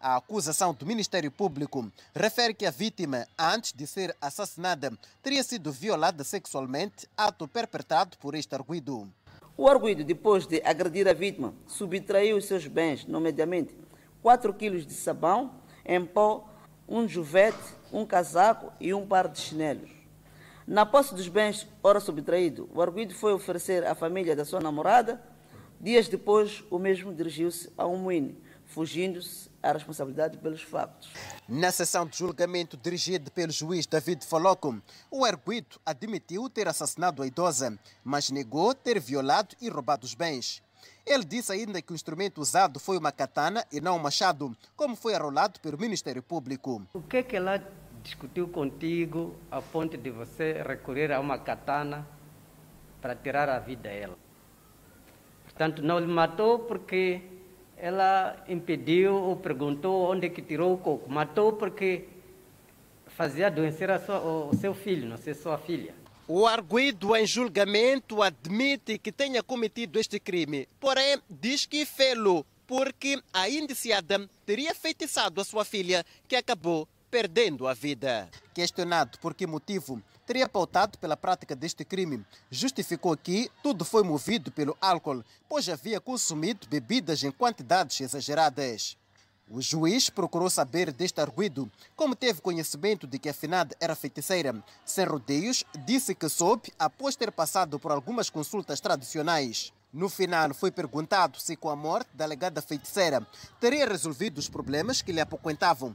A 0.00 0.16
acusação 0.16 0.74
do 0.74 0.84
Ministério 0.84 1.30
Público 1.30 1.90
refere 2.14 2.54
que 2.54 2.66
a 2.66 2.70
vítima, 2.70 3.26
antes 3.38 3.72
de 3.72 3.86
ser 3.86 4.14
assassinada, 4.20 4.92
teria 5.22 5.42
sido 5.42 5.72
violada 5.72 6.22
sexualmente, 6.22 7.08
ato 7.16 7.48
perpetrado 7.48 8.16
por 8.18 8.34
este 8.34 8.54
arguído. 8.54 9.08
O 9.56 9.68
arguído, 9.68 10.04
depois 10.04 10.46
de 10.46 10.60
agredir 10.64 11.08
a 11.08 11.14
vítima, 11.14 11.54
subtraiu 11.66 12.36
os 12.36 12.44
seus 12.44 12.66
bens, 12.66 13.06
nomeadamente 13.06 13.74
4 14.22 14.52
quilos 14.54 14.86
de 14.86 14.92
sabão 14.92 15.54
em 15.84 16.04
pó, 16.04 16.48
um 16.86 17.08
juvete, 17.08 17.58
um 17.92 18.04
casaco 18.04 18.72
e 18.78 18.92
um 18.92 19.06
par 19.06 19.28
de 19.28 19.40
chinelos. 19.40 19.95
Na 20.66 20.84
posse 20.84 21.14
dos 21.14 21.28
bens 21.28 21.64
ora 21.80 22.00
subtraído, 22.00 22.68
o 22.74 22.82
arguido 22.82 23.14
foi 23.14 23.32
oferecer 23.32 23.86
à 23.86 23.94
família 23.94 24.34
da 24.34 24.44
sua 24.44 24.58
namorada. 24.58 25.22
Dias 25.80 26.08
depois, 26.08 26.64
o 26.68 26.76
mesmo 26.76 27.14
dirigiu-se 27.14 27.70
a 27.78 27.86
um 27.86 27.96
moinho, 27.96 28.36
fugindo-se 28.64 29.48
à 29.62 29.70
responsabilidade 29.70 30.38
pelos 30.38 30.62
factos. 30.62 31.12
Na 31.48 31.70
sessão 31.70 32.04
de 32.04 32.18
julgamento 32.18 32.76
dirigida 32.76 33.30
pelo 33.30 33.52
juiz 33.52 33.86
David 33.86 34.26
Foloco, 34.26 34.76
o 35.08 35.24
arguido 35.24 35.80
admitiu 35.86 36.50
ter 36.50 36.66
assassinado 36.66 37.22
a 37.22 37.28
idosa, 37.28 37.78
mas 38.02 38.30
negou 38.30 38.74
ter 38.74 38.98
violado 38.98 39.54
e 39.60 39.68
roubado 39.68 40.04
os 40.04 40.14
bens. 40.14 40.60
Ele 41.06 41.24
disse 41.24 41.52
ainda 41.52 41.80
que 41.80 41.92
o 41.92 41.94
instrumento 41.94 42.40
usado 42.40 42.80
foi 42.80 42.98
uma 42.98 43.12
katana 43.12 43.64
e 43.70 43.80
não 43.80 43.96
um 43.96 44.00
machado, 44.00 44.56
como 44.74 44.96
foi 44.96 45.14
arrolado 45.14 45.60
pelo 45.60 45.78
Ministério 45.78 46.24
Público. 46.24 46.82
O 46.92 47.02
que 47.02 47.18
é 47.18 47.22
que 47.22 47.36
ela 47.36 47.62
discutiu 48.06 48.46
contigo 48.46 49.34
a 49.50 49.60
ponto 49.60 49.96
de 49.96 50.10
você 50.10 50.62
recorrer 50.62 51.10
a 51.10 51.18
uma 51.18 51.38
katana 51.38 52.06
para 53.02 53.16
tirar 53.16 53.48
a 53.48 53.58
vida 53.58 53.88
dela. 53.88 54.16
Portanto, 55.42 55.82
não 55.82 55.98
lhe 55.98 56.06
matou 56.06 56.60
porque 56.60 57.20
ela 57.76 58.36
impediu 58.48 59.12
ou 59.12 59.36
perguntou 59.36 60.08
onde 60.12 60.26
é 60.26 60.30
que 60.30 60.40
tirou 60.40 60.74
o 60.74 60.78
coco. 60.78 61.10
Matou 61.10 61.54
porque 61.54 62.06
fazia 63.08 63.48
adoecer 63.48 63.88
sua, 63.98 64.20
o 64.20 64.54
seu 64.54 64.72
filho, 64.72 65.08
não 65.08 65.16
sei 65.16 65.34
sua 65.34 65.58
filha. 65.58 65.92
O 66.28 66.46
arguido 66.46 67.16
em 67.16 67.26
julgamento 67.26 68.22
admite 68.22 68.98
que 68.98 69.10
tenha 69.10 69.42
cometido 69.42 69.98
este 69.98 70.20
crime, 70.20 70.68
porém 70.78 71.18
diz 71.28 71.66
que 71.66 71.84
fê-lo 71.84 72.46
porque 72.68 73.20
a 73.32 73.48
indiciada 73.48 74.28
teria 74.44 74.74
feitiçado 74.74 75.40
a 75.40 75.44
sua 75.44 75.64
filha, 75.64 76.04
que 76.28 76.36
acabou 76.36 76.88
perdendo 77.10 77.66
a 77.68 77.74
vida. 77.74 78.28
Questionado 78.54 79.18
por 79.18 79.34
que 79.34 79.46
motivo 79.46 80.02
teria 80.26 80.48
pautado 80.48 80.98
pela 80.98 81.16
prática 81.16 81.54
deste 81.54 81.84
crime, 81.84 82.24
justificou 82.50 83.16
que 83.16 83.50
tudo 83.62 83.84
foi 83.84 84.02
movido 84.02 84.50
pelo 84.50 84.76
álcool, 84.80 85.24
pois 85.48 85.68
havia 85.68 86.00
consumido 86.00 86.66
bebidas 86.68 87.22
em 87.22 87.30
quantidades 87.30 88.00
exageradas. 88.00 88.96
O 89.48 89.62
juiz 89.62 90.10
procurou 90.10 90.50
saber 90.50 90.90
deste 90.90 91.20
arguido, 91.20 91.70
como 91.94 92.16
teve 92.16 92.40
conhecimento 92.40 93.06
de 93.06 93.16
que 93.16 93.28
a 93.28 93.34
finada 93.34 93.76
era 93.78 93.94
feiticeira. 93.94 94.52
Sem 94.84 95.04
rodeios, 95.04 95.62
disse 95.84 96.16
que 96.16 96.28
soube 96.28 96.72
após 96.76 97.14
ter 97.14 97.30
passado 97.30 97.78
por 97.78 97.92
algumas 97.92 98.28
consultas 98.28 98.80
tradicionais. 98.80 99.72
No 99.92 100.08
final, 100.08 100.52
foi 100.52 100.72
perguntado 100.72 101.38
se 101.38 101.54
com 101.56 101.70
a 101.70 101.76
morte 101.76 102.10
da 102.12 102.24
alegada 102.24 102.60
feiticeira 102.60 103.24
teria 103.60 103.86
resolvido 103.86 104.38
os 104.38 104.48
problemas 104.48 105.00
que 105.00 105.12
lhe 105.12 105.20
apoquentavam. 105.20 105.94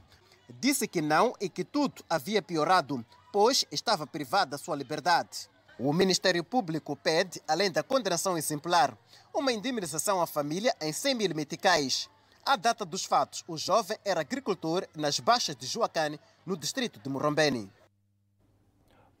Disse 0.60 0.86
que 0.86 1.02
não 1.02 1.34
e 1.40 1.48
que 1.48 1.64
tudo 1.64 2.04
havia 2.08 2.42
piorado, 2.42 3.04
pois 3.32 3.64
estava 3.70 4.06
privado 4.06 4.52
da 4.52 4.58
sua 4.58 4.76
liberdade. 4.76 5.48
O 5.78 5.92
Ministério 5.92 6.44
Público 6.44 6.94
pede, 6.94 7.42
além 7.48 7.70
da 7.70 7.82
condenação 7.82 8.36
exemplar, 8.36 8.96
uma 9.34 9.52
indemnização 9.52 10.20
à 10.20 10.26
família 10.26 10.74
em 10.80 10.92
100 10.92 11.14
mil 11.14 11.34
meticais. 11.34 12.08
À 12.44 12.56
data 12.56 12.84
dos 12.84 13.04
fatos, 13.04 13.42
o 13.48 13.56
jovem 13.56 13.96
era 14.04 14.20
agricultor 14.20 14.86
nas 14.96 15.18
baixas 15.18 15.56
de 15.56 15.66
Juacane, 15.66 16.20
no 16.44 16.56
distrito 16.56 17.00
de 17.00 17.08
Morrombeni. 17.08 17.70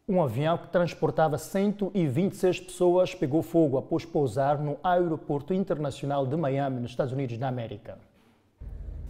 Um 0.08 0.22
avião 0.22 0.58
que 0.58 0.68
transportava 0.68 1.38
126 1.38 2.60
pessoas 2.60 3.14
pegou 3.14 3.42
fogo 3.42 3.78
após 3.78 4.04
pousar 4.04 4.58
no 4.58 4.76
aeroporto 4.82 5.54
internacional 5.54 6.26
de 6.26 6.36
Miami, 6.36 6.80
nos 6.80 6.90
Estados 6.90 7.12
Unidos 7.12 7.38
da 7.38 7.48
América. 7.48 7.98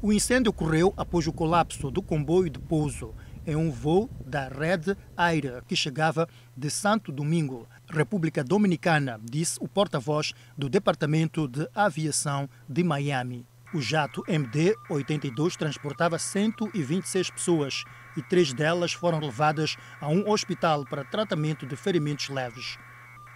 O 0.04 0.12
incêndio 0.12 0.50
ocorreu 0.50 0.92
após 0.96 1.28
o 1.28 1.32
colapso 1.32 1.88
do 1.88 2.02
comboio 2.02 2.50
de 2.50 2.58
pouso 2.58 3.14
em 3.46 3.54
um 3.54 3.70
voo 3.70 4.10
da 4.26 4.48
Red 4.48 4.96
Air 5.16 5.62
que 5.64 5.76
chegava 5.76 6.28
de 6.56 6.68
Santo 6.70 7.12
Domingo, 7.12 7.68
República 7.88 8.42
Dominicana, 8.42 9.20
disse 9.22 9.58
o 9.60 9.68
porta-voz 9.68 10.32
do 10.58 10.68
Departamento 10.68 11.46
de 11.46 11.68
Aviação 11.72 12.50
de 12.68 12.82
Miami. 12.82 13.46
O 13.72 13.80
jato 13.80 14.24
MD-82 14.24 15.54
transportava 15.54 16.18
126 16.18 17.30
pessoas 17.30 17.84
e 18.16 18.22
três 18.22 18.52
delas 18.52 18.92
foram 18.92 19.20
levadas 19.20 19.76
a 20.00 20.08
um 20.08 20.28
hospital 20.28 20.84
para 20.84 21.04
tratamento 21.04 21.64
de 21.64 21.76
ferimentos 21.76 22.28
leves. 22.28 22.76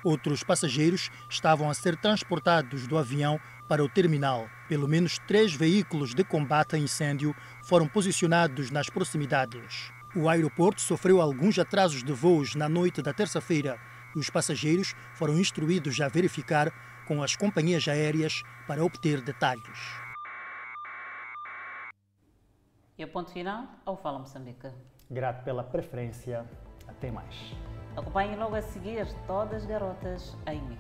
Outros 0.05 0.43
passageiros 0.43 1.11
estavam 1.29 1.69
a 1.69 1.75
ser 1.75 1.97
transportados 1.97 2.87
do 2.87 2.97
avião 2.97 3.41
para 3.69 3.85
o 3.85 3.89
terminal. 3.89 4.49
Pelo 4.69 4.87
menos 4.87 5.19
três 5.27 5.55
veículos 5.55 6.15
de 6.15 6.25
combate 6.25 6.77
a 6.77 6.79
incêndio 6.79 7.35
foram 7.65 7.89
posicionados 7.89 8.71
nas 8.71 8.89
proximidades. 8.89 9.91
O 10.15 10.29
aeroporto 10.29 10.81
sofreu 10.81 11.21
alguns 11.21 11.59
atrasos 11.59 12.03
de 12.03 12.13
voos 12.13 12.55
na 12.55 12.69
noite 12.69 13.03
da 13.03 13.13
terça-feira. 13.13 13.79
Os 14.15 14.31
passageiros 14.31 14.95
foram 15.15 15.39
instruídos 15.39 16.01
a 16.01 16.09
verificar 16.09 16.73
com 17.07 17.23
as 17.23 17.37
companhias 17.37 17.87
aéreas 17.87 18.43
para 18.67 18.85
obter 18.85 19.21
detalhes. 19.21 20.07
E 22.99 23.03
a 23.03 23.07
ponto 23.07 23.31
final 23.31 23.69
ao 23.85 23.97
Fala 23.97 24.19
Moçambique. 24.19 24.71
Grato 25.11 25.45
pela 25.45 25.63
preferência. 25.63 26.47
Até 26.89 27.11
mais. 27.11 27.55
Acompanhe 27.97 28.37
logo 28.37 28.55
a 28.55 28.63
seguir 28.63 29.07
todas 29.27 29.63
as 29.63 29.67
garotas 29.67 30.37
em 30.47 30.61
mim. 30.61 30.79